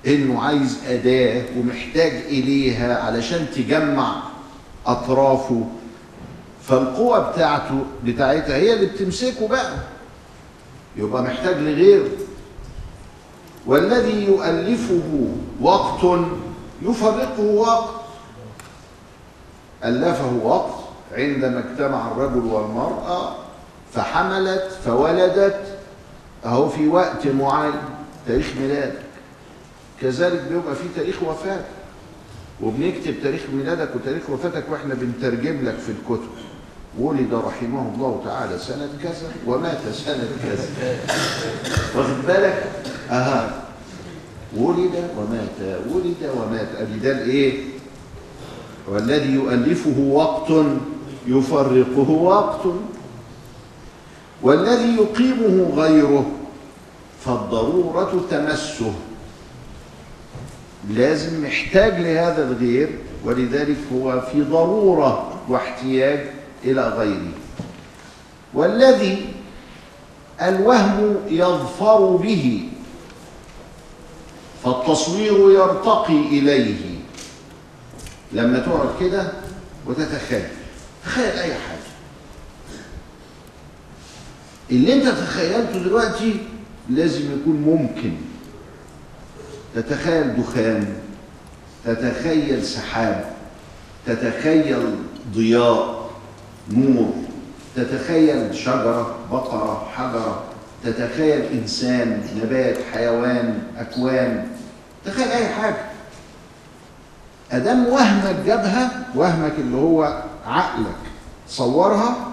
إنه 0.06 0.42
عايز 0.42 0.78
أداة 0.88 1.42
ومحتاج 1.58 2.12
إليها 2.12 3.02
علشان 3.02 3.46
تجمع 3.54 4.22
أطرافه. 4.86 5.66
فالقوة 6.62 7.30
بتاعته 7.30 7.84
بتاعتها 8.04 8.56
هي 8.56 8.72
اللي 8.72 8.86
بتمسكه 8.86 9.48
بقى. 9.48 9.72
يبقى 10.96 11.22
محتاج 11.22 11.56
لغيره. 11.56 12.08
والذي 13.66 14.24
يؤلفه 14.24 15.28
وقت 15.60 16.20
يفرقه 16.82 17.40
وقت. 17.42 17.94
ألفه 19.84 20.40
وقت 20.42 20.74
عندما 21.12 21.58
اجتمع 21.58 22.06
الرجل 22.12 22.46
والمرأة 22.46 23.34
فحملت 23.92 24.78
فولدت. 24.84 25.78
أهو 26.44 26.68
في 26.68 26.88
وقت 26.88 27.26
معين 27.26 27.72
تاريخ 28.26 28.46
ميلادك 28.60 29.05
كذلك 30.02 30.42
بيبقى 30.50 30.74
في 30.74 30.84
تاريخ 30.96 31.22
وفاة. 31.22 31.64
وبنكتب 32.62 33.14
تاريخ 33.22 33.40
ميلادك 33.54 33.88
وتاريخ 33.96 34.30
وفاتك 34.30 34.64
وإحنا 34.70 34.94
بنترجم 34.94 35.64
لك 35.64 35.78
في 35.78 35.92
الكتب. 35.92 36.28
ولد 36.98 37.34
رحمه 37.34 37.92
الله 37.94 38.22
تعالى 38.24 38.58
سنة 38.58 38.88
كذا 39.02 39.32
ومات 39.46 39.78
سنة 39.92 40.28
كذا. 40.42 40.68
واخد 41.96 42.26
بالك؟ 42.26 42.72
أها. 43.10 43.62
ولد 44.56 45.10
ومات 45.18 45.80
ولد 45.90 46.30
ومات. 46.36 46.68
أدي 46.78 46.98
ده 46.98 47.12
الإيه؟ 47.12 47.64
والذي 48.88 49.32
يؤلفه 49.32 49.98
وقت 49.98 50.66
يفرقه 51.26 52.10
وقت. 52.10 52.66
والذي 54.42 54.96
يقيمه 54.96 55.74
غيره 55.76 56.26
فالضرورة 57.24 58.24
تمسه. 58.30 58.92
لازم 60.90 61.44
محتاج 61.44 62.00
لهذا 62.00 62.48
الغير 62.48 62.98
ولذلك 63.24 63.76
هو 63.92 64.20
في 64.20 64.42
ضرورة 64.42 65.40
واحتياج 65.48 66.26
إلى 66.64 66.88
غيره. 66.88 67.32
والذي 68.54 69.26
الوهم 70.42 71.16
يظفر 71.28 72.16
به 72.16 72.68
فالتصوير 74.64 75.50
يرتقي 75.50 76.20
إليه. 76.20 76.96
لما 78.32 78.58
تقعد 78.58 78.88
كده 79.00 79.32
وتتخيل 79.86 80.44
تخيل 81.04 81.38
أي 81.38 81.54
حاجة. 81.54 81.76
اللي 84.70 84.92
أنت 84.92 85.08
تخيلته 85.08 85.78
دلوقتي 85.78 86.36
لازم 86.90 87.40
يكون 87.40 87.56
ممكن. 87.56 88.12
تتخيل 89.76 90.36
دخان 90.42 90.86
تتخيل 91.84 92.64
سحاب 92.64 93.24
تتخيل 94.06 94.96
ضياء 95.34 96.10
نور 96.70 97.14
تتخيل 97.76 98.54
شجرة 98.54 99.14
بقرة 99.32 99.88
حجرة 99.94 100.42
تتخيل 100.84 101.42
إنسان 101.52 102.22
نبات 102.42 102.76
حيوان 102.92 103.62
أكوان 103.78 104.46
تخيل 105.04 105.28
أي 105.28 105.48
حاجة. 105.48 105.84
أدام 107.52 107.86
وهمك 107.86 108.36
جابها 108.46 109.06
وهمك 109.14 109.52
اللي 109.58 109.76
هو 109.76 110.22
عقلك 110.46 110.96
صورها 111.48 112.32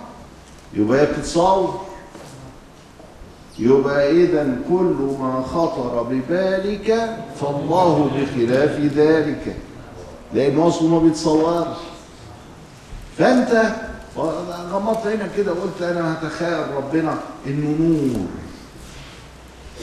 يبقى 0.74 1.02
هي 1.02 1.06
بتتصور. 1.06 1.86
يبقى 3.60 4.12
إذا 4.12 4.56
كل 4.70 5.16
ما 5.20 5.44
خطر 5.54 6.04
ببالك 6.04 7.18
فالله 7.42 8.12
بخلاف 8.16 8.80
ذلك. 8.80 9.56
لأنه 10.34 10.68
أصله 10.68 10.88
ما 10.88 11.00
بيتصورش. 11.00 11.78
فأنت 13.18 13.76
غمضت 14.72 15.08
عينك 15.08 15.30
كده 15.38 15.52
وقلت 15.52 15.82
أنا 15.82 16.14
هتخيل 16.14 16.76
ربنا 16.76 17.18
إنه 17.48 17.76
نور. 17.80 18.26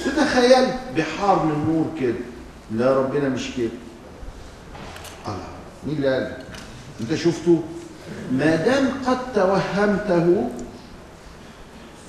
تتخيل 0.05 0.67
بحار 0.97 1.45
من 1.45 1.75
نور 1.75 1.87
كده. 2.01 2.25
لا 2.73 2.97
ربنا 2.97 3.29
مش 3.29 3.51
كده. 3.57 3.71
الله 5.27 5.39
مين 5.87 5.97
اللي 5.97 6.15
قال؟ 6.15 6.37
أنت 7.01 7.15
شفته؟ 7.15 7.63
ما 8.33 8.57
دام 8.57 8.89
قد 9.07 9.19
توهمته 9.35 10.49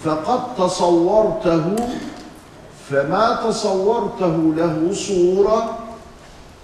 فقد 0.06 0.56
تصورته 0.56 1.76
فما 2.90 3.42
تصورته 3.48 4.54
له 4.58 4.94
صورة 4.94 5.80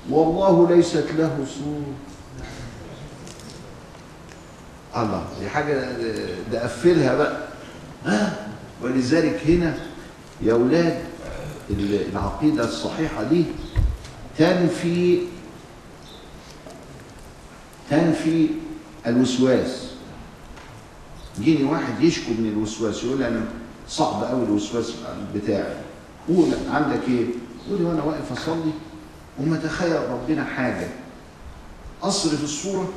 والله 0.10 0.76
ليست 0.76 1.06
له 1.18 1.46
صورة. 1.46 1.94
الله 4.98 5.26
دي 5.40 5.50
حاجة 5.50 5.88
ده 6.52 6.64
قفلها 6.64 7.16
بقى 7.16 7.38
ولذلك 8.82 9.42
هنا 9.48 9.78
يا 10.42 10.54
أولاد 10.54 11.00
العقيدة 11.70 12.64
الصحيحة 12.64 13.24
دي 13.24 13.46
تنفي 14.38 15.20
تنفي 17.90 18.50
الوسواس. 19.08 19.88
يجيني 21.40 21.64
واحد 21.64 22.04
يشكو 22.04 22.32
من 22.32 22.50
الوسواس 22.50 23.04
يقول 23.04 23.24
أنا 23.24 23.46
صعب 23.90 24.24
قوي 24.24 24.44
الوسواس 24.44 24.94
بتاعي. 25.36 25.76
قول 26.28 26.48
عندك 26.70 27.02
إيه؟ 27.08 27.26
قول 27.70 27.80
لي 27.80 27.86
وأنا 27.86 28.04
واقف 28.04 28.32
أصلي 28.32 28.72
وما 29.40 29.58
تخيل 29.58 30.10
ربنا 30.10 30.44
حاجة. 30.44 30.88
أصرف 32.04 32.44
الصورة 32.44 32.90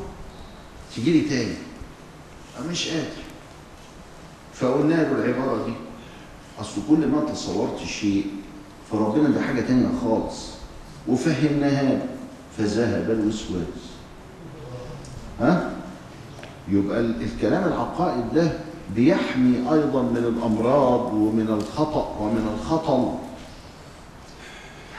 تجي 0.96 1.12
لي 1.12 1.28
تاني. 1.28 1.54
مش 2.70 2.88
قادر. 2.88 3.06
فقلنا 4.54 4.94
له 4.94 5.24
العبارة 5.24 5.66
دي. 5.66 5.72
أصل 6.60 6.80
كل 6.88 7.06
ما 7.06 7.20
تصورت 7.20 7.78
شيء 7.86 8.26
فربنا 8.92 9.28
ده 9.28 9.42
حاجة 9.42 9.60
تانية 9.60 9.88
خالص. 10.04 10.46
وفهمناها 11.08 12.06
فذهب 12.58 13.10
الوسواس. 13.10 13.80
ها؟ 15.40 15.72
يبقى 16.70 17.00
الكلام 17.00 17.64
العقائد 17.64 18.24
ده 18.34 18.52
بيحمي 18.94 19.56
أيضا 19.72 20.02
من 20.02 20.16
الأمراض 20.36 21.14
ومن 21.14 21.46
الخطأ 21.48 22.16
ومن 22.20 22.54
الخطل 22.54 23.12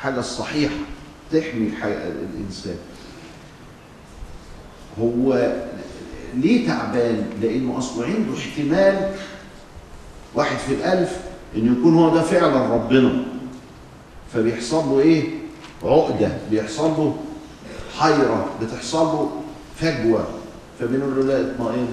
حاجة 0.01 0.19
الصحيحة 0.19 0.75
تحمي 1.31 1.71
الإنسان. 1.83 2.75
هو 4.99 5.53
ليه 6.35 6.67
تعبان؟ 6.67 7.25
لأنه 7.41 7.77
اصله 7.77 8.05
عنده 8.05 8.37
احتمال 8.37 9.11
واحد 10.35 10.57
في 10.57 10.73
الألف 10.73 11.19
إن 11.55 11.77
يكون 11.79 11.93
هو 11.95 12.15
ده 12.15 12.21
فعلا 12.21 12.73
ربنا. 12.75 13.23
فبيحصل 14.33 14.89
له 14.89 14.99
إيه؟ 14.99 15.23
عقدة 15.83 16.37
بيحصل 16.51 16.89
له 16.89 17.15
حيرة 17.99 18.45
بتحصل 18.61 19.05
له 19.05 19.31
فجوة. 19.75 20.27
فبنقول 20.81 21.15
له 21.15 21.23
لا 21.23 21.41
اطمئن 21.41 21.87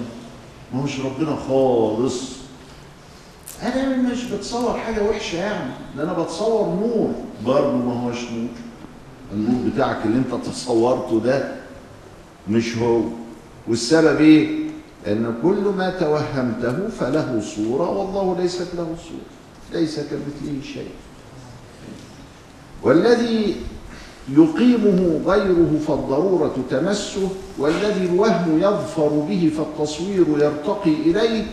ما 0.74 0.86
ربنا 1.04 1.36
خالص. 1.48 2.22
أنا 3.62 3.96
مش 3.96 4.24
بتصور 4.24 4.78
حاجة 4.78 5.02
وحشة 5.02 5.36
يعني 5.36 5.70
ده 5.96 6.02
أنا 6.02 6.12
بتصور 6.12 6.66
نور. 6.66 7.14
برضه 7.46 7.76
ما 7.76 7.92
هوش 8.02 8.22
نور. 8.32 8.48
النور 9.32 9.70
بتاعك 9.70 9.98
اللي 10.04 10.18
أنت 10.18 10.44
تصورته 10.46 11.20
ده 11.20 11.54
مش 12.48 12.76
هو. 12.76 13.00
والسبب 13.68 14.20
إيه؟ 14.20 14.68
ان 15.06 15.34
كل 15.42 15.72
ما 15.76 15.90
توهمته 15.90 16.88
فله 16.88 17.40
صورة 17.56 17.90
والله 17.90 18.42
ليست 18.42 18.74
له 18.74 18.96
صورة. 19.08 19.80
ليس 19.80 19.96
كمثله 20.00 20.62
شيء. 20.74 20.90
والذي 22.82 23.56
يقيمه 24.36 25.20
غيره 25.26 25.78
فالضرورة 25.88 26.56
تمسه 26.70 27.28
والذي 27.58 28.06
الوهم 28.06 28.58
يظفر 28.58 29.08
به 29.08 29.50
فالتصوير 29.56 30.26
يرتقي 30.28 30.90
إليه. 30.90 31.46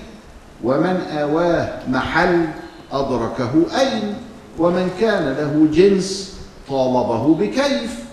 ومن 0.64 1.02
آواه 1.12 1.80
محل 1.88 2.48
أدركه 2.92 3.52
أين؟ 3.80 4.16
ومن 4.60 4.90
كان 5.00 5.26
له 5.26 5.68
جنس 5.72 6.40
طالبه 6.70 7.36
بكيف. 7.36 8.06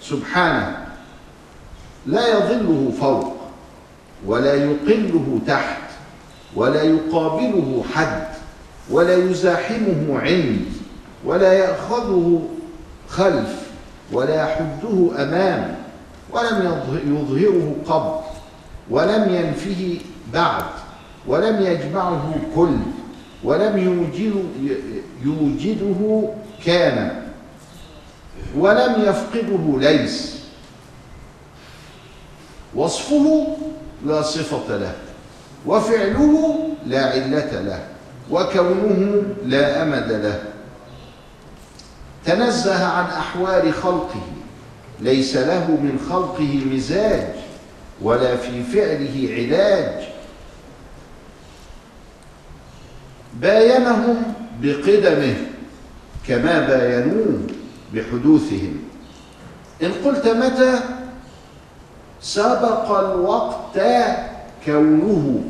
سبحانه 0.00 0.86
لا 2.06 2.28
يظله 2.28 2.92
فوق 3.00 3.36
ولا 4.26 4.54
يقله 4.54 5.40
تحت 5.46 5.82
ولا 6.56 6.82
يقابله 6.82 7.84
حد 7.94 8.26
ولا 8.90 9.16
يزاحمه 9.16 10.18
عند. 10.18 10.79
ولا 11.24 11.52
يأخذه 11.52 12.42
خلف 13.08 13.70
ولا 14.12 14.34
يحده 14.34 15.22
أمام 15.22 15.74
ولم 16.32 16.80
يظهره 17.06 17.76
قبل 17.86 18.20
ولم 18.90 19.34
ينفه 19.34 19.98
بعد 20.32 20.64
ولم 21.26 21.62
يجمعه 21.62 22.34
كل 22.56 22.76
ولم 23.44 23.78
يوجده, 23.78 24.40
يوجده 25.24 26.28
كان 26.64 27.22
ولم 28.56 28.94
يفقده 29.02 29.78
ليس 29.90 30.40
وصفه 32.74 33.46
لا 34.06 34.22
صفة 34.22 34.76
له 34.76 34.92
وفعله 35.66 36.58
لا 36.86 37.04
علة 37.10 37.60
له 37.60 37.80
وكونه 38.30 39.22
لا 39.46 39.82
أمد 39.82 40.12
له 40.12 40.42
تنزه 42.24 42.84
عن 42.84 43.04
أحوال 43.04 43.74
خلقه. 43.74 44.22
ليس 45.00 45.36
له 45.36 45.70
من 45.70 46.06
خلقه 46.10 46.60
مزاج 46.72 47.34
ولا 48.02 48.36
في 48.36 48.62
فعله 48.62 49.28
علاج. 49.34 50.08
باينهم 53.40 54.22
بقدمه 54.60 55.36
كما 56.28 56.66
باينوه 56.66 57.38
بحدوثهم. 57.94 58.76
إن 59.82 59.92
قلت 60.04 60.28
متى؟ 60.28 60.80
سبق 62.20 62.90
الوقت 62.90 63.80
كونه. 64.66 65.44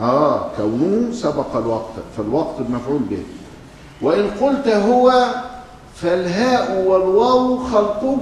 آه 0.00 0.50
كونه 0.56 1.12
سبق 1.12 1.56
الوقت 1.56 1.92
فالوقت 2.16 2.60
المفعول 2.60 2.98
به. 2.98 3.22
وإن 4.02 4.30
قلت 4.40 4.68
هو 4.68 5.24
فالهاء 5.96 6.84
والواو 6.86 7.58
خلقه. 7.58 8.18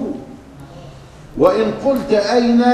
وإن 1.38 1.72
قلت 1.86 2.12
أين 2.12 2.64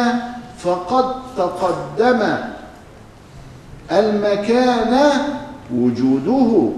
فقد 0.59 1.14
تقدم. 1.36 2.36
المكان 3.92 5.11
وجوده. 5.74 6.70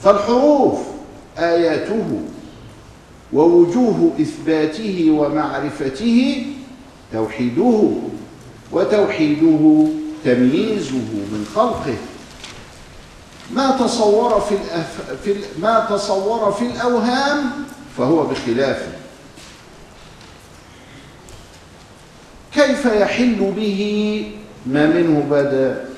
فالحروف 0.00 0.78
آياته 1.38 2.20
ووجوه 3.32 4.10
إثباته 4.20 5.10
ومعرفته 5.10 6.46
توحيده 7.12 7.90
وتوحيده 8.72 9.86
تمييزه 10.24 11.08
من 11.32 11.46
خلقه. 11.54 11.96
ما 13.50 13.70
تصور 13.70 14.40
في, 14.40 14.54
الأف... 14.54 15.20
في 15.24 15.32
ال... 15.32 15.38
ما 15.58 15.86
تصور 15.90 16.52
في 16.52 16.66
الأوهام 16.66 17.50
فهو 17.98 18.26
بخلافه 18.26 18.92
كيف 22.54 22.84
يحل 22.84 23.52
به 23.56 24.32
ما 24.66 24.86
منه 24.86 25.26
بدا؟ 25.30 25.88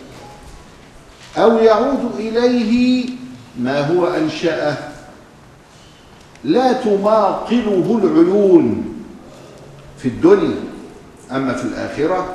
أو 1.36 1.58
يعود 1.58 2.10
إليه 2.18 3.10
ما 3.58 3.80
هو 3.80 4.06
أنشأه. 4.06 4.76
لا 6.44 6.72
تماقله 6.72 8.00
العيون 8.02 8.94
في 9.98 10.08
الدنيا 10.08 10.56
أما 11.32 11.54
في 11.54 11.64
الآخرة 11.64 12.34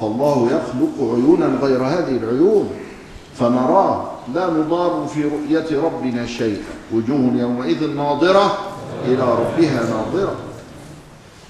فالله 0.00 0.46
يخلق 0.46 1.14
عيونا 1.14 1.46
غير 1.46 1.82
هذه 1.82 2.16
العيون. 2.16 2.70
فنراه 3.34 4.12
لا 4.34 4.50
نضار 4.50 5.06
في 5.14 5.24
رؤية 5.24 5.82
ربنا 5.82 6.26
شيئا. 6.26 6.62
وجوه 6.92 7.32
يومئذ 7.36 7.96
ناظرة 7.96 8.58
إلى 9.04 9.22
ربها 9.22 9.82
ناظرة. 9.90 10.36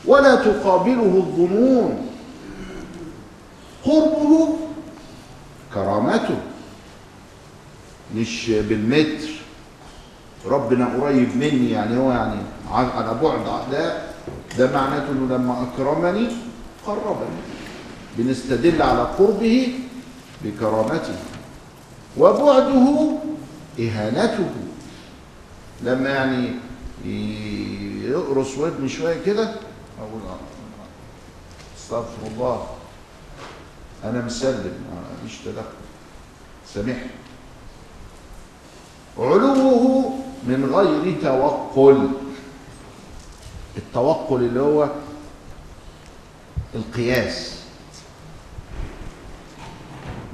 ولا 0.05 0.35
تقابله 0.35 1.15
الظنون. 1.17 2.07
قربه 3.85 4.49
كرامته. 5.75 6.37
مش 8.17 8.51
بالمتر. 8.51 9.29
ربنا 10.47 10.89
قريب 11.01 11.37
مني 11.37 11.71
يعني 11.71 11.99
هو 11.99 12.11
يعني 12.11 12.41
على 12.73 13.19
بعد 13.23 13.41
لا 13.73 14.03
ده 14.59 14.73
معناته 14.73 15.11
إنه 15.13 15.35
لما 15.37 15.67
أكرمني 15.67 16.29
قربني. 16.87 17.41
بنستدل 18.19 18.83
على 18.83 19.03
قربه 19.19 19.69
بكرامته. 20.45 21.15
وبعده 22.19 23.19
إهانته. 23.81 24.51
لما 25.83 26.11
يعني 26.11 26.51
يقرص 28.05 28.59
ودني 28.59 28.89
شوية 28.89 29.23
كده 29.27 29.55
أقول 30.01 30.21
استغفر 31.79 32.27
الله. 32.27 32.67
أنا 34.05 34.25
مسلم 34.25 34.73
ماليش 35.21 35.39
تدخل. 35.39 35.63
سامحني 36.75 37.11
علوه 39.19 40.19
من 40.47 40.71
غير 40.75 41.21
توقل. 41.23 42.09
التوقل 43.77 44.37
اللي 44.37 44.61
هو 44.61 44.89
القياس. 46.75 47.63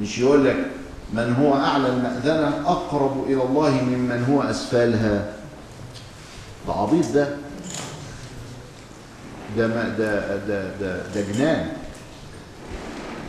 مش 0.00 0.18
يقول 0.18 0.44
لك 0.46 0.70
من 1.12 1.34
هو 1.40 1.54
أعلى 1.54 1.88
المأذنة 1.88 2.62
أقرب 2.66 3.24
إلى 3.26 3.42
الله 3.42 3.70
ممن 3.70 4.24
هو 4.30 4.42
أسفلها. 4.42 5.32
ده 6.66 6.72
عبيط 6.72 7.12
ده. 7.14 7.28
ده 9.56 9.66
ما 9.66 9.88
ده 9.98 10.36
ده 10.36 10.76
ده, 10.80 11.02
ده 11.14 11.20
جنان. 11.32 11.68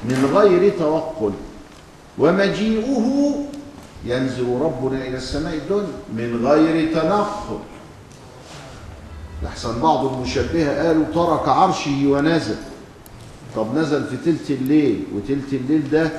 من 0.05 0.32
غير 0.36 0.73
توقل. 0.80 1.32
ومجيئه 2.17 3.36
ينزل 4.05 4.59
ربنا 4.61 5.07
إلى 5.07 5.17
السماء 5.17 5.53
الدنيا. 5.53 5.88
من 6.13 6.45
غير 6.47 6.93
تنقل. 6.93 7.59
لحسن 9.43 9.82
بعض 9.82 10.05
المشبهة 10.05 10.88
قالوا 10.88 11.05
ترك 11.13 11.47
عرشه 11.47 12.07
ونزل. 12.07 12.55
طب 13.55 13.77
نزل 13.77 14.03
في 14.03 14.17
تلت 14.17 14.51
الليل 14.51 15.03
وتلت 15.15 15.53
الليل 15.53 15.89
ده 15.91 16.09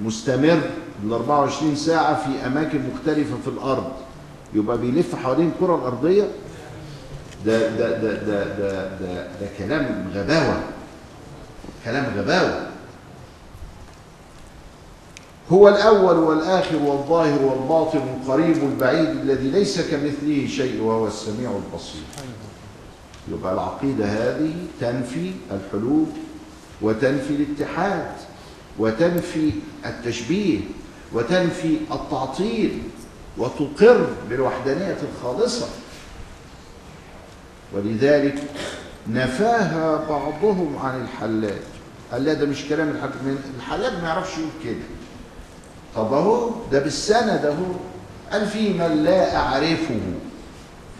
مستمر. 0.00 0.60
ال 1.04 1.12
24 1.12 1.76
ساعة 1.76 2.24
في 2.24 2.46
أماكن 2.46 2.80
مختلفة 2.94 3.36
في 3.44 3.48
الأرض. 3.48 3.92
يبقى 4.54 4.78
بيلف 4.78 5.14
حوالين 5.14 5.48
الكرة 5.54 5.74
الأرضية؟ 5.74 6.28
ده 7.46 7.68
ده 7.76 7.90
ده 7.98 8.12
ده 8.14 8.44
ده, 8.44 8.84
ده, 8.98 9.22
ده 9.40 9.46
كلام 9.58 10.10
غباوة. 10.14 10.60
كلام 11.84 12.06
غباوة. 12.18 12.66
هو 15.52 15.68
الأول 15.68 16.16
والآخر 16.16 16.76
والظاهر 16.76 17.42
والباطن 17.42 17.98
القريب 17.98 18.56
البعيد 18.56 19.08
الذي 19.08 19.50
ليس 19.50 19.80
كمثله 19.80 20.46
شيء 20.46 20.82
وهو 20.82 21.06
السميع 21.06 21.50
البصير. 21.50 22.02
يبقى 23.32 23.52
العقيدة 23.54 24.04
هذه 24.04 24.54
تنفي 24.80 25.32
الحلول 25.50 26.06
وتنفي 26.82 27.30
الاتحاد 27.30 28.12
وتنفي 28.78 29.50
التشبيه. 29.86 30.60
وتنفي 31.12 31.76
التعطيل 31.92 32.82
وتقر 33.38 34.06
بالوحدانية 34.28 34.96
الخالصة. 35.12 35.66
ولذلك 37.72 38.42
نفاها 39.08 40.04
بعضهم 40.08 40.78
عن 40.82 41.00
الحلاج. 41.02 41.58
قال 42.12 42.24
لا 42.24 42.32
ده 42.32 42.46
مش 42.46 42.64
كلام 42.68 42.88
الحلاج. 42.88 43.12
الحلاج 43.56 43.92
ما 44.02 44.08
يعرفش 44.08 44.38
يقول 44.38 44.50
كده. 44.64 44.84
طب 45.96 46.12
اهو 46.12 46.50
ده 46.72 46.78
بالسند 46.78 47.44
اهو. 47.46 47.64
قال 48.32 48.46
في 48.46 48.72
من 48.72 49.04
لا 49.04 49.36
أعرفه 49.36 50.00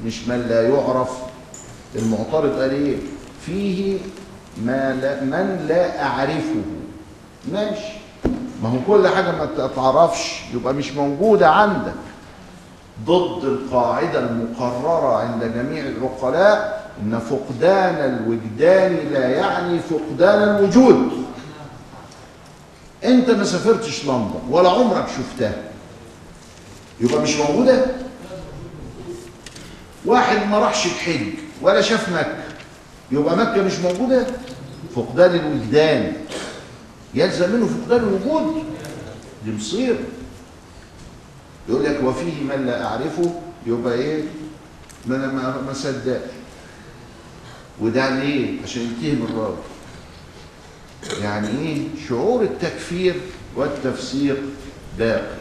مش 0.05 0.29
من 0.29 0.47
لا 0.49 0.69
يعرف. 0.69 1.11
المعترض 1.97 2.61
قال 2.61 2.71
إيه؟ 2.71 2.97
فيه 3.47 3.99
ما 4.65 4.95
لا 5.03 5.25
من 5.25 5.67
لا 5.69 6.03
أعرفه. 6.07 6.63
ماشي. 7.53 8.00
ما 8.63 8.69
هو 8.69 8.77
كل 8.87 9.09
حاجة 9.09 9.31
ما 9.33 9.69
تعرفش 9.77 10.41
يبقى 10.55 10.75
مش 10.75 10.93
موجودة 10.93 11.49
عندك. 11.51 11.95
ضد 13.07 13.45
القاعدة 13.45 14.19
المقررة 14.19 15.17
عند 15.17 15.45
جميع 15.45 15.85
العقلاء 15.85 16.91
إن 17.03 17.19
فقدان 17.19 17.95
الوجدان 17.95 18.97
لا 19.13 19.29
يعني 19.29 19.79
فقدان 19.79 20.43
الوجود. 20.57 21.11
أنت 23.05 23.31
ما 23.31 23.45
سافرتش 23.45 24.05
لندن 24.05 24.41
ولا 24.51 24.71
عمرك 24.71 25.07
شفتها. 25.09 25.55
يبقى 27.01 27.23
مش 27.23 27.37
موجودة؟ 27.37 27.85
واحد 30.07 30.47
ما 30.51 30.59
راحش 30.59 30.87
الحج 30.87 31.27
ولا 31.63 31.81
شاف 31.81 32.09
مكة. 32.09 32.37
يبقى 33.11 33.37
مكة 33.37 33.63
مش 33.63 33.79
موجودة؟ 33.79 34.27
فقدان 34.97 35.35
الوجدان. 35.35 36.13
يلزم 37.15 37.53
منه 37.53 37.67
فقدان 37.67 38.01
الوجود. 38.09 38.65
دي 39.45 39.53
مصير. 39.53 39.97
يقول 41.69 41.85
لك 41.85 42.01
وفيه 42.05 42.43
من 42.43 42.67
لا 42.67 42.85
أعرفه 42.87 43.41
يبقى 43.67 43.95
إيه؟ 43.95 44.25
ما 45.07 45.17
أنا 45.17 45.27
ما 45.27 45.61
ما 45.67 45.73
صدق 45.73 46.21
وده 47.81 48.09
ليه؟ 48.21 48.63
عشان 48.63 48.83
يتهم 48.83 49.25
الراجل 49.27 49.57
يعني 51.23 51.49
إيه؟ 51.49 51.83
شعور 52.09 52.43
التكفير 52.43 53.15
والتفسيق 53.57 54.37
باقي 54.99 55.37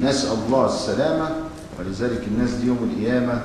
نسأل 0.00 0.32
الله 0.46 0.66
السلامة. 0.66 1.36
ولذلك 1.78 2.22
الناس 2.28 2.50
دي 2.50 2.66
يوم 2.66 2.90
القيامة 2.92 3.42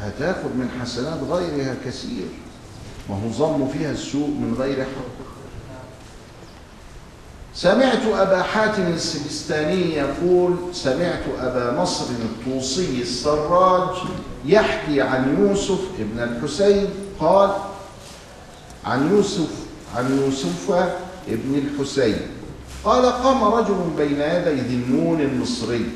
هتاخد 0.00 0.56
من 0.56 0.68
حسنات 0.82 1.20
غيرها 1.30 1.74
كثير. 1.86 2.26
ما 3.08 3.14
هو 3.14 3.30
ظن 3.30 3.68
فيها 3.72 3.90
السوء 3.90 4.28
من 4.28 4.56
غير 4.58 4.76
حق. 4.76 5.24
سمعت 7.54 8.06
أبا 8.06 8.42
حاتم 8.42 8.86
السجستاني 8.86 9.94
يقول 9.94 10.56
سمعت 10.72 11.22
أبا 11.40 11.80
نصر 11.80 12.04
الطوسي 12.04 13.02
السراج 13.02 13.96
يحكي 14.44 15.00
عن 15.00 15.36
يوسف 15.40 15.80
ابن 16.00 16.18
الحسين 16.18 16.88
قال 17.20 17.50
عن 18.84 19.10
يوسف 19.10 19.50
عن 19.96 20.18
يوسف 20.18 20.70
ابن 21.28 21.54
الحسين. 21.54 22.16
قال 22.84 23.06
قام 23.06 23.44
رجل 23.44 23.90
بين 23.96 24.20
يدي 24.20 24.60
ذي 24.60 24.74
النون 24.74 25.20
المصري. 25.20 25.86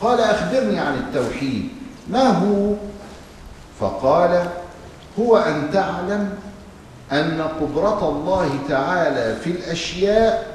قال 0.00 0.20
أخبرني 0.20 0.78
عن 0.78 0.94
التوحيد. 0.94 1.68
ما 2.10 2.28
هو؟ 2.28 2.74
فقال 3.80 4.48
هو 5.18 5.36
أن 5.36 5.70
تعلم 5.72 6.38
أن 7.12 7.40
قدرة 7.60 8.08
الله 8.08 8.58
تعالى 8.68 9.36
في 9.44 9.50
الأشياء 9.50 10.54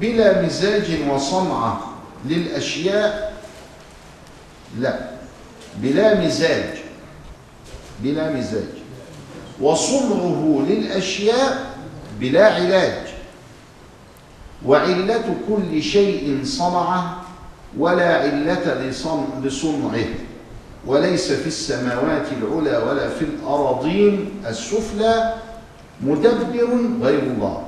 بلا 0.00 0.42
مزاج 0.42 0.98
وصنعة 1.10 1.80
للأشياء 2.24 3.34
لا. 4.78 4.98
بلا 5.76 6.20
مزاج 6.20 6.78
بلا 8.00 8.30
مزاج. 8.32 8.74
وصنعه 9.60 10.64
للأشياء 10.68 11.76
بلا 12.20 12.54
علاج. 12.54 13.06
وعلة 14.66 15.34
كل 15.48 15.82
شيء 15.82 16.40
صنعه 16.44 17.22
ولا 17.78 18.16
علة 18.16 18.90
لصنعه. 19.44 20.04
وليس 20.86 21.32
في 21.32 21.46
السماوات 21.46 22.26
العلى 22.32 22.76
ولا 22.76 23.08
في 23.08 23.22
الأراضين 23.24 24.30
السفلى 24.46 25.34
مدبر 26.04 26.68
غير 27.02 27.22
الله. 27.22 27.64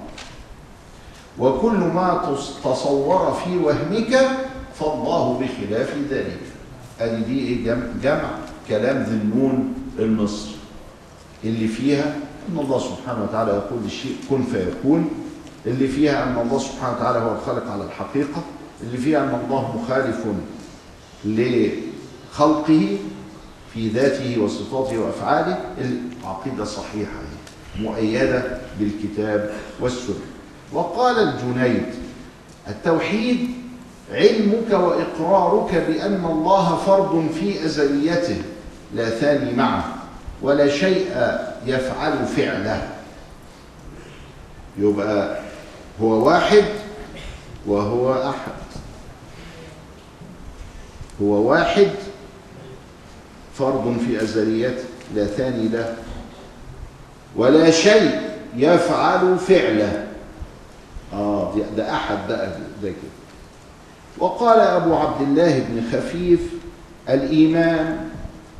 وكل 1.38 1.76
ما 1.76 2.38
تصور 2.64 3.40
في 3.44 3.56
وهمك 3.56 4.28
فالله 4.80 5.40
بخلاف 5.40 5.94
ذلك. 6.10 6.40
ادي 7.00 7.22
دي 7.24 7.64
جمع, 8.02 8.30
كلام 8.68 9.02
ذي 9.02 9.10
النون 9.10 9.74
المصري 9.98 10.56
اللي 11.44 11.68
فيها 11.68 12.16
أن 12.48 12.58
الله 12.58 12.78
سبحانه 12.78 13.22
وتعالى 13.22 13.50
يقول 13.50 13.82
للشيء 13.84 14.16
كن 14.30 14.42
فيكون. 14.42 15.10
اللي 15.66 15.88
فيها 15.88 16.22
أن 16.22 16.38
الله 16.46 16.58
سبحانه 16.58 16.96
وتعالى 16.96 17.18
هو 17.18 17.34
الخالق 17.34 17.70
على 17.70 17.84
الحقيقة. 17.84 18.42
اللي 18.82 18.98
فيها 18.98 19.18
أن 19.18 19.40
الله 19.44 19.76
مخالف 19.82 20.24
لخلقه 21.24 22.98
في 23.74 23.88
ذاته 23.88 24.42
وصفاته 24.42 24.98
وأفعاله. 24.98 25.58
العقيدة 25.78 26.64
صحيحة. 26.64 27.25
مؤيدة 27.80 28.42
بالكتاب 28.80 29.50
والسنة. 29.80 30.16
وقال 30.72 31.28
الجنيد 31.28 31.86
التوحيد 32.68 33.50
علمك 34.12 34.70
وإقرارك 34.70 35.74
بأن 35.88 36.24
الله 36.24 36.76
فرد 36.76 37.30
في 37.40 37.64
أزليته 37.64 38.42
لا 38.94 39.10
ثاني 39.10 39.52
معه 39.52 39.84
ولا 40.42 40.68
شيء 40.68 41.06
يفعل 41.66 42.26
فعله. 42.26 42.88
يبقى 44.78 45.38
هو 46.02 46.26
واحد 46.26 46.64
وهو 47.66 48.12
أحد. 48.30 48.52
هو 51.22 51.50
واحد 51.50 51.90
فرد 53.54 53.96
في 54.06 54.22
أزليته 54.22 54.84
لا 55.14 55.26
ثاني 55.26 55.68
له. 55.68 55.96
ولا 57.36 57.70
شيء 57.70 58.20
يفعل 58.56 59.38
فعله. 59.38 60.06
آه 61.12 61.54
ده 61.76 61.94
أحد 61.94 62.16
بقى 62.28 62.48
ده 62.82 62.88
كده. 62.88 63.16
وقال 64.18 64.60
أبو 64.60 64.94
عبد 64.94 65.22
الله 65.22 65.58
بن 65.58 65.82
خفيف 65.92 66.40
الإيمان 67.08 68.08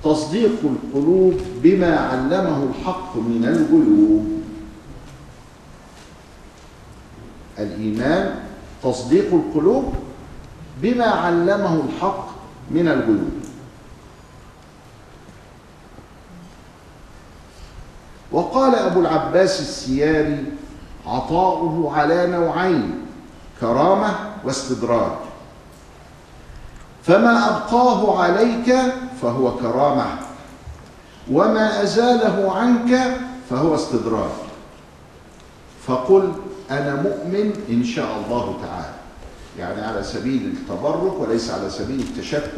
تصديق 0.05 0.57
القلوب 0.65 1.41
بما 1.63 1.97
علمه 1.97 2.69
الحق 2.71 3.17
من 3.17 3.45
الغيوب. 3.45 4.27
الإيمان 7.59 8.35
تصديق 8.83 9.35
القلوب 9.35 9.95
بما 10.83 11.05
علمه 11.05 11.83
الحق 11.85 12.29
من 12.71 12.89
الغيوب. 12.89 13.46
وقال 18.37 18.75
أبو 18.75 19.01
العباس 19.01 19.61
السياري 19.61 20.45
عطاؤه 21.07 21.93
على 21.97 22.27
نوعين 22.27 23.07
كرامة 23.61 24.15
واستدراج. 24.45 25.13
فما 27.03 27.49
أبقاه 27.49 28.23
عليك 28.23 28.77
فهو 29.23 29.57
كرامة 29.57 30.07
وما 31.33 31.83
أزاله 31.83 32.53
عنك 32.53 33.17
فهو 33.51 33.75
استدراج. 33.75 34.31
فقل 35.87 36.33
أنا 36.71 36.95
مؤمن 36.95 37.53
إن 37.71 37.85
شاء 37.85 38.23
الله 38.25 38.59
تعالى 38.63 38.95
يعني 39.59 39.81
على 39.81 40.03
سبيل 40.03 40.43
التبرك 40.57 41.21
وليس 41.21 41.51
على 41.51 41.71
سبيل 41.71 42.01
التشكك. 42.01 42.53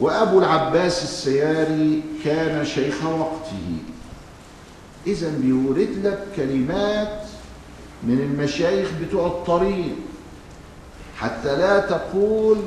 وأبو 0.00 0.38
العباس 0.38 1.02
السياري 1.02 2.02
كان 2.24 2.64
شيخ 2.64 3.04
وقته. 3.04 3.93
إذا 5.06 5.32
بيورد 5.38 5.88
لك 6.04 6.26
كلمات 6.36 7.22
من 8.02 8.20
المشايخ 8.20 8.88
بتوع 9.02 9.26
الطريق. 9.26 9.94
حتى 11.16 11.56
لا 11.56 11.80
تقول 11.80 12.58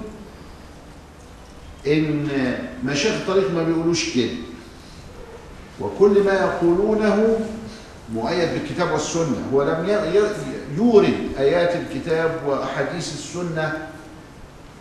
إن 1.87 2.27
مشايخ 2.83 3.15
الطريق 3.15 3.51
ما 3.53 3.63
بيقولوش 3.63 4.15
كده. 4.15 4.31
وكل 5.79 6.23
ما 6.23 6.33
يقولونه 6.33 7.39
مؤيد 8.13 8.49
بالكتاب 8.49 8.91
والسنة. 8.91 9.47
هو 9.53 9.63
لم 9.63 10.09
يورد 10.77 11.13
آيات 11.39 11.75
الكتاب 11.75 12.41
وأحاديث 12.47 13.13
السنة. 13.13 13.87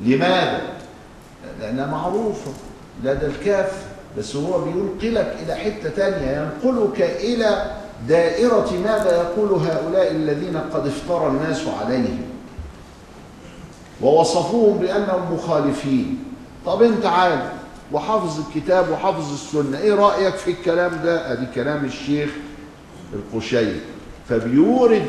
لماذا؟ 0.00 0.62
لأنها 1.60 1.86
معروفة. 1.86 2.52
لدى 3.04 3.26
الكافر 3.26 3.95
بس 4.18 4.36
هو 4.36 4.60
بينقلك 4.64 5.36
إلى 5.42 5.54
حتة 5.54 5.88
تانية 5.88 6.30
ينقلك 6.64 7.00
إلى 7.02 7.70
دائرة 8.08 8.70
ماذا 8.84 9.16
يقول 9.16 9.60
هؤلاء 9.60 10.10
الذين 10.10 10.56
قد 10.72 10.86
افترى 10.86 11.26
الناس 11.26 11.62
عليهم؟ 11.80 12.22
ووصفوهم 14.02 14.78
بأنهم 14.78 15.34
مخالفين. 15.34 16.24
طب 16.66 16.82
أنت 16.82 17.06
عالم 17.06 17.48
وحافظ 17.92 18.40
الكتاب 18.48 18.90
وحافظ 18.90 19.32
السنة 19.32 19.78
إيه 19.78 19.94
رأيك 19.94 20.34
في 20.34 20.50
الكلام 20.50 21.00
ده؟ 21.04 21.32
أدي 21.32 21.46
كلام 21.54 21.84
الشيخ 21.84 22.30
القشيري 23.12 23.80
فبيورد 24.28 25.06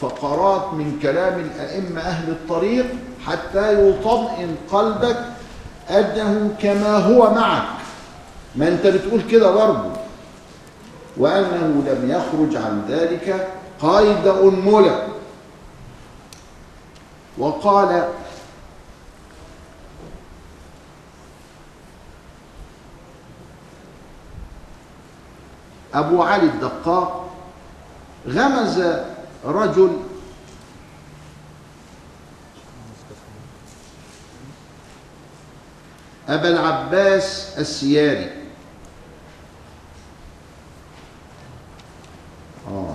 فقرات 0.00 0.74
من 0.74 0.98
كلام 1.02 1.40
الأئمة 1.40 2.00
أهل 2.00 2.30
الطريق 2.30 2.86
حتى 3.26 3.88
يطمئن 3.88 4.56
قلبك 4.72 5.24
أنه 5.90 6.54
كما 6.62 6.96
هو 6.96 7.34
معك. 7.34 7.83
ما 8.56 8.68
أنت 8.68 8.86
بتقول 8.86 9.22
كده 9.30 9.50
برضه. 9.50 9.90
وأنه 11.16 11.84
لم 11.86 12.10
يخرج 12.10 12.56
عن 12.56 12.84
ذلك 12.88 13.48
قيد 13.80 14.26
أنملة 14.26 15.08
وقال 17.38 18.08
أبو 25.94 26.22
علي 26.22 26.46
الدقاق 26.46 27.30
غمز 28.28 28.82
رجل 29.44 29.96
أبا 36.28 36.48
العباس 36.48 37.58
السياري. 37.58 38.43
آه. 42.74 42.94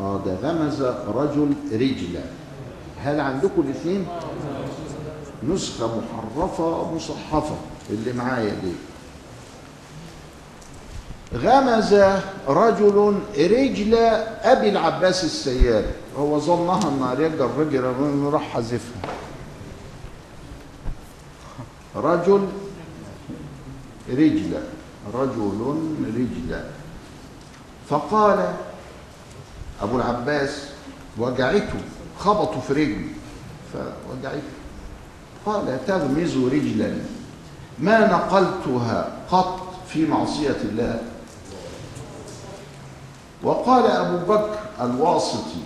آه 0.00 0.20
ده 0.26 0.34
غمز 0.34 0.82
رجل 1.08 1.54
رجلا 1.72 2.22
هل 3.02 3.20
عندكم 3.20 3.62
الاثنين؟ 3.62 4.06
نسخة 5.48 6.00
محرفة 6.00 6.94
مصحفة؟ 6.94 7.56
اللي 7.90 8.12
معايا 8.12 8.54
دي. 8.54 8.72
غمز 11.38 11.94
رجل 12.48 13.20
رجل 13.38 13.94
أبي 14.42 14.68
العباس 14.68 15.24
السياري 15.24 15.90
هو 16.18 16.38
ظنها 16.38 16.88
ان 16.88 17.02
رجل 17.58 17.78
الرجل 17.84 18.30
راح 18.32 18.42
حذفها. 18.42 19.02
رجل 21.96 22.48
رجل. 24.10 24.60
رجل 25.14 25.76
رجلا 26.16 26.64
فقال 27.90 28.54
أبو 29.82 29.96
العباس 29.96 30.68
وجعته 31.18 31.80
خبطوا 32.18 32.60
في 32.60 32.72
رجلي. 32.72 33.06
فوجعته 33.72 34.42
قال 35.46 35.86
تغمز 35.86 36.36
رجلا. 36.36 36.94
ما 37.78 38.06
نقلتها 38.12 39.16
قط 39.30 39.60
في 39.88 40.06
معصية 40.06 40.56
الله؟ 40.64 41.02
وقال 43.42 43.86
أبو 43.90 44.32
بكر 44.32 44.58
الواسطي 44.80 45.60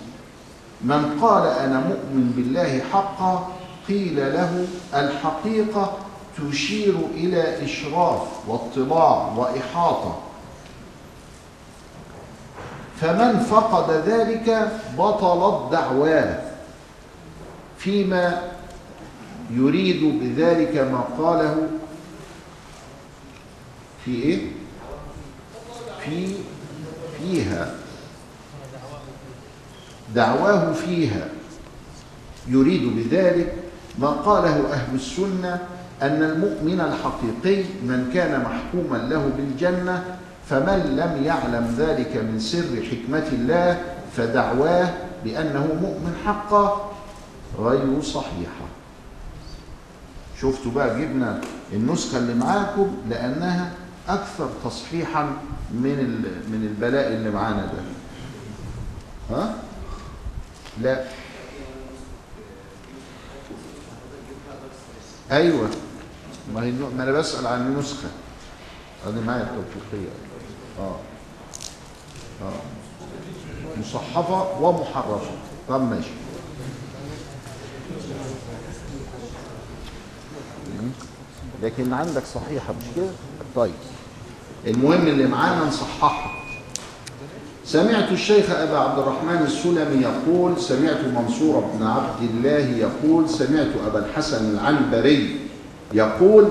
من 0.81 1.19
قال 1.21 1.47
أنا 1.47 1.79
مؤمن 1.79 2.33
بالله 2.35 2.81
حقا 2.93 3.47
قيل 3.87 4.15
له 4.15 4.67
الحقيقة 4.93 5.97
تشير 6.37 6.95
إلى 7.13 7.65
إشراف 7.65 8.21
واطلاع 8.47 9.33
وإحاطة. 9.37 10.19
فمن 13.01 13.39
فقد 13.39 13.91
ذلك 13.91 14.71
بطلت 14.97 15.71
دعواه 15.71 16.41
فيما 17.77 18.51
يريد 19.51 20.19
بذلك 20.21 20.77
ما 20.77 21.03
قاله 21.19 21.67
في 24.05 24.11
إيه؟ 24.15 24.51
في 26.05 26.35
فيها. 27.19 27.75
دعواه 30.15 30.73
فيها. 30.73 31.29
يريد 32.47 32.95
بذلك 32.95 33.53
ما 33.99 34.07
قاله 34.07 34.73
أهل 34.73 34.95
السنة 34.95 35.67
أن 36.01 36.23
المؤمن 36.23 36.81
الحقيقي 36.81 37.63
من 37.63 38.09
كان 38.13 38.41
محكوما 38.41 38.97
له 38.97 39.29
بالجنة 39.37 40.17
فمن 40.49 40.95
لم 40.97 41.23
يعلم 41.25 41.75
ذلك 41.77 42.17
من 42.17 42.39
سر 42.39 42.83
حكمة 42.91 43.27
الله 43.31 43.81
فدعواه 44.17 44.93
بأنه 45.23 45.67
مؤمن 45.81 46.15
حقا 46.25 46.91
غير 47.59 48.01
صحيحة. 48.01 48.65
شفتوا 50.41 50.71
بقى 50.71 51.01
جبنا 51.01 51.41
النسخة 51.73 52.17
اللي 52.17 52.33
معاكم 52.33 52.97
لأنها 53.09 53.71
أكثر 54.09 54.49
تصحيحا 54.65 55.23
من 55.71 55.97
من 56.51 56.67
البلاء 56.71 57.07
اللي 57.07 57.29
معانا 57.31 57.65
ده. 57.65 57.81
ها؟ 59.35 59.55
لا. 60.81 61.03
أيوه. 65.31 65.69
ما 66.53 66.63
هي 66.63 66.71
ما 66.71 67.03
أنا 67.03 67.11
بسأل 67.11 67.47
عن 67.47 67.61
النسخه 67.61 68.07
أنا 69.07 69.21
معايا 69.21 69.43
التوثيقية. 69.43 70.09
آه. 70.79 70.95
آه. 72.41 72.61
مصحفة 73.79 74.61
ومحرفة. 74.61 75.31
طب 75.69 75.81
ماشي. 75.81 76.09
لكن 81.63 81.93
عندك 81.93 82.23
صحيحة 82.33 82.73
مش 82.73 82.85
كده؟ 82.95 83.09
طيب. 83.55 83.73
المهم 84.67 85.07
اللي 85.07 85.27
معانا 85.27 85.65
نصححها. 85.65 86.31
سمعت 87.65 88.11
الشيخ 88.11 88.49
أبا 88.49 88.77
عبد 88.77 88.99
الرحمن 88.99 89.41
السلمي 89.45 90.01
يقول 90.03 90.61
سمعت 90.61 91.05
منصور 91.05 91.59
بن 91.59 91.87
عبد 91.87 92.21
الله 92.21 92.59
يقول 92.77 93.29
سمعت 93.29 93.67
أبا 93.87 93.99
الحسن 93.99 94.49
العنبري 94.53 95.39
يقول 95.93 96.47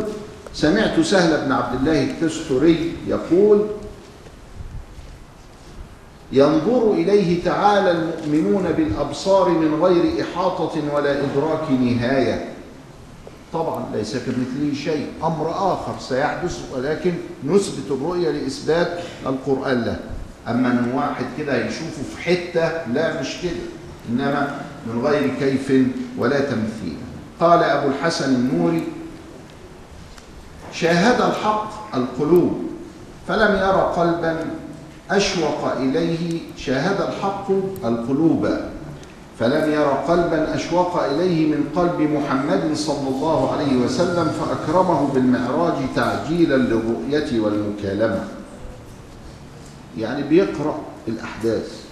سمعت 0.55 1.01
سهل 1.01 1.45
بن 1.45 1.53
عبد 1.53 1.81
الله 1.81 2.03
التستري 2.05 2.93
يقول 3.07 3.67
ينظر 6.33 6.93
إليه 6.93 7.45
تعالى 7.45 7.91
المؤمنون 7.91 8.73
بالأبصار 8.77 9.49
من 9.49 9.83
غير 9.83 10.23
إحاطة 10.23 10.95
ولا 10.95 11.11
إدراك 11.13 11.71
نهاية. 11.71 12.49
طبعا 13.53 13.85
ليس 13.95 14.17
كمثله 14.17 14.75
شيء 14.85 15.07
أمر 15.23 15.51
آخر 15.51 15.95
سيحدث 16.01 16.61
ولكن 16.75 17.13
نثبت 17.45 17.91
الرؤية 17.91 18.31
لإثبات 18.31 19.01
القرآن 19.27 19.85
له. 19.85 20.01
أما 20.49 20.69
أن 20.69 20.93
واحد 20.95 21.25
كده 21.39 21.67
يشوفه 21.67 22.03
في 22.17 22.23
حتة 22.23 22.93
لا 22.95 23.21
مش 23.21 23.37
كده. 23.43 23.53
إنما 24.11 24.61
من 24.87 25.03
غير 25.07 25.31
كيف 25.41 25.73
ولا 26.19 26.41
تمثيل. 26.41 26.97
قال 27.41 27.63
أبو 27.63 27.89
الحسن 27.89 28.35
النوري 28.35 28.83
شاهد 30.73 31.21
الحق 31.21 31.97
القلوب 31.97 32.63
فلم 33.29 33.57
ير 33.57 33.81
قلبا 33.81 34.47
أشوق 35.11 35.73
إليه 35.77 36.41
شاهد 36.57 37.01
الحق 37.01 37.51
القلوب. 37.85 38.49
فلم 39.39 39.73
ير 39.73 39.87
قلبا 39.87 40.55
أشوق 40.55 41.03
إليه 41.05 41.47
من 41.47 41.65
قلب 41.77 42.01
محمد 42.01 42.75
صلى 42.75 43.09
الله 43.09 43.53
عليه 43.53 43.77
وسلم 43.77 44.29
فأكرمه 44.29 45.09
بالمعراج 45.15 45.75
تعجيلا 45.97 46.57
للرؤية 46.57 47.41
والمكالمة. 47.41 48.25
يعني 49.99 50.23
بيقرأ 50.23 50.79
الأحداث. 51.09 51.85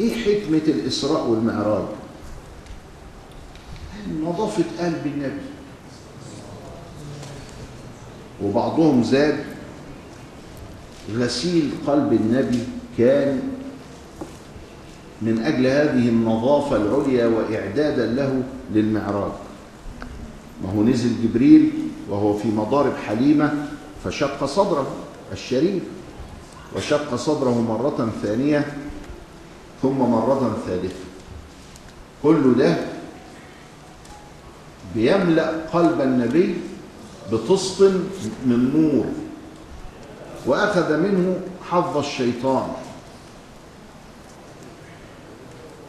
إيه 0.00 0.14
حكمة 0.24 0.66
الإسراء 0.68 1.26
والمعراج؟ 1.26 1.84
نظافة 4.22 4.64
قلب 4.78 5.06
النبي 5.06 5.55
وبعضهم 8.42 9.02
زاد 9.02 9.44
غسيل 11.14 11.70
قلب 11.86 12.12
النبي 12.12 12.58
كان 12.98 13.42
من 15.22 15.38
أجل 15.44 15.66
هذه 15.66 16.08
النظافة 16.08 16.76
العليا 16.76 17.26
وإعدادا 17.26 18.06
له 18.06 18.42
للمعراج. 18.74 19.32
ما 20.64 20.72
هو 20.72 20.82
نزل 20.82 21.10
جبريل 21.22 21.72
وهو 22.10 22.36
في 22.36 22.48
مضارب 22.48 22.92
حليمة 23.06 23.66
فشق 24.04 24.44
صدره 24.44 24.86
الشريف 25.32 25.82
وشق 26.76 27.14
صدره 27.14 27.60
مرة 27.68 28.10
ثانية 28.22 28.66
ثم 29.82 29.98
مرة 29.98 30.56
ثالثة. 30.66 31.04
كل 32.22 32.54
ده 32.58 32.76
بيملأ 34.94 35.52
قلب 35.72 36.00
النبي 36.00 36.54
بطسط 37.32 37.82
من 38.46 38.70
نور 38.74 39.06
وأخذ 40.46 40.96
منه 40.96 41.36
حظ 41.70 41.96
الشيطان. 41.96 42.68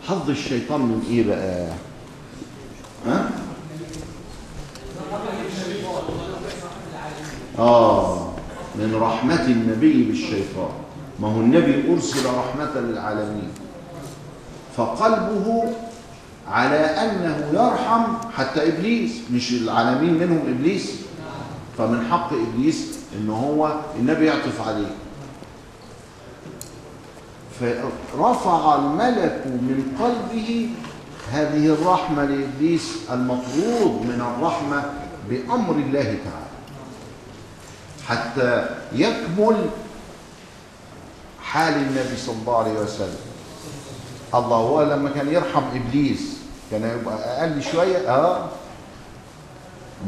حظ 0.08 0.30
الشيطان 0.30 0.82
من 0.82 1.06
إيه 1.10 1.28
بقى؟ 1.28 1.68
ها؟ 3.08 3.30
آه 7.60 8.28
من 8.76 8.96
رحمة 8.96 9.46
النبي 9.46 10.04
بالشيطان. 10.04 10.72
ما 11.20 11.28
هو 11.28 11.42
النبي 11.42 11.94
أرسل 11.94 12.26
رحمة 12.26 12.80
للعالمين. 12.82 13.50
فقلبه 14.78 15.74
على 16.48 16.76
أنه 16.76 17.50
يرحم 17.54 18.04
حتى 18.38 18.68
إبليس 18.68 19.12
مش 19.34 19.52
العالمين 19.54 20.14
منهم 20.14 20.42
إبليس. 20.48 21.07
فمن 21.78 22.08
حق 22.12 22.34
إبليس 22.34 22.98
إن 23.16 23.30
هو 23.30 23.76
النبي 24.00 24.26
يعطف 24.26 24.68
عليه. 24.68 24.92
فرفع 27.60 28.76
الملك 28.76 29.42
من 29.46 29.98
قلبه 30.00 30.70
هذه 31.32 31.66
الرحمة 31.66 32.26
لإبليس 32.26 32.98
المطرود 33.12 33.92
من 33.92 34.22
الرحمة 34.22 34.94
بأمر 35.30 35.76
الله 35.76 36.04
تعالى. 36.04 36.48
حتى 38.08 38.70
يكمل 38.94 39.70
حال 41.42 41.74
النبي 41.74 42.18
صلى 42.18 42.36
الله 42.42 42.58
عليه 42.58 42.80
وسلم. 42.80 43.20
الله 44.36 44.58
هو 44.58 44.82
لما 44.84 45.10
كان 45.10 45.28
يرحم 45.34 45.64
إبليس 45.76 46.38
كان 46.72 47.00
يبقى 47.00 47.16
أقل 47.16 47.62
شوية 47.62 47.98
آه 47.98 48.50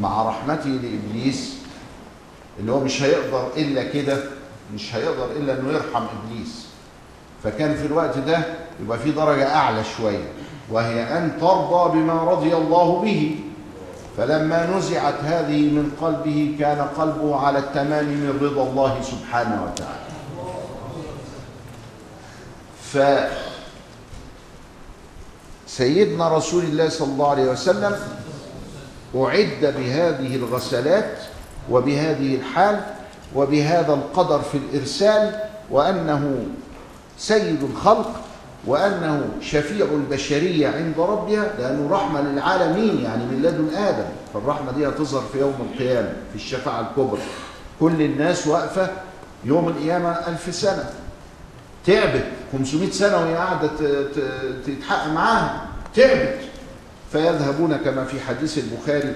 مع 0.00 0.22
رحمته 0.28 0.68
لإبليس. 0.68 1.59
اللي 2.58 2.72
هو 2.72 2.80
مش 2.80 3.02
هيقدر 3.02 3.48
إلا 3.56 3.82
كده 3.82 4.22
مش 4.74 4.94
هيقدر 4.94 5.30
إلا 5.36 5.60
أنه 5.60 5.72
يرحم 5.72 6.02
إبليس. 6.02 6.66
فكان 7.44 7.74
في 7.76 7.86
الوقت 7.86 8.18
ده 8.18 8.38
يبقى 8.82 8.98
في 8.98 9.10
درجة 9.10 9.54
أعلى 9.54 9.82
شوية 9.96 10.32
وهي 10.70 11.18
أن 11.18 11.32
ترضى 11.40 11.98
بما 11.98 12.24
رضي 12.24 12.56
الله 12.56 13.00
به. 13.02 13.36
فلما 14.16 14.66
نزعت 14.76 15.14
هذه 15.24 15.70
من 15.70 15.92
قلبه 16.00 16.56
كان 16.58 16.80
قلبه 16.98 17.36
على 17.36 17.58
التمام 17.58 18.04
من 18.04 18.38
رضا 18.42 18.62
الله 18.70 19.00
سبحانه 19.02 19.64
وتعالى. 19.64 20.00
ف 22.92 22.98
سيدنا 25.66 26.28
رسول 26.36 26.64
الله 26.64 26.88
صلى 26.88 27.08
الله 27.12 27.30
عليه 27.30 27.50
وسلم 27.50 27.96
أعد 29.16 29.74
بهذه 29.78 30.36
الغسلات 30.36 31.18
وبهذه 31.70 32.34
الحال 32.34 32.80
وبهذا 33.34 33.92
القدر 33.94 34.40
في 34.40 34.58
الإرسال 34.58 35.40
وأنه 35.70 36.36
سيد 37.18 37.62
الخلق 37.62 38.20
وأنه 38.66 39.28
شفيع 39.40 39.86
البشرية 39.86 40.68
عند 40.68 40.94
ربها 40.98 41.52
لأنه 41.58 41.90
رحمة 41.90 42.20
للعالمين 42.20 43.00
يعني 43.04 43.24
من 43.24 43.42
لدن 43.42 43.76
آدم. 43.76 44.08
فالرحمة 44.34 44.72
دي 44.72 44.88
هتظهر 44.88 45.22
في 45.32 45.38
يوم 45.38 45.54
القيامة 45.72 46.08
في 46.08 46.36
الشفاعة 46.36 46.80
الكبرى. 46.80 47.20
كل 47.80 48.02
الناس 48.02 48.46
واقفة 48.46 48.90
يوم 49.44 49.68
القيامة 49.68 50.10
ألف 50.10 50.54
سنة. 50.54 50.90
تعبت. 51.86 52.24
500 52.52 52.90
سنة 52.90 53.16
وهي 53.16 53.34
قاعدة 53.36 53.70
تتحقق 54.66 55.12
معاها. 55.12 55.66
تعبت. 55.94 56.38
فيذهبون 57.12 57.76
كما 57.76 58.04
في 58.04 58.20
حديث 58.20 58.58
البخاري 58.58 59.14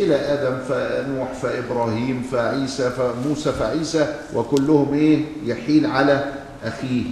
إلى 0.00 0.14
آدم 0.16 0.58
فنوح 0.68 1.32
فإبراهيم 1.32 2.22
فعيسى 2.32 2.90
فموسى 2.90 3.52
فعيسى 3.52 4.14
وكلهم 4.34 4.94
إيه؟ 4.94 5.24
يحيل 5.44 5.86
على 5.86 6.32
أخيه 6.64 7.04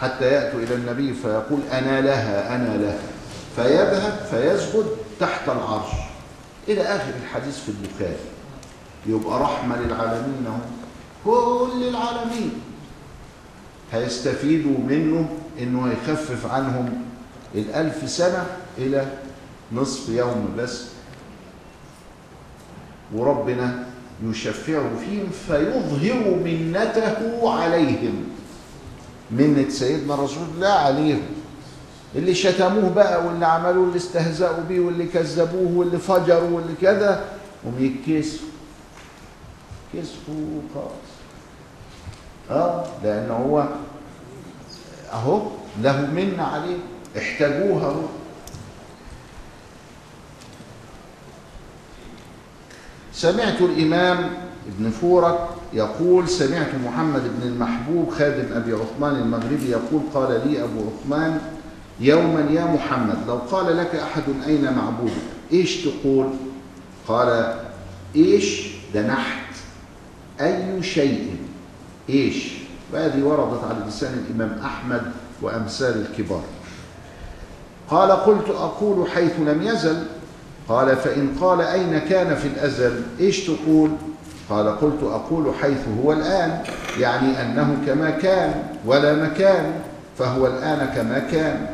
حتى 0.00 0.24
يأتوا 0.24 0.60
إلى 0.60 0.74
النبي 0.74 1.14
فيقول 1.14 1.60
أنا 1.72 2.00
لها 2.00 2.56
أنا 2.56 2.76
لها. 2.82 2.98
فيذهب 3.56 4.26
فيسجد 4.30 4.86
تحت 5.20 5.48
العرش. 5.48 5.90
إلى 6.68 6.82
آخر 6.82 7.12
الحديث 7.22 7.58
في 7.58 7.68
البخاري. 7.68 8.16
يبقى 9.06 9.40
رحمة 9.40 9.76
للعالمين 9.80 10.46
اهو 10.46 10.58
كل 11.66 11.88
العالمين 11.88 12.52
هيستفيدوا 13.92 14.78
منه 14.78 15.28
إنه 15.60 15.86
هيخفف 15.90 16.46
عنهم 16.52 17.02
الألف 17.54 18.10
سنة 18.10 18.46
إلى 18.78 19.06
نصف 19.72 20.08
يوم 20.08 20.54
بس. 20.58 20.84
وربنا 23.14 23.84
يشفعه 24.24 24.90
فيهم 25.00 25.30
فيظهر 25.46 26.34
منته 26.44 27.50
عليهم. 27.52 28.24
منة 29.30 29.68
سيدنا 29.68 30.14
رسول 30.14 30.44
الله 30.54 30.68
عليهم. 30.68 31.22
اللي 32.16 32.34
شتموه 32.34 32.90
بقى 32.94 33.26
واللي 33.26 33.46
عملوه 33.46 33.84
اللي 33.84 33.96
استهزأوا 33.96 34.62
بيه 34.68 34.80
واللي 34.80 35.06
كذبوه 35.06 35.72
واللي 35.78 35.98
فجروا 35.98 36.50
واللي 36.50 36.74
كذا 36.80 37.24
هم 37.66 37.74
يتكسفوا. 37.78 38.48
كسفوا 39.94 40.60
خالص 40.74 41.14
آه 42.50 42.84
لأن 43.04 43.30
هو 43.30 43.68
أهو 45.12 45.42
له 45.82 46.00
من 46.00 46.40
عليه 46.40 46.76
احتاجوها 47.18 47.86
اهو 47.86 48.02
سمعت 53.24 53.60
الإمام 53.60 54.30
ابن 54.68 54.90
فورك 54.90 55.38
يقول 55.72 56.28
سمعت 56.28 56.74
محمد 56.84 57.22
بن 57.22 57.48
المحبوب 57.48 58.10
خادم 58.10 58.44
أبي 58.56 58.72
عثمان 58.72 59.16
المغربي 59.16 59.70
يقول 59.70 60.02
قال 60.14 60.40
لي 60.48 60.64
أبو 60.64 60.80
عثمان 60.80 61.40
يوما 62.00 62.46
يا 62.50 62.64
محمد 62.64 63.18
لو 63.28 63.34
قال 63.34 63.76
لك 63.76 63.94
أحد 63.94 64.22
أين 64.46 64.72
معبودك 64.72 65.12
إيش 65.52 65.84
تقول؟ 65.84 66.26
قال 67.08 67.54
إيش 68.16 68.66
ده 68.94 69.06
نحت 69.06 69.54
أي 70.40 70.82
شيء 70.82 71.36
إيش؟ 72.10 72.52
وهذه 72.92 73.22
وردت 73.22 73.64
على 73.64 73.88
لسان 73.88 74.24
الإمام 74.28 74.58
أحمد 74.64 75.02
وأمثال 75.42 76.06
الكبار. 76.06 76.42
قال 77.90 78.10
قلت 78.10 78.48
أقول 78.48 79.10
حيث 79.10 79.32
لم 79.38 79.62
يزل 79.62 80.02
قال 80.68 80.96
فإن 80.96 81.36
قال 81.40 81.60
أين 81.60 81.98
كان 81.98 82.34
في 82.36 82.48
الأزل؟ 82.48 83.02
إيش 83.20 83.46
تقول؟ 83.46 83.90
قال 84.50 84.68
قلت 84.80 85.02
أقول 85.02 85.54
حيث 85.62 85.78
هو 86.04 86.12
الآن 86.12 86.62
يعني 87.00 87.42
أنه 87.42 87.76
كما 87.86 88.10
كان 88.10 88.62
ولا 88.86 89.14
مكان 89.14 89.72
فهو 90.18 90.46
الآن 90.46 90.86
كما 90.94 91.18
كان. 91.18 91.66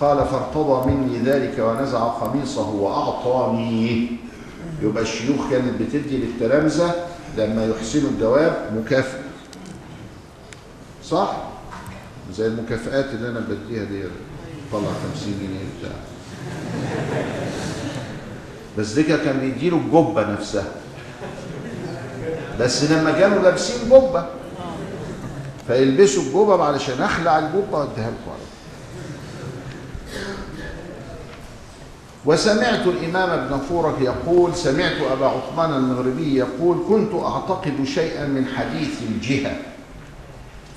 قال 0.00 0.18
فارتضى 0.26 0.90
مني 0.90 1.18
ذلك 1.18 1.58
ونزع 1.58 1.98
قميصه 1.98 2.70
وأعطاني. 2.70 4.06
يبقى 4.82 5.02
الشيوخ 5.02 5.50
كانت 5.50 5.82
بتدي 5.82 6.16
للتلامذة 6.16 6.94
لما 7.38 7.66
يحسنوا 7.66 8.10
الجواب 8.10 8.70
مكافأة. 8.76 9.20
صح؟ 11.04 11.36
زي 12.34 12.46
المكافآت 12.46 13.04
اللي 13.14 13.28
أنا 13.28 13.40
بديها 13.40 13.84
دي. 13.84 14.02
طلع 14.72 14.88
50 15.14 15.34
جنيه 15.40 15.64
بتاع. 15.80 15.96
بس 18.78 18.92
دي 18.92 19.02
كان 19.02 19.40
بيديله 19.40 19.76
الجبة 19.76 20.32
نفسها 20.32 20.64
بس 22.60 22.84
لما 22.84 23.10
كانوا 23.10 23.42
لابسين 23.42 23.88
جبة 23.88 24.26
فيلبسوا 25.66 26.22
الجبة 26.22 26.64
علشان 26.64 27.02
أخلع 27.02 27.38
الجبة 27.38 27.78
وأديها 27.78 28.10
لكم. 28.10 28.32
وسمعت 32.24 32.86
الإمام 32.86 33.30
ابن 33.30 33.58
فورك 33.58 33.94
يقول 34.00 34.54
سمعت 34.54 34.96
أبا 35.12 35.26
عثمان 35.26 35.72
المغربي 35.72 36.36
يقول 36.36 36.78
كنت 36.88 37.14
أعتقد 37.14 37.84
شيئا 37.84 38.26
من 38.26 38.46
حديث 38.56 39.02
الجهة 39.08 39.56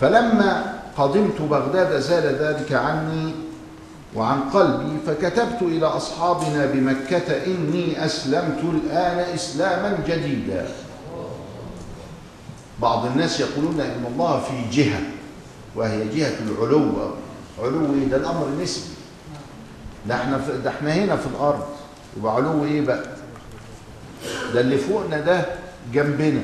فلما 0.02 0.74
قدمت 0.98 1.42
بغداد 1.42 2.00
زال 2.00 2.36
ذلك 2.36 2.72
عني 2.72 3.34
وعن 4.16 4.40
قلبي 4.50 4.98
فكتبت 5.08 5.62
إلى 5.62 5.86
أصحابنا 5.86 6.66
بمكة 6.66 7.46
إني 7.46 8.06
أسلمت 8.06 8.60
الآن 8.64 9.18
إسلاما 9.36 10.00
جديدا. 10.08 10.68
بعض 12.82 13.06
الناس 13.06 13.40
يقولون 13.40 13.80
إن 13.82 14.06
الله 14.14 14.40
في 14.40 14.84
جهة 14.84 15.00
وهي 15.76 16.08
جهة 16.08 16.34
العلو 16.40 16.92
علو 17.64 17.94
إيه؟ 17.94 18.08
ده 18.08 18.18
الأمر 18.18 18.48
نسبي 18.62 18.94
ده 20.08 20.16
إحنا 20.16 20.38
ده 20.64 20.70
إحنا 20.70 20.94
هنا 20.94 21.16
في 21.16 21.28
الأرض 21.28 21.64
يبقى 22.18 22.36
علو 22.36 22.66
إيه 22.66 22.82
بقى؟ 22.82 23.04
ده 24.54 24.62
اللي 24.62 24.78
فوقنا 24.78 25.20
ده 25.20 25.46
جنبنا. 25.94 26.42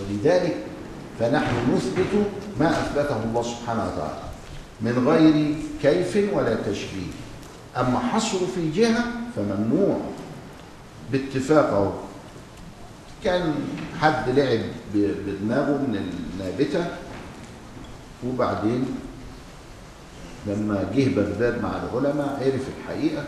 ولذلك 0.00 0.56
فنحن 1.20 1.74
نثبت 1.74 2.26
ما 2.60 2.70
أثبته 2.70 3.16
الله 3.24 3.42
سبحانه 3.42 3.84
وتعالى. 3.84 4.23
من 4.80 5.04
غير 5.08 5.56
كيف 5.82 6.34
ولا 6.34 6.54
تشبيه. 6.54 7.12
أما 7.76 7.98
حصر 7.98 8.38
في 8.54 8.70
جهه 8.70 9.04
فممنوع. 9.36 10.00
باتفاق 11.12 11.66
أهو. 11.66 11.92
كان 13.24 13.54
حد 14.00 14.28
لعب 14.38 14.60
بدماغه 14.94 15.76
من 15.78 16.10
النابتة 16.34 16.86
وبعدين 18.26 18.84
لما 20.46 20.90
جه 20.96 21.14
بغداد 21.14 21.62
مع 21.62 21.70
العلماء 21.82 22.40
عرف 22.44 22.62
الحقيقة 22.78 23.24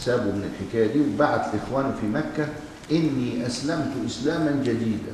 سابوا 0.00 0.32
من 0.32 0.50
الحكاية 0.54 0.92
دي 0.92 1.00
وبعت 1.00 1.54
لإخوانه 1.54 1.94
في 2.00 2.06
مكة 2.06 2.48
إني 2.92 3.46
أسلمت 3.46 3.92
إسلاما 4.06 4.62
جديدا. 4.64 5.12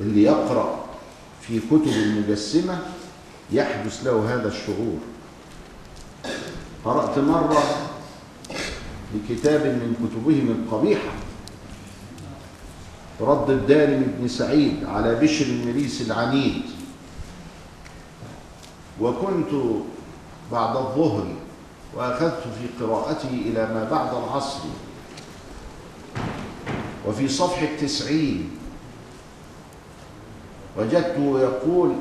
اللي 0.00 0.22
يقرأ 0.22 0.84
في 1.42 1.60
كتب 1.60 1.88
المجسمة 1.88 2.78
يحدث 3.52 4.04
له 4.04 4.34
هذا 4.34 4.48
الشعور. 4.48 4.98
قرأت 6.84 7.18
مرة 7.18 7.62
بكتاب 9.14 9.66
من 9.66 9.94
كتبهم 9.94 10.50
القبيحة 10.50 11.12
رد 13.20 13.50
الدارم 13.50 14.14
بن 14.18 14.28
سعيد 14.28 14.84
على 14.84 15.14
بشر 15.14 15.44
المريس 15.44 16.02
العنيد. 16.02 16.62
وكنت 19.00 19.50
بعد 20.52 20.76
الظهر 20.76 21.26
وأخذت 21.94 22.42
في 22.42 22.84
قراءته 22.84 23.30
إلى 23.30 23.66
ما 23.74 23.88
بعد 23.90 24.14
العصر. 24.14 24.60
وفي 27.06 27.28
صفحة 27.28 27.68
تسعين 27.80 28.50
وجدته 30.76 31.40
يقول 31.40 31.94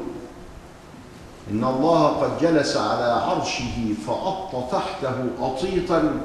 إن 1.52 1.64
الله 1.64 2.08
قد 2.08 2.42
جلس 2.42 2.78
على 2.78 3.04
عرشه 3.04 3.94
فأط 4.08 4.72
تحته 4.72 5.16
أطيطا 5.42 6.22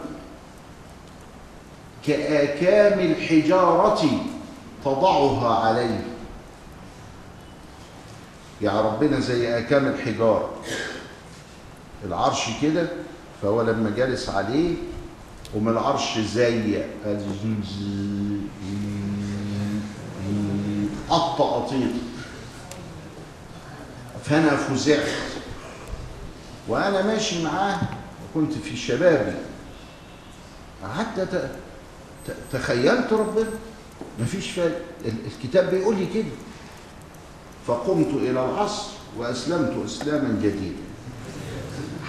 كآكام 2.06 2.98
الحجارة 3.00 4.00
تضعها 4.84 5.54
عليه. 5.66 6.04
يعني 8.62 8.78
ربنا 8.80 9.20
زي 9.20 9.58
آكام 9.58 9.86
الحجارة. 9.86 10.50
العرش 12.04 12.46
كده 12.62 12.88
فهو 13.42 13.62
لما 13.62 13.90
جالس 13.96 14.28
عليه 14.28 14.74
ومن 15.56 15.68
العرش 15.72 16.18
زي 16.18 16.82
قط 21.10 21.42
قطيط 21.42 21.90
فأنا 24.24 24.56
فزعت. 24.56 25.08
وأنا 26.68 27.02
ماشي 27.02 27.44
معاه 27.44 27.78
وكنت 28.30 28.52
في 28.52 28.76
شبابي. 28.76 29.36
ت- 32.26 32.36
تخيلت 32.52 33.12
ربنا. 33.12 33.50
مفيش 34.20 34.50
فايدة 34.50 34.76
ال- 35.04 35.26
الكتاب 35.26 35.70
بيقول 35.70 35.96
لي 35.96 36.06
كده. 36.14 36.32
فقمت 37.66 38.06
إلى 38.06 38.30
العصر 38.30 38.90
وأسلمت 39.18 39.84
إسلاما 39.84 40.38
جديدا. 40.42 40.82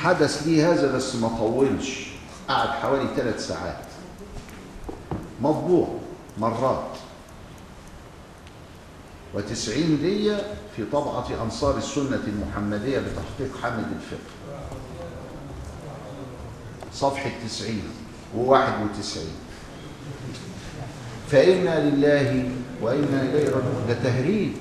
حدث 0.02 0.44
لي 0.48 0.64
هذا 0.64 0.96
بس 0.96 1.16
ما 1.16 1.28
طولش. 1.28 2.08
قعد 2.50 2.68
حوالي 2.70 3.08
ثلاث 3.16 3.48
ساعات. 3.48 3.86
مطبوع 5.42 6.00
مرات. 6.38 6.88
وتسعين 9.34 9.98
دي 10.02 10.36
في 10.76 10.86
طبعة 10.92 11.44
أنصار 11.44 11.78
السنة 11.78 12.22
المحمدية 12.28 13.00
بتحقيق 13.00 13.62
حامد 13.62 13.86
الفقه. 13.96 14.34
صفحة 16.94 17.32
تسعين 17.48 17.84
وواحد 18.36 18.74
وتسعين. 18.84 19.36
فإنا 21.32 21.90
لله 21.90 22.50
وإنا 22.82 23.22
إليه 23.22 23.46
راجعون. 23.50 23.86
ده 23.88 23.94
تهريب. 23.94 24.54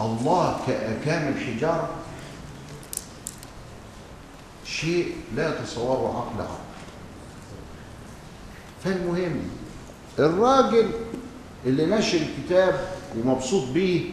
الله 0.00 0.60
كأكام 0.66 1.32
الحجارة 1.32 1.90
شيء 4.64 5.16
لا 5.36 5.48
يتصوره 5.48 6.16
عقل 6.16 6.42
عقل. 6.42 6.64
فالمهم 8.84 9.40
الراجل 10.18 10.90
اللي 11.66 11.86
نشر 11.86 12.18
الكتاب 12.18 12.88
ومبسوط 13.16 13.68
بيه 13.72 14.10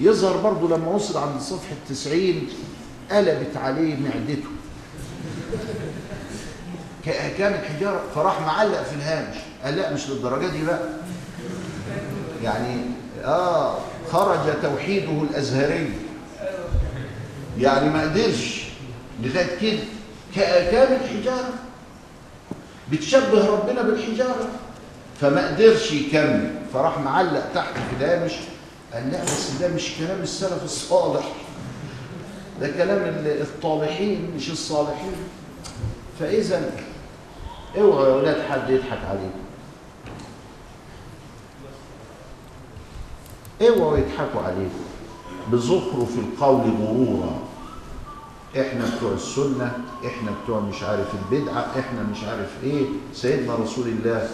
يظهر 0.00 0.36
برضه 0.36 0.76
لما 0.76 0.88
وصل 0.88 1.18
عند 1.18 1.40
صفحة 1.40 1.74
90 1.88 2.48
قلبت 3.10 3.56
عليه 3.56 3.96
معدته. 3.96 4.48
كأحكام 7.04 7.54
الحجارة 7.54 8.02
فراح 8.14 8.40
معلق 8.40 8.82
في 8.82 8.94
الهامش. 8.94 9.36
قال 9.64 9.76
لا 9.76 9.92
مش 9.94 10.08
للدرجة 10.08 10.46
دي 10.46 10.64
بقى. 10.64 10.80
يعني 12.42 12.76
آه 13.24 13.78
خرج 14.12 14.60
توحيده 14.62 15.22
الأزهري. 15.30 15.90
يعني 17.58 17.90
ما 17.90 18.02
قدرش. 18.02 18.64
لغاية 19.22 19.58
كده. 19.60 19.82
كأكام 20.36 20.92
الحجارة. 20.92 21.50
بتشبه 22.92 23.46
ربنا 23.46 23.82
بالحجارة. 23.82 24.48
فما 25.20 25.48
قدرش 25.48 25.92
يكمل. 25.92 26.50
فراح 26.72 26.98
معلق 26.98 27.44
تحت 27.54 27.74
في 27.74 28.04
الهامش. 28.04 28.32
قال 28.94 29.12
لا 29.12 29.24
بس 29.24 29.50
ده 29.60 29.68
مش 29.68 29.92
كلام 29.98 30.20
السلف 30.20 30.64
الصالح. 30.64 31.32
ده 32.60 32.68
كلام 32.70 32.98
ال- 32.98 33.40
الطالحين 33.42 34.30
مش 34.36 34.50
الصالحين. 34.50 35.12
فإذا 36.20 36.70
اوعوا 37.78 38.08
يا 38.08 38.14
ولاد 38.14 38.42
حد 38.50 38.70
يضحك 38.70 38.98
عليكم 39.08 39.40
اوعوا 43.62 43.98
يضحكوا 43.98 44.40
عليكم 44.40 44.84
بزخرف 45.52 46.18
القول 46.18 46.60
غرورا. 46.60 47.38
إحنا 48.60 48.96
بتوع 48.96 49.12
السنة 49.12 49.72
إحنا 50.06 50.30
بتوع 50.44 50.60
مش 50.60 50.82
عارف 50.82 51.06
البدعة 51.14 51.66
إحنا 51.78 52.02
مش 52.02 52.24
عارف 52.24 52.48
إيه. 52.62 52.84
سيدنا 53.14 53.54
رسول 53.54 53.88
الله 53.88 54.28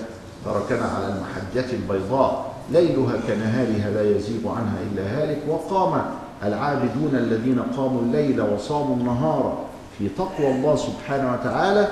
تركنا 0.45 0.85
على 0.89 1.07
المحجة 1.09 1.73
البيضاء. 1.74 2.56
ليلها 2.71 3.17
كنهارها 3.29 3.91
لا 3.91 4.17
يزيغ 4.17 4.49
عنها 4.49 4.77
إلا 4.93 5.03
هالك 5.03 5.39
وقام 5.49 6.03
العابدون 6.45 7.11
الذين 7.15 7.63
قاموا 7.77 8.01
الليل 8.03 8.41
وصاموا 8.41 8.97
النهار 8.97 9.65
في 9.99 10.09
تقوى 10.09 10.51
الله 10.51 10.77
سبحانه 10.77 11.33
وتعالى 11.33 11.89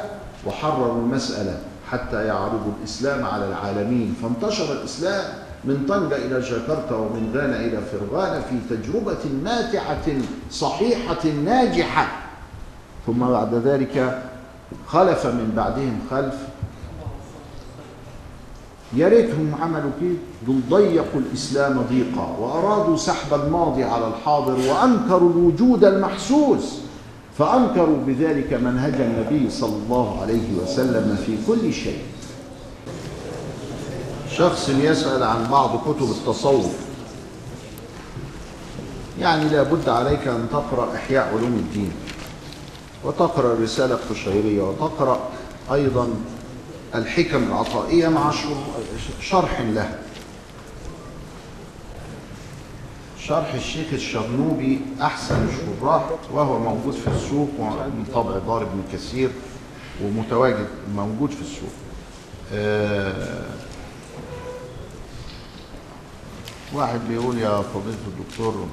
وحرروا 0.47 1.03
المسألة 1.03 1.59
حتى 1.91 2.27
يعرضوا 2.27 2.73
الإسلام 2.79 3.25
على 3.25 3.49
العالمين. 3.49 4.15
فانتشر 4.23 4.73
الإسلام 4.73 5.25
من 5.65 5.87
طنجة 5.89 6.17
إلى 6.17 6.41
جاكرتا 6.41 6.95
ومن 6.95 7.33
غانا 7.35 7.57
إلى 7.57 7.79
فرغانا 7.93 8.41
في 8.41 8.77
تجربة 8.77 9.25
ماتعة 9.45 10.07
صحيحة 10.51 11.27
ناجحة. 11.45 12.07
ثم 13.07 13.19
بعد 13.19 13.55
ذلك 13.55 14.23
خلف 14.87 15.27
من 15.27 15.53
بعدهم 15.57 15.99
خلف 16.11 16.35
يا 18.97 19.09
ريتهم 19.09 19.55
عملوا 19.63 19.91
كده. 20.01 20.15
دول 20.47 20.61
ضيقوا 20.71 21.21
الإسلام 21.21 21.85
ضيقا 21.91 22.37
وأرادوا 22.41 22.97
سحب 22.97 23.35
الماضي 23.35 23.85
على 23.85 24.09
الحاضر 24.09 24.53
وأنكروا 24.53 25.31
الوجود 25.31 25.85
المحسوس. 25.85 26.79
فأنكروا 27.39 27.97
بذلك 28.07 28.53
منهج 28.53 28.95
النبي 28.95 29.51
صلى 29.51 29.77
الله 29.77 30.21
عليه 30.23 30.63
وسلم 30.63 31.19
في 31.27 31.37
كل 31.47 31.73
شيء. 31.73 32.03
شخص 34.31 34.69
يسأل 34.69 35.23
عن 35.23 35.47
بعض 35.51 35.71
كتب 35.77 36.11
التصوف. 36.11 36.73
يعني 39.21 39.49
لا 39.49 39.63
بد 39.63 39.89
عليك 39.89 40.29
أن 40.29 40.47
تقرأ 40.53 40.95
إحياء 40.95 41.29
علوم 41.29 41.55
الدين. 41.55 41.93
وتقرأ 43.05 43.53
الرسالة 43.53 43.95
القشيرية 43.95 44.63
وتقرأ 44.63 45.21
أيضا 45.73 46.09
الحكم 46.95 47.43
العطائية 47.43 48.09
مع 48.09 48.33
شرح 49.21 49.61
له. 49.61 49.99
شرح 53.19 53.55
الشيخ 53.55 53.87
الشرنوبي 53.93 54.81
أحسن 55.03 55.49
الشراح 55.49 56.03
وهو 56.33 56.59
موجود 56.59 56.95
في 56.95 57.09
السوق 57.09 57.49
ومن 57.59 58.07
طبع 58.15 58.39
ضارب 58.39 58.67
من 58.67 58.85
كثير 58.93 59.31
ومتواجد 60.03 60.69
موجود 60.97 61.31
في 61.31 61.41
السوق. 61.41 61.73
آه 62.53 63.45
واحد 66.75 67.01
بيقول 67.09 67.39
يا 67.39 67.63
فضيلة 67.63 67.99
الدكتور 68.07 68.67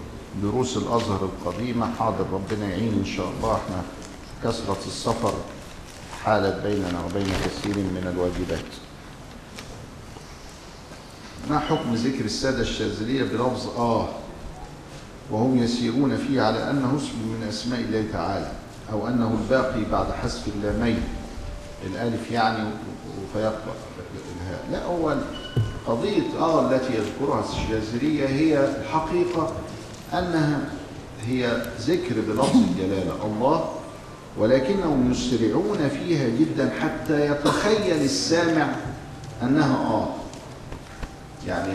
دروس 0.43 0.77
الأزهر 0.77 1.29
القديمة 1.29 1.93
حاضر 1.99 2.25
ربنا 2.33 2.69
يعين 2.69 2.93
إن 2.99 3.05
شاء 3.05 3.29
الله. 3.29 3.53
إحنا 3.55 3.81
كثرة 4.43 4.79
السفر 4.87 5.33
حالت 6.25 6.63
بيننا 6.63 7.05
وبين 7.05 7.27
كثير 7.45 7.75
من 7.77 8.07
الواجبات. 8.13 8.65
ما 11.49 11.59
حكم 11.59 11.93
ذكر 11.93 12.25
السادة 12.25 12.61
الشاذلية 12.61 13.23
بلفظ 13.23 13.67
آه؟ 13.77 14.09
وهم 15.31 15.57
يسيرون 15.57 16.17
فيه 16.17 16.41
على 16.41 16.69
أنه 16.69 16.97
اسم 16.97 17.17
من 17.27 17.45
أسماء 17.49 17.79
الله 17.79 18.05
تعالى 18.13 18.51
أو 18.91 19.07
أنه 19.07 19.37
الباقي 19.41 19.85
بعد 19.91 20.11
حذف 20.11 20.47
اللامين. 20.55 21.03
الألف 21.85 22.31
يعني 22.31 22.69
فيقرأ 23.33 23.75
الهاء. 24.41 24.65
لا 24.71 24.85
هو 24.85 25.15
قضية 25.87 26.39
آه 26.39 26.71
التي 26.71 26.93
يذكرها 26.93 27.43
الشاذلية 27.49 28.27
هي 28.27 28.69
الحقيقة 28.81 29.53
أنها 30.13 30.59
هي 31.25 31.65
ذكر 31.79 32.15
بلفظ 32.27 32.55
الجلالة. 32.55 33.25
الله 33.25 33.69
ولكنهم 34.37 35.11
يسرعون 35.11 35.89
فيها 35.89 36.29
جدا 36.39 36.71
حتى 36.81 37.25
يتخيل 37.31 38.01
السامع 38.01 38.67
أنها 39.43 39.75
آه 39.75 40.07
يعني 41.47 41.73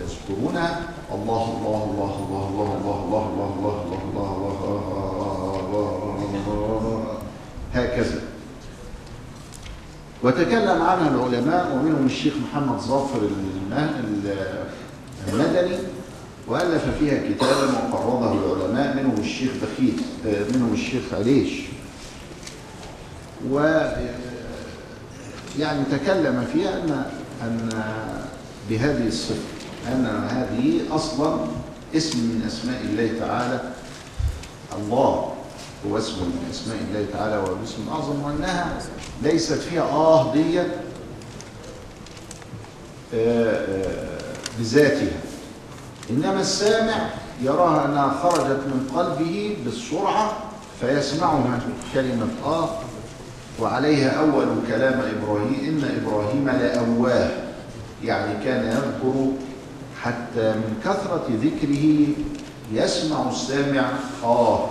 يذكرونها 0.00 0.80
الله 1.14 1.44
الله 1.58 1.84
الله 1.90 2.14
الله 2.24 2.48
الله 2.50 2.74
الله 2.76 2.98
الله 3.02 3.24
الله 3.32 3.86
الله 4.12 4.30
الله 4.40 5.60
الله 5.60 5.98
الله 6.78 7.18
هكذا 7.74 8.20
وتكلم 10.22 10.82
عنها 10.82 11.08
العلماء 11.08 11.72
ومنهم 11.76 12.06
الشيخ 12.06 12.34
محمد 12.36 12.78
ظافر 12.78 13.20
المدني 15.28 15.76
وألف 16.48 16.82
فيها 16.98 17.34
كتابا 17.34 17.88
وقرضه 17.92 18.32
العلماء 18.32 18.96
منهم 18.96 19.20
الشيخ 19.20 19.50
بخيت 19.62 20.00
منهم 20.54 20.72
الشيخ 20.72 21.02
عليش. 21.12 21.50
و 23.50 23.58
يعني 25.58 25.84
تكلم 25.92 26.46
فيها 26.52 26.82
أن 26.82 27.04
أن 27.42 27.68
بهذه 28.70 29.06
الصفة 29.08 29.36
أن 29.88 30.06
هذه 30.30 30.80
أصلا 30.90 31.38
اسم 31.96 32.18
من 32.18 32.44
أسماء 32.46 32.80
الله 32.80 33.18
تعالى. 33.18 33.60
الله 34.78 35.32
هو 35.86 35.98
اسم 35.98 36.14
من 36.14 36.48
أسماء 36.50 36.78
الله 36.88 37.06
تعالى 37.12 37.36
وهو 37.36 37.56
الاسم 37.56 37.82
الأعظم 37.86 38.22
وأنها 38.22 38.78
ليست 39.22 39.52
فيها 39.52 39.82
آه 39.82 40.32
دي 40.34 40.62
بذاتها. 44.58 45.12
إنما 46.10 46.40
السامع 46.40 47.10
يراها 47.42 47.84
أنها 47.84 48.20
خرجت 48.22 48.60
من 48.66 48.90
قلبه 48.96 49.56
بالسرعة 49.64 50.32
فيسمعها 50.80 51.60
كلمة 51.94 52.28
آه 52.44 52.68
وعليها 53.60 54.10
أول 54.10 54.46
كلام 54.68 55.00
إبراهيم 55.00 55.54
إن 55.64 56.02
إبراهيم 56.02 56.48
لأواه 56.48 57.30
يعني 58.04 58.44
كان 58.44 58.66
يذكر 58.66 59.26
حتى 60.02 60.52
من 60.52 60.80
كثرة 60.84 61.26
ذكره 61.42 62.06
يسمع 62.72 63.30
السامع 63.30 63.90
آه 64.24 64.70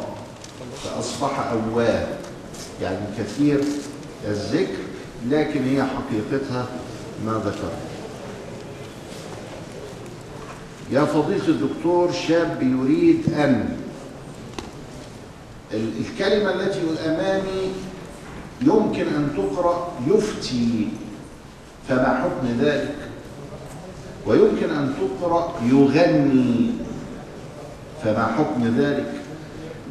فأصبح 0.84 1.40
أواه. 1.52 2.08
يعني 2.82 3.06
كثير 3.18 3.64
الذكر 4.28 4.82
لكن 5.30 5.64
هي 5.64 5.84
حقيقتها 5.84 6.66
ما 7.26 7.34
ذكر 7.45 7.91
يا 10.92 11.06
فضيلة 11.06 11.48
الدكتور 11.48 12.12
شاب 12.12 12.58
يريد 12.62 13.24
أن 13.34 13.70
ال- 15.74 15.92
الكلمة 16.00 16.54
التي 16.54 16.80
أمامي 17.06 17.72
يمكن 18.62 19.02
أن 19.16 19.30
تقرأ 19.38 19.92
يفتي 20.08 20.88
فما 21.90 22.22
حكم 22.24 22.48
ذلك؟ 22.62 22.96
ويمكن 24.28 24.70
أن 24.70 24.94
تقرأ 25.02 25.54
يغني 25.66 26.72
فما 28.04 28.26
حكم 28.38 28.76
ذلك؟ 28.78 29.12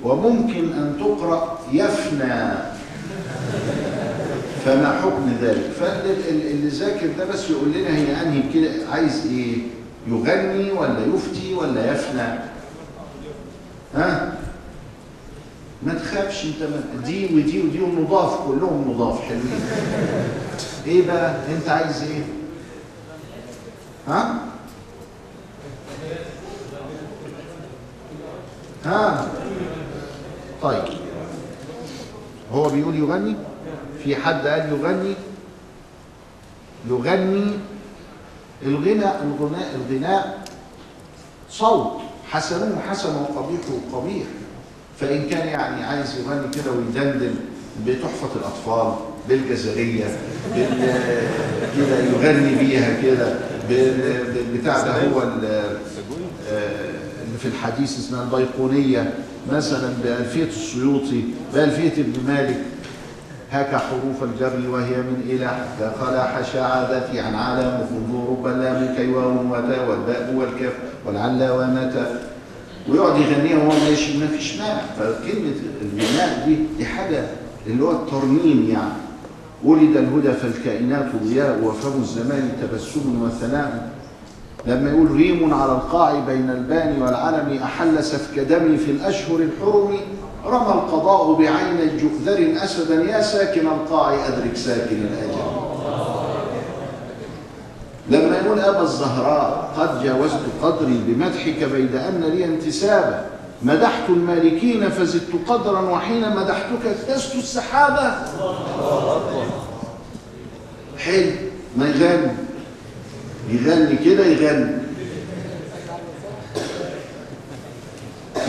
وممكن 0.02 0.72
أن 0.72 0.96
تقرأ 1.00 1.58
يفنى 1.72 2.52
فما 4.64 5.00
حكم 5.02 5.32
ذلك؟ 5.42 5.70
فاللي 5.80 6.68
ذاكر 6.68 7.06
ده 7.18 7.24
بس 7.24 7.50
يقول 7.50 7.68
لنا 7.72 7.96
هي 7.96 8.22
أنهي 8.22 8.42
كده 8.54 8.70
عايز 8.92 9.26
إيه؟ 9.26 9.56
يغني 10.06 10.72
ولا 10.72 11.04
يفتي 11.14 11.54
ولا 11.54 11.92
يفنى. 11.92 12.38
ها؟ 13.94 14.32
ما 15.82 15.94
تخافش 15.94 16.44
انت 16.44 16.62
ما- 16.62 17.02
دي 17.04 17.24
ودي 17.24 17.62
ودي 17.62 17.80
ونضاف 17.80 18.46
كلهم 18.46 18.90
نضاف 18.94 19.20
حلوين. 19.22 19.60
إيه 20.86 21.06
بقى؟ 21.06 21.34
أنت 21.56 21.68
عايز 21.68 22.02
إيه؟ 22.02 22.22
ها؟ 24.08 24.34
ها؟ 28.84 29.28
طيب. 30.62 30.84
هو 32.52 32.68
بيقول 32.68 32.94
يغني؟ 32.98 33.36
في 34.04 34.16
حد 34.16 34.46
قال 34.46 34.68
يغني؟ 34.72 35.14
يغني 36.88 37.50
الغناء 38.66 39.26
الغناء 39.26 39.68
الغناء. 39.74 40.38
صوت 41.50 41.92
حسنه 42.30 42.76
حسن 42.90 43.08
وقبيحه 43.14 43.72
قبيح. 43.92 44.24
فإن 45.00 45.28
كان 45.28 45.48
يعني 45.48 45.84
عايز 45.84 46.14
يغني 46.18 46.48
كده 46.54 46.72
ويدندن 46.72 47.34
بتحفة 47.86 48.28
الأطفال 48.36 48.92
بالجزرية 49.28 50.04
بال 50.54 50.68
كده 51.76 51.98
يغني 51.98 52.54
بيها 52.54 53.02
كده 53.02 53.38
بال- 53.68 54.32
بالبتاع 54.34 54.80
ده 54.82 54.92
هو 55.08 55.20
آه، 55.20 55.26
اللي 57.26 57.38
في 57.40 57.46
الحديث 57.48 57.98
اسمها 57.98 58.22
البيقونية. 58.22 59.14
مثلا 59.52 59.92
بألفية 60.04 60.44
السيوطي 60.44 61.22
بألفية 61.54 62.02
ابن 62.02 62.12
مالك. 62.26 62.60
هاك 63.50 63.74
حروف 63.74 64.22
الجر 64.22 64.70
وهي 64.70 64.96
من 64.96 65.22
إلى 65.26 65.50
كخلع 65.80 66.42
شعادتي 66.52 67.20
عن 67.20 67.34
علام 67.34 67.80
وخذوا 67.80 68.30
رب 68.30 68.46
اللام 68.46 68.94
كي 68.96 69.12
واو 69.12 69.52
وتا 69.52 69.88
والباء 69.88 70.34
والكاف. 70.36 70.72
والعلا 71.06 71.52
ومتى 71.52 72.06
ويقعد 72.88 73.20
يغنيها 73.20 73.56
وهو 73.58 73.78
ماشي 73.90 74.18
ما 74.18 74.26
فيش 74.26 74.58
مانع 74.58 74.80
فكلمة 74.98 75.54
الغناء 75.82 76.44
دي 76.46 76.56
دي 76.78 76.84
حاجة 76.84 77.24
اللي 77.66 77.84
هو 77.84 77.90
الترنيم 77.90 78.66
يعني. 78.70 79.00
ولد 79.64 79.96
الهدى 79.96 80.32
فالكائنات 80.32 81.06
ضياء 81.24 81.60
وفم 81.64 82.00
الزمان 82.00 82.52
تبسم 82.62 83.22
وثناء. 83.22 83.90
لما 84.66 84.90
يقول 84.90 85.10
ريم 85.10 85.54
على 85.54 85.72
القاع 85.72 86.18
بين 86.18 86.50
البان 86.50 87.02
والعلم 87.02 87.58
أحل 87.62 88.04
سفك 88.04 88.38
دمي 88.38 88.76
في 88.76 88.90
الأشهر 88.90 89.38
الحرم. 89.38 89.96
رمى 90.46 90.72
القضاء 90.72 91.32
بعين 91.32 91.98
جؤذر 91.98 92.64
أسدا 92.64 93.02
يا 93.02 93.22
ساكن 93.22 93.66
القاع 93.66 94.14
أدرك 94.28 94.56
ساكن 94.56 94.96
الأجل 94.96 95.40
لما 98.08 98.36
يقول 98.36 98.60
أبا 98.60 98.82
الزهراء 98.82 99.72
قد 99.78 100.04
جاوزت 100.04 100.40
قدري 100.62 101.00
بمدحك 101.06 101.64
بيد 101.64 101.94
أن 101.94 102.24
لي 102.34 102.44
انتسابا 102.44 103.24
مدحت 103.62 104.08
المالكين 104.08 104.88
فزدت 104.88 105.30
قدرا 105.48 105.80
وحين 105.80 106.36
مدحتك 106.36 106.86
اكتست 106.86 107.34
السحابة 107.34 108.12
حلو 110.98 111.30
ما 111.76 111.88
يغني. 111.88 112.32
يغني 113.48 113.96
كده 113.96 114.26
يغني. 114.26 114.79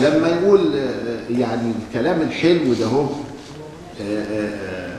لما 0.02 0.28
يقول 0.28 0.76
آه، 0.76 1.38
يعني 1.38 1.72
الكلام 1.88 2.20
الحلو 2.20 2.72
ده 2.74 2.86
هو 2.86 3.02
آه، 4.00 4.22
آه، 4.22 4.92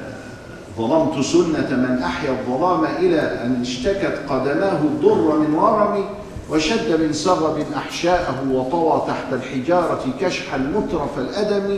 ظلمت 0.78 1.26
سنة 1.26 1.78
من 1.78 2.02
أحيا 2.04 2.30
الظلام 2.32 2.86
إلى 2.86 3.22
أن 3.22 3.62
اشتكت 3.62 4.20
قدماه 4.30 4.82
الضر 4.82 5.38
من 5.40 5.56
ورم 5.56 6.06
وشد 6.50 7.02
من 7.02 7.14
سرب 7.14 7.66
أحشاءه 7.76 8.44
وطوى 8.52 9.04
تحت 9.08 9.34
الحجارة 9.34 10.06
كشحا 10.22 10.58
مترف 10.58 11.18
الأدم 11.18 11.78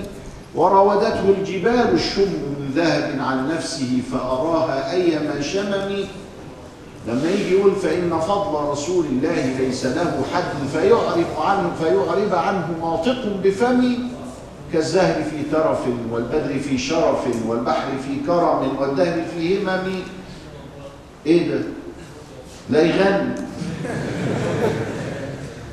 وراودته 0.56 1.30
الجبال 1.40 1.94
الشم 1.94 2.22
من 2.22 2.72
ذهب 2.76 3.20
عن 3.20 3.50
نفسه 3.50 4.02
فأراها 4.12 4.92
أيما 4.92 5.42
شمم 5.42 6.06
لما 7.08 7.30
يجي 7.30 7.56
يقول 7.56 7.76
فإن 7.76 8.20
فضل 8.20 8.70
رسول 8.70 9.06
الله 9.06 9.46
ليس 9.60 9.86
له 9.86 10.24
حد 10.34 10.68
فيعرف 10.74 11.40
عنه 11.40 11.72
فيعرب 11.82 12.36
عنه 12.36 12.68
ناطق 12.82 13.40
بفمي 13.44 13.98
كالزهر 14.74 15.24
في 15.24 15.44
ترف 15.52 15.80
والبدر 16.12 16.60
في 16.60 16.78
شرف 16.78 17.48
والبحر 17.48 17.88
في 18.08 18.26
كرم 18.28 18.78
والدهر 18.80 19.22
في 19.38 19.58
همم. 19.58 20.00
إيه 21.26 21.52
ده؟ 21.52 21.62
لا 22.70 22.82
يغني. 22.82 23.36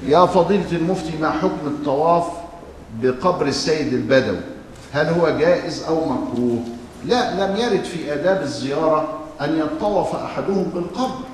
يا 0.07 0.27
فضيلة 0.27 0.73
المفتي 0.73 1.13
ما 1.21 1.31
حكم 1.31 1.67
الطواف 1.67 2.25
بقبر 3.03 3.47
السيد 3.47 3.93
البدوي؟ 3.93 4.41
هل 4.93 5.07
هو 5.07 5.31
جائز 5.39 5.83
أو 5.85 6.05
مكروه؟ 6.05 6.59
لا 7.05 7.47
لم 7.47 7.57
يرد 7.57 7.85
في 7.85 8.13
آداب 8.15 8.43
الزيارة 8.43 9.19
أن 9.45 9.59
يطوف 9.59 10.17
أحدهم 10.17 10.71
بالقبر 10.75 11.25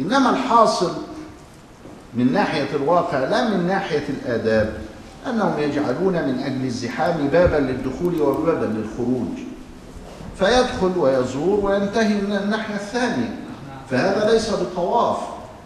إنما 0.00 0.30
الحاصل 0.30 0.92
من 2.14 2.32
ناحية 2.32 2.68
الواقع 2.74 3.18
لا 3.18 3.48
من 3.48 3.66
ناحية 3.66 4.04
الآداب 4.08 4.72
أنهم 5.26 5.52
يجعلون 5.58 6.12
من 6.12 6.38
أجل 6.44 6.64
الزحام 6.64 7.28
بابا 7.32 7.56
للدخول 7.56 8.20
وبابا 8.20 8.64
للخروج. 8.64 9.38
فيدخل 10.38 10.98
ويزور 10.98 11.60
وينتهي 11.64 12.14
من 12.14 12.36
الناحية 12.44 12.74
الثانية. 12.74 13.36
فهذا 13.90 14.32
ليس 14.32 14.50
بطواف 14.50 15.16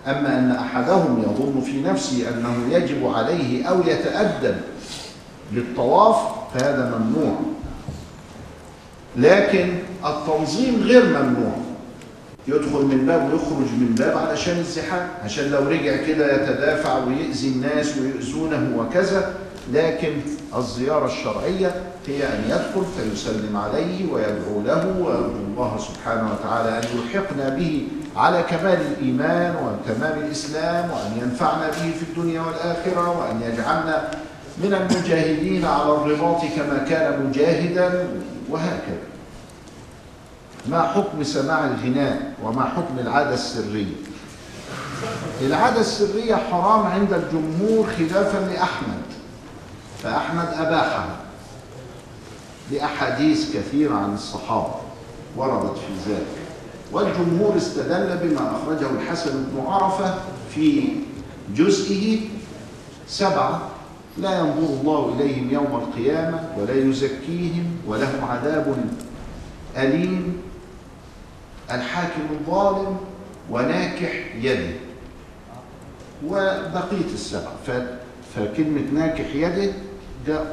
أما 0.06 0.38
أن 0.38 0.50
أحدهم 0.50 1.22
يظن 1.22 1.60
في 1.60 1.82
نفسه 1.82 2.28
أنه 2.28 2.74
يجب 2.74 3.06
عليه 3.06 3.64
أو 3.64 3.80
يتأدب 3.80 4.56
للطواف 5.52 6.16
فهذا 6.54 6.98
ممنوع. 6.98 7.36
لكن 9.16 9.78
التنظيم 10.06 10.82
غير 10.82 11.04
ممنوع. 11.04 11.52
يدخل 12.48 12.84
من 12.84 13.04
باب 13.06 13.32
ويخرج 13.32 13.70
من 13.80 13.94
باب 13.98 14.18
علشان 14.18 14.58
الزحام 14.58 15.08
عشان 15.24 15.50
لو 15.50 15.68
رجع 15.68 15.96
كده 15.96 16.34
يتدافع 16.34 16.98
ويؤذي 16.98 17.48
الناس 17.48 17.98
ويؤذونه 17.98 18.78
وكذا. 18.78 19.34
لكن 19.72 20.12
الزيارة 20.56 21.06
الشرعية 21.06 21.74
هي 22.06 22.22
أن 22.24 22.44
يدخل 22.46 22.84
فيسلم 22.96 23.56
عليه 23.56 24.12
ويدعو 24.12 24.62
له 24.66 24.94
ويرجو 25.00 25.44
الله 25.48 25.78
سبحانه 25.78 26.32
وتعالى 26.32 26.78
أن 26.78 26.84
يلحقنا 26.94 27.48
به 27.48 27.88
على 28.16 28.42
كمال 28.50 28.78
الإيمان 28.80 29.54
وتمام 29.56 30.18
الإسلام 30.18 30.90
وأن 30.90 31.18
ينفعنا 31.22 31.66
به 31.66 31.90
في 31.98 32.02
الدنيا 32.02 32.40
والآخرة 32.40 33.18
وأن 33.18 33.40
يجعلنا 33.42 34.10
من 34.58 34.74
المجاهدين 34.74 35.64
على 35.64 35.92
الرباط 35.92 36.40
كما 36.56 36.84
كان 36.88 37.26
مجاهدا 37.26 38.08
وهكذا. 38.50 39.13
ما 40.68 40.82
حكم 40.82 41.22
سماع 41.22 41.66
الغناء 41.66 42.34
وما 42.44 42.64
حكم 42.64 42.98
العادة 42.98 43.34
السرية؟ 43.34 43.94
العادة 45.40 45.80
السرية 45.80 46.34
حرام 46.34 46.86
عند 46.86 47.12
الجمهور 47.12 47.86
خلافا 47.98 48.38
لأحمد. 48.38 49.02
فأحمد 50.02 50.48
أباحها 50.54 51.16
لأحاديث 52.72 53.56
كثيرة 53.56 53.94
عن 53.94 54.14
الصحابة 54.14 54.74
وردت 55.36 55.76
في 55.78 56.10
ذلك. 56.12 56.26
والجمهور 56.92 57.56
استدل 57.56 58.18
بما 58.22 58.52
أخرجه 58.56 58.90
الحسن 58.90 59.30
بن 59.30 59.66
عرفة 59.66 60.14
في 60.54 60.88
جزئه 61.56 62.20
سبعة 63.08 63.62
لا 64.18 64.38
ينظر 64.38 64.80
الله 64.80 65.14
إليهم 65.16 65.50
يوم 65.50 65.82
القيامة 65.82 66.48
ولا 66.58 66.74
يزكيهم 66.74 67.76
ولهم 67.86 68.24
عذاب 68.30 68.76
أليم. 69.76 70.43
الحاكم 71.70 72.20
الظالم 72.30 72.96
وناكح 73.50 74.12
يده 74.42 74.74
وبقية 76.26 77.12
السبع. 77.14 77.50
فكلمة 78.36 78.80
ناكح 78.94 79.34
يده 79.34 79.72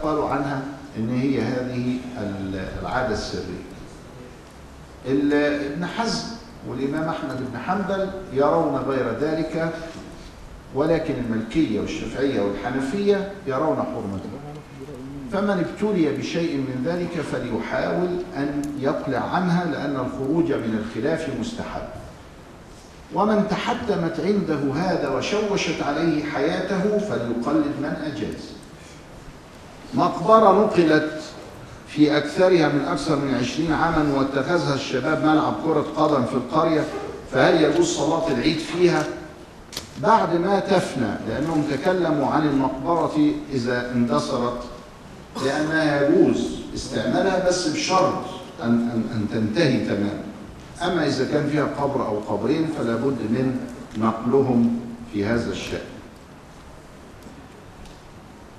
قالوا 0.03 0.29
عنها 0.29 0.61
إن 0.97 1.09
هي 1.19 1.41
هذه 1.41 1.97
ال- 2.21 2.65
العادة 2.81 3.13
السرية. 3.13 3.63
ال- 5.05 5.33
ابن 5.73 5.85
حزم 5.85 6.23
والإمام 6.67 7.09
أحمد 7.09 7.37
بن 7.51 7.59
حنبل 7.59 8.09
يرون 8.33 8.75
غير 8.75 9.17
ذلك 9.21 9.73
ولكن 10.75 11.13
الملكية 11.13 11.79
والشافعية 11.79 12.41
والحنفية 12.41 13.31
يرون 13.47 13.75
حرمته. 13.77 14.29
فمن 15.33 15.65
ابتلي 15.65 16.17
بشيء 16.17 16.57
من 16.57 16.83
ذلك 16.85 17.21
فليحاول 17.31 18.09
أن 18.37 18.61
يقلع 18.79 19.19
عنها 19.19 19.65
لأن 19.65 19.95
الخروج 19.95 20.53
من 20.53 20.83
الخلاف 20.85 21.29
مستحب 21.39 21.87
ومن 23.13 23.47
تحتمت 23.49 24.19
عنده 24.19 24.73
هذا 24.75 25.09
وشوشت 25.09 25.83
عليه 25.83 26.23
حياته 26.23 26.97
فليقلد 26.97 27.65
من 27.81 27.95
أجاز 28.05 28.51
مقبرة 29.93 30.51
نقلت 30.51 31.21
في 31.87 32.17
أكثرها 32.17 32.67
من 32.69 32.85
أكثر 32.87 33.15
من 33.15 33.35
عشرين 33.35 33.73
عاما 33.73 34.17
واتخذها 34.17 34.75
الشباب 34.75 35.23
ملعب 35.23 35.53
كرة 35.65 35.85
قدم 35.97 36.25
في 36.25 36.33
القرية 36.33 36.83
فهل 37.31 37.63
يجوز 37.63 37.87
صلاة 37.87 38.27
العيد 38.27 38.57
فيها؟ 38.57 39.03
بعد 40.03 40.35
ما 40.35 40.59
تفنى 40.59 41.15
لأنهم 41.27 41.63
تكلموا 41.71 42.27
عن 42.27 42.47
المقبرة 42.47 43.31
إذا 43.53 43.91
اندثرت 43.91 44.63
لأنها 45.45 46.01
يجوز 46.09 46.59
استعمالها 46.75 47.47
بس 47.47 47.67
بشرط 47.67 48.23
أن, 48.63 48.69
أن, 48.69 49.03
أن 49.15 49.27
تنتهي 49.33 49.85
تماما. 49.85 50.23
أما 50.81 51.07
إذا 51.07 51.31
كان 51.31 51.49
فيها 51.49 51.65
قبر 51.65 52.07
أو 52.07 52.19
قبرين 52.19 52.67
فلا 52.77 52.95
بد 52.95 53.17
من 53.29 53.59
نقلهم 53.97 54.79
في 55.13 55.25
هذا 55.25 55.51
الشأن. 55.51 55.81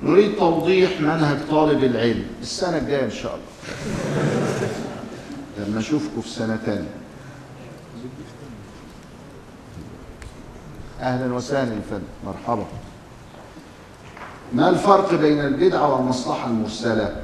نريد 0.02 0.36
توضيح 0.36 1.00
منهج 1.00 1.38
طالب 1.50 1.84
العلم 1.84 2.24
السنة 2.40 2.78
الجاية 2.78 3.04
إن 3.04 3.10
شاء 3.10 3.34
الله. 3.34 3.46
لما 5.58 5.80
أشوفكم 5.80 6.20
في 6.20 6.28
سنة 6.28 6.58
تانية. 6.66 6.94
أهلا 11.00 11.34
وسهلا 11.34 11.74
يا 11.74 11.80
فندم. 11.90 12.02
مرحبا. 12.26 12.66
ما 14.54 14.68
الفرق 14.68 15.14
بين 15.14 15.40
البدعة 15.40 15.96
والمصلحة 15.96 16.46
المرسلة؟ 16.46 17.16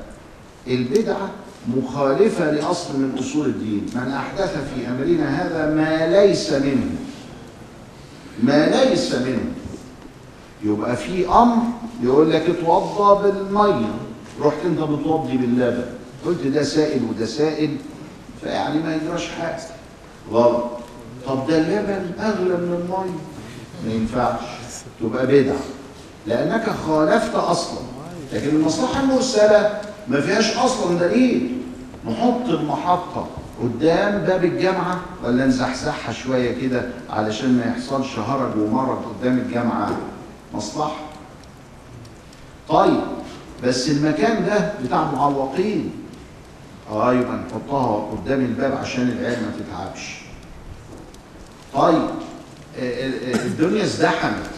البدعة 0.67 1.31
مخالفة 1.77 2.51
لأصل 2.51 3.01
من 3.01 3.17
أصول 3.19 3.47
الدين. 3.47 3.87
من 3.95 4.13
أحدث 4.13 4.57
في 4.75 4.89
أمرنا 4.89 5.43
هذا 5.47 5.75
ما 5.75 6.07
ليس 6.21 6.53
منه. 6.53 6.91
ما 8.43 8.67
ليس 8.67 9.15
منه. 9.15 9.53
يبقى 10.65 10.97
في 10.97 11.29
أمر 11.29 11.63
يقول 12.03 12.31
لك 12.31 12.43
اتوضى 12.51 13.23
بالمية. 13.33 13.95
رحت 14.43 14.59
أنت 14.67 14.81
بتوضي 14.81 15.37
باللبن. 15.37 15.85
قلت 16.27 16.47
ده 16.47 16.63
سائل 16.63 17.01
وده 17.11 17.27
سائل 17.27 17.77
فيعني 18.43 18.83
ما 18.83 18.97
يجراش 18.97 19.29
حاجة. 19.29 19.61
غلط. 20.33 20.65
طب 21.27 21.47
ده 21.47 21.59
اللبن 21.59 22.11
أغلى 22.21 22.57
من 22.57 22.75
المية. 22.83 23.19
ما 23.87 23.93
ينفعش. 23.93 24.41
تبقى 25.01 25.27
بدعة. 25.27 25.57
لأنك 26.27 26.70
خالفت 26.86 27.35
أصلا. 27.35 27.78
لكن 28.32 28.49
المصلحة 28.49 29.01
المرسلة 29.01 29.81
ما 30.09 30.20
فيهاش 30.20 30.57
أصلا 30.57 30.99
دليل. 30.99 31.59
نحط 32.07 32.49
المحطة 32.49 33.27
قدام 33.62 34.19
باب 34.19 34.45
الجامعة 34.45 35.01
ولا 35.24 35.47
نزحزحها 35.47 36.12
شوية 36.12 36.61
كده 36.69 36.82
علشان 37.11 37.53
ما 37.59 37.65
يحصلش 37.66 38.19
هرج 38.19 38.57
ومرض 38.59 39.03
قدام 39.20 39.39
الجامعة؟ 39.39 39.97
مصلحة. 40.55 40.97
طيب 42.69 43.01
بس 43.65 43.89
المكان 43.90 44.47
ده 44.47 44.73
بتاع 44.85 45.11
معوقين. 45.12 45.90
آه 46.90 47.15
يبقى 47.15 47.36
نحطها 47.36 48.11
قدام 48.11 48.40
الباب 48.40 48.73
عشان 48.73 49.09
العيال 49.09 49.39
ما 49.43 49.51
تتعبش. 49.59 50.20
طيب 51.74 52.09
الدنيا 53.47 53.82
ازدحمت. 53.85 54.51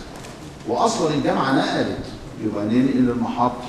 واصلا 0.68 1.14
الجامعة 1.14 1.52
نقلت. 1.52 2.06
يبقى 2.44 2.64
ننقل 2.64 3.10
المحطه 3.10 3.64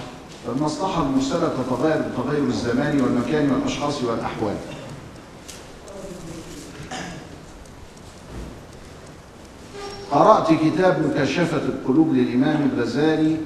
فالمصلحة 0.48 1.04
المرسلة 1.04 1.50
تتغير 1.50 2.02
بتغير 2.02 2.44
الزمان 2.44 3.02
والمكان 3.02 3.52
والأشخاص 3.52 4.04
والأحوال. 4.04 4.56
قرأت 10.12 10.48
كتاب 10.54 11.06
مكاشفة 11.10 11.58
القلوب 11.58 12.14
للإمام 12.14 12.70
الغزالي 12.74 13.38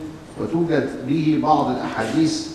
وتوجد 0.41 0.89
به 1.07 1.39
بعض 1.43 1.69
الأحاديث 1.69 2.47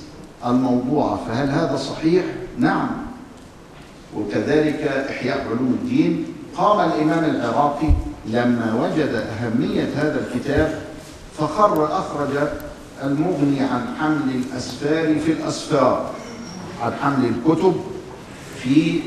الموضوعة 0.47 1.21
فهل 1.29 1.51
هذا 1.51 1.77
صحيح؟ 1.77 2.25
نعم. 2.59 2.89
وكذلك 4.17 4.83
إحياء 5.11 5.47
علوم 5.47 5.79
الدين. 5.83 6.27
قام 6.57 6.91
الإمام 6.91 7.25
العراقي 7.25 7.89
لما 8.27 8.75
وجد 8.83 9.15
أهمية 9.15 9.89
هذا 9.97 10.21
الكتاب 10.27 10.79
فخر 11.39 11.99
أخرج 11.99 12.49
المغني 13.05 13.61
عن 13.61 13.95
حمل 14.01 14.35
الأسفار 14.35 15.19
في 15.21 15.33
الأسفار 15.33 16.11
عن 16.83 16.93
حمل 17.03 17.25
الكتب 17.27 17.77
في 18.63 19.01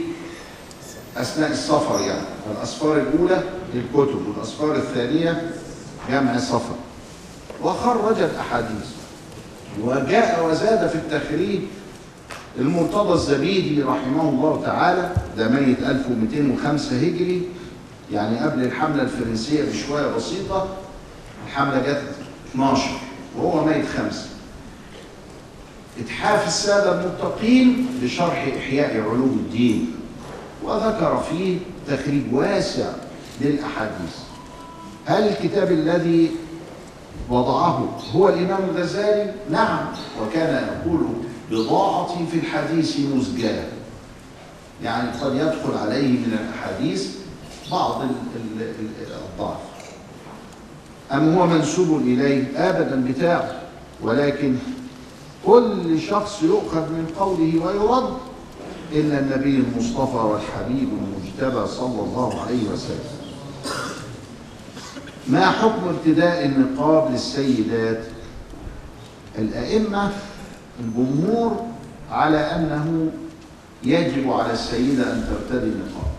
أثناء 1.17 1.51
السفر 1.51 1.99
يعني. 2.07 2.21
الأسفار 2.57 2.97
الأولى 2.97 3.43
للكتب 3.73 4.27
والأسفار 4.27 4.75
الثانية 4.75 5.51
جمع 6.11 6.37
سفر. 6.39 6.75
وخرج 7.63 8.17
الأحاديث 8.21 8.85
وجاء 9.83 10.47
وزاد 10.51 10.89
في 10.89 10.95
التخريج 10.95 11.59
المرتضى 12.59 13.13
الزبيدي 13.13 13.83
رحمه 13.83 14.29
الله 14.29 14.61
تعالى 14.65 15.11
ده 15.37 15.47
ميت 15.47 15.79
1205 15.79 16.95
هجري 16.97 17.41
يعني 18.13 18.39
قبل 18.39 18.63
الحملة 18.63 19.03
الفرنسية 19.03 19.63
بشوية 19.63 20.07
بسيطة 20.15 20.67
الحملة 21.47 21.79
جت 21.79 22.01
12 22.51 22.81
وهو 23.37 23.65
ميت 23.65 23.85
خمسة 23.97 24.25
إتحاف 25.99 26.47
السادة 26.47 27.01
المتقين 27.01 27.87
لشرح 28.03 28.47
إحياء 28.57 29.01
علوم 29.01 29.45
الدين 29.45 29.95
وذكر 30.63 31.23
فيه 31.29 31.57
تخريج 31.87 32.33
واسع 32.33 32.89
للأحاديث. 33.41 34.15
هل 35.05 35.27
الكتاب 35.27 35.71
الذي 35.71 36.31
وضعه 37.29 37.97
هو 38.15 38.29
الإمام 38.29 38.59
الغزالي؟ 38.69 39.33
نعم 39.49 39.85
وكان 40.21 40.67
يقول 40.67 41.07
بضاعتي 41.51 42.25
في 42.31 42.37
الحديث 42.37 42.99
مزجاة. 42.99 43.63
يعني 44.83 45.09
قد 45.21 45.35
يدخل 45.35 45.77
عليه 45.77 46.07
من 46.07 46.37
الأحاديث 46.39 47.22
بعض 47.73 48.01
الضعف 49.33 49.57
أم 51.11 51.33
هو 51.33 51.47
منسوب 51.47 52.01
إليه 52.01 52.69
أبدا 52.69 53.11
بتاعه 53.11 53.51
ولكن 54.01 54.55
كل 55.45 56.01
شخص 56.01 56.43
يؤخذ 56.43 56.81
من 56.89 57.13
قوله 57.19 57.65
ويرد 57.65 58.13
إلا 58.91 59.19
النبي 59.19 59.57
المصطفى 59.57 60.17
والحبيب 60.17 60.89
المجتبى 60.89 61.67
صلى 61.67 62.01
الله 62.01 62.41
عليه 62.41 62.69
وسلم. 62.69 63.23
ما 65.27 65.51
حكم 65.51 65.87
ارتداء 65.87 66.45
النقاب 66.45 67.11
للسيدات؟ 67.11 68.03
الأئمة 69.39 70.11
الجمهور 70.79 71.65
على 72.11 72.37
أنه 72.37 73.11
يجب 73.83 74.31
على 74.31 74.53
السيدة 74.53 75.03
أن 75.13 75.27
ترتدي 75.29 75.65
النقاب. 75.67 76.12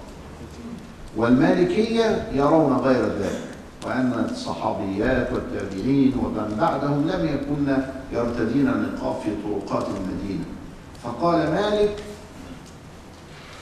والمالكية 1.17 2.29
يرون 2.33 2.77
غير 2.77 3.05
ذلك 3.05 3.45
وأن 3.87 4.27
الصحابيات 4.31 5.33
والتابعين 5.33 6.13
ومن 6.23 6.57
بعدهم 6.61 7.09
لم 7.09 7.27
يكن 7.27 7.77
يرتدين 8.13 8.69
النقاب 8.69 9.17
في 9.23 9.31
طرقات 9.45 9.87
المدينة. 9.89 10.45
فقال 11.05 11.37
مالك 11.51 11.97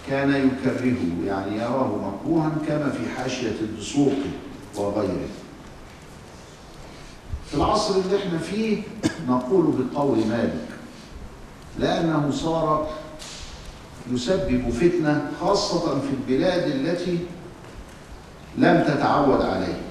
كان 0.09 0.31
يكرهه 0.31 1.27
يعني 1.27 1.57
يراه 1.57 1.97
مكروها 1.97 2.51
كما 2.69 2.91
في 2.91 3.09
حاشية 3.16 3.61
الدسوقي 3.61 4.31
وغيره. 4.77 5.29
في 7.51 7.55
العصر 7.55 7.95
اللي 7.95 8.16
إحنا 8.19 8.39
فيه 8.39 8.83
نقول 9.29 9.74
بقول 9.95 10.19
مالك 10.19 10.69
لأنه 11.79 12.31
صار 12.31 12.89
يسبب 14.12 14.70
فتنة 14.70 15.31
خاصة 15.41 16.01
في 16.01 16.09
البلاد 16.20 16.62
التي 16.70 17.19
لم 18.59 18.85
تتعود 18.89 19.43
عليه. 19.43 19.83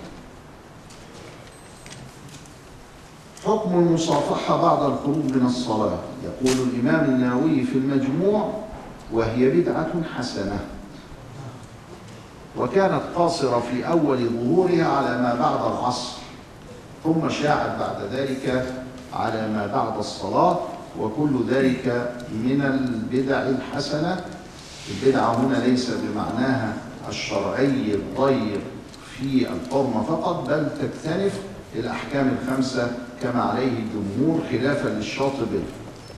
حكم 3.46 3.80
المصافحة 3.80 4.62
بعد 4.62 4.92
الخروج 4.92 5.26
من 5.36 5.46
الصلاة. 5.46 6.00
يقول 6.24 6.70
الإمام 6.70 7.06
النووي 7.06 7.64
في 7.64 7.78
المجموع 7.78 8.54
وهي 9.14 9.50
بدعة 9.50 9.92
حسنة. 10.18 10.60
وكانت 12.58 13.02
قاصرة 13.16 13.64
في 13.72 13.88
أول 13.88 14.30
ظهورها 14.30 14.86
على 14.86 15.22
ما 15.22 15.36
بعد 15.36 15.72
العصر. 15.72 16.18
ثم 17.04 17.30
شاعت 17.30 17.80
بعد 17.80 18.14
ذلك 18.14 18.74
على 19.14 19.48
ما 19.48 19.68
بعد 19.68 19.98
الصلاة. 19.98 20.60
وكل 21.00 21.44
ذلك 21.50 22.12
من 22.32 22.62
البدع 22.62 23.42
الحسنة. 23.42 24.22
البدعة 24.90 25.34
هنا 25.34 25.56
ليس 25.56 25.92
بمعناها 25.92 26.74
الشرعي 27.10 27.94
الضيق 27.94 28.62
في 29.18 29.48
الحرمة 29.50 30.04
فقط 30.04 30.50
بل 30.50 30.68
تكتنف 30.82 31.34
الأحكام 31.76 32.38
الخمسة 32.42 32.92
كما 33.24 33.42
عليه 33.42 33.68
الجمهور 33.68 34.42
خلافا 34.52 34.90
للشاطبي 34.90 35.60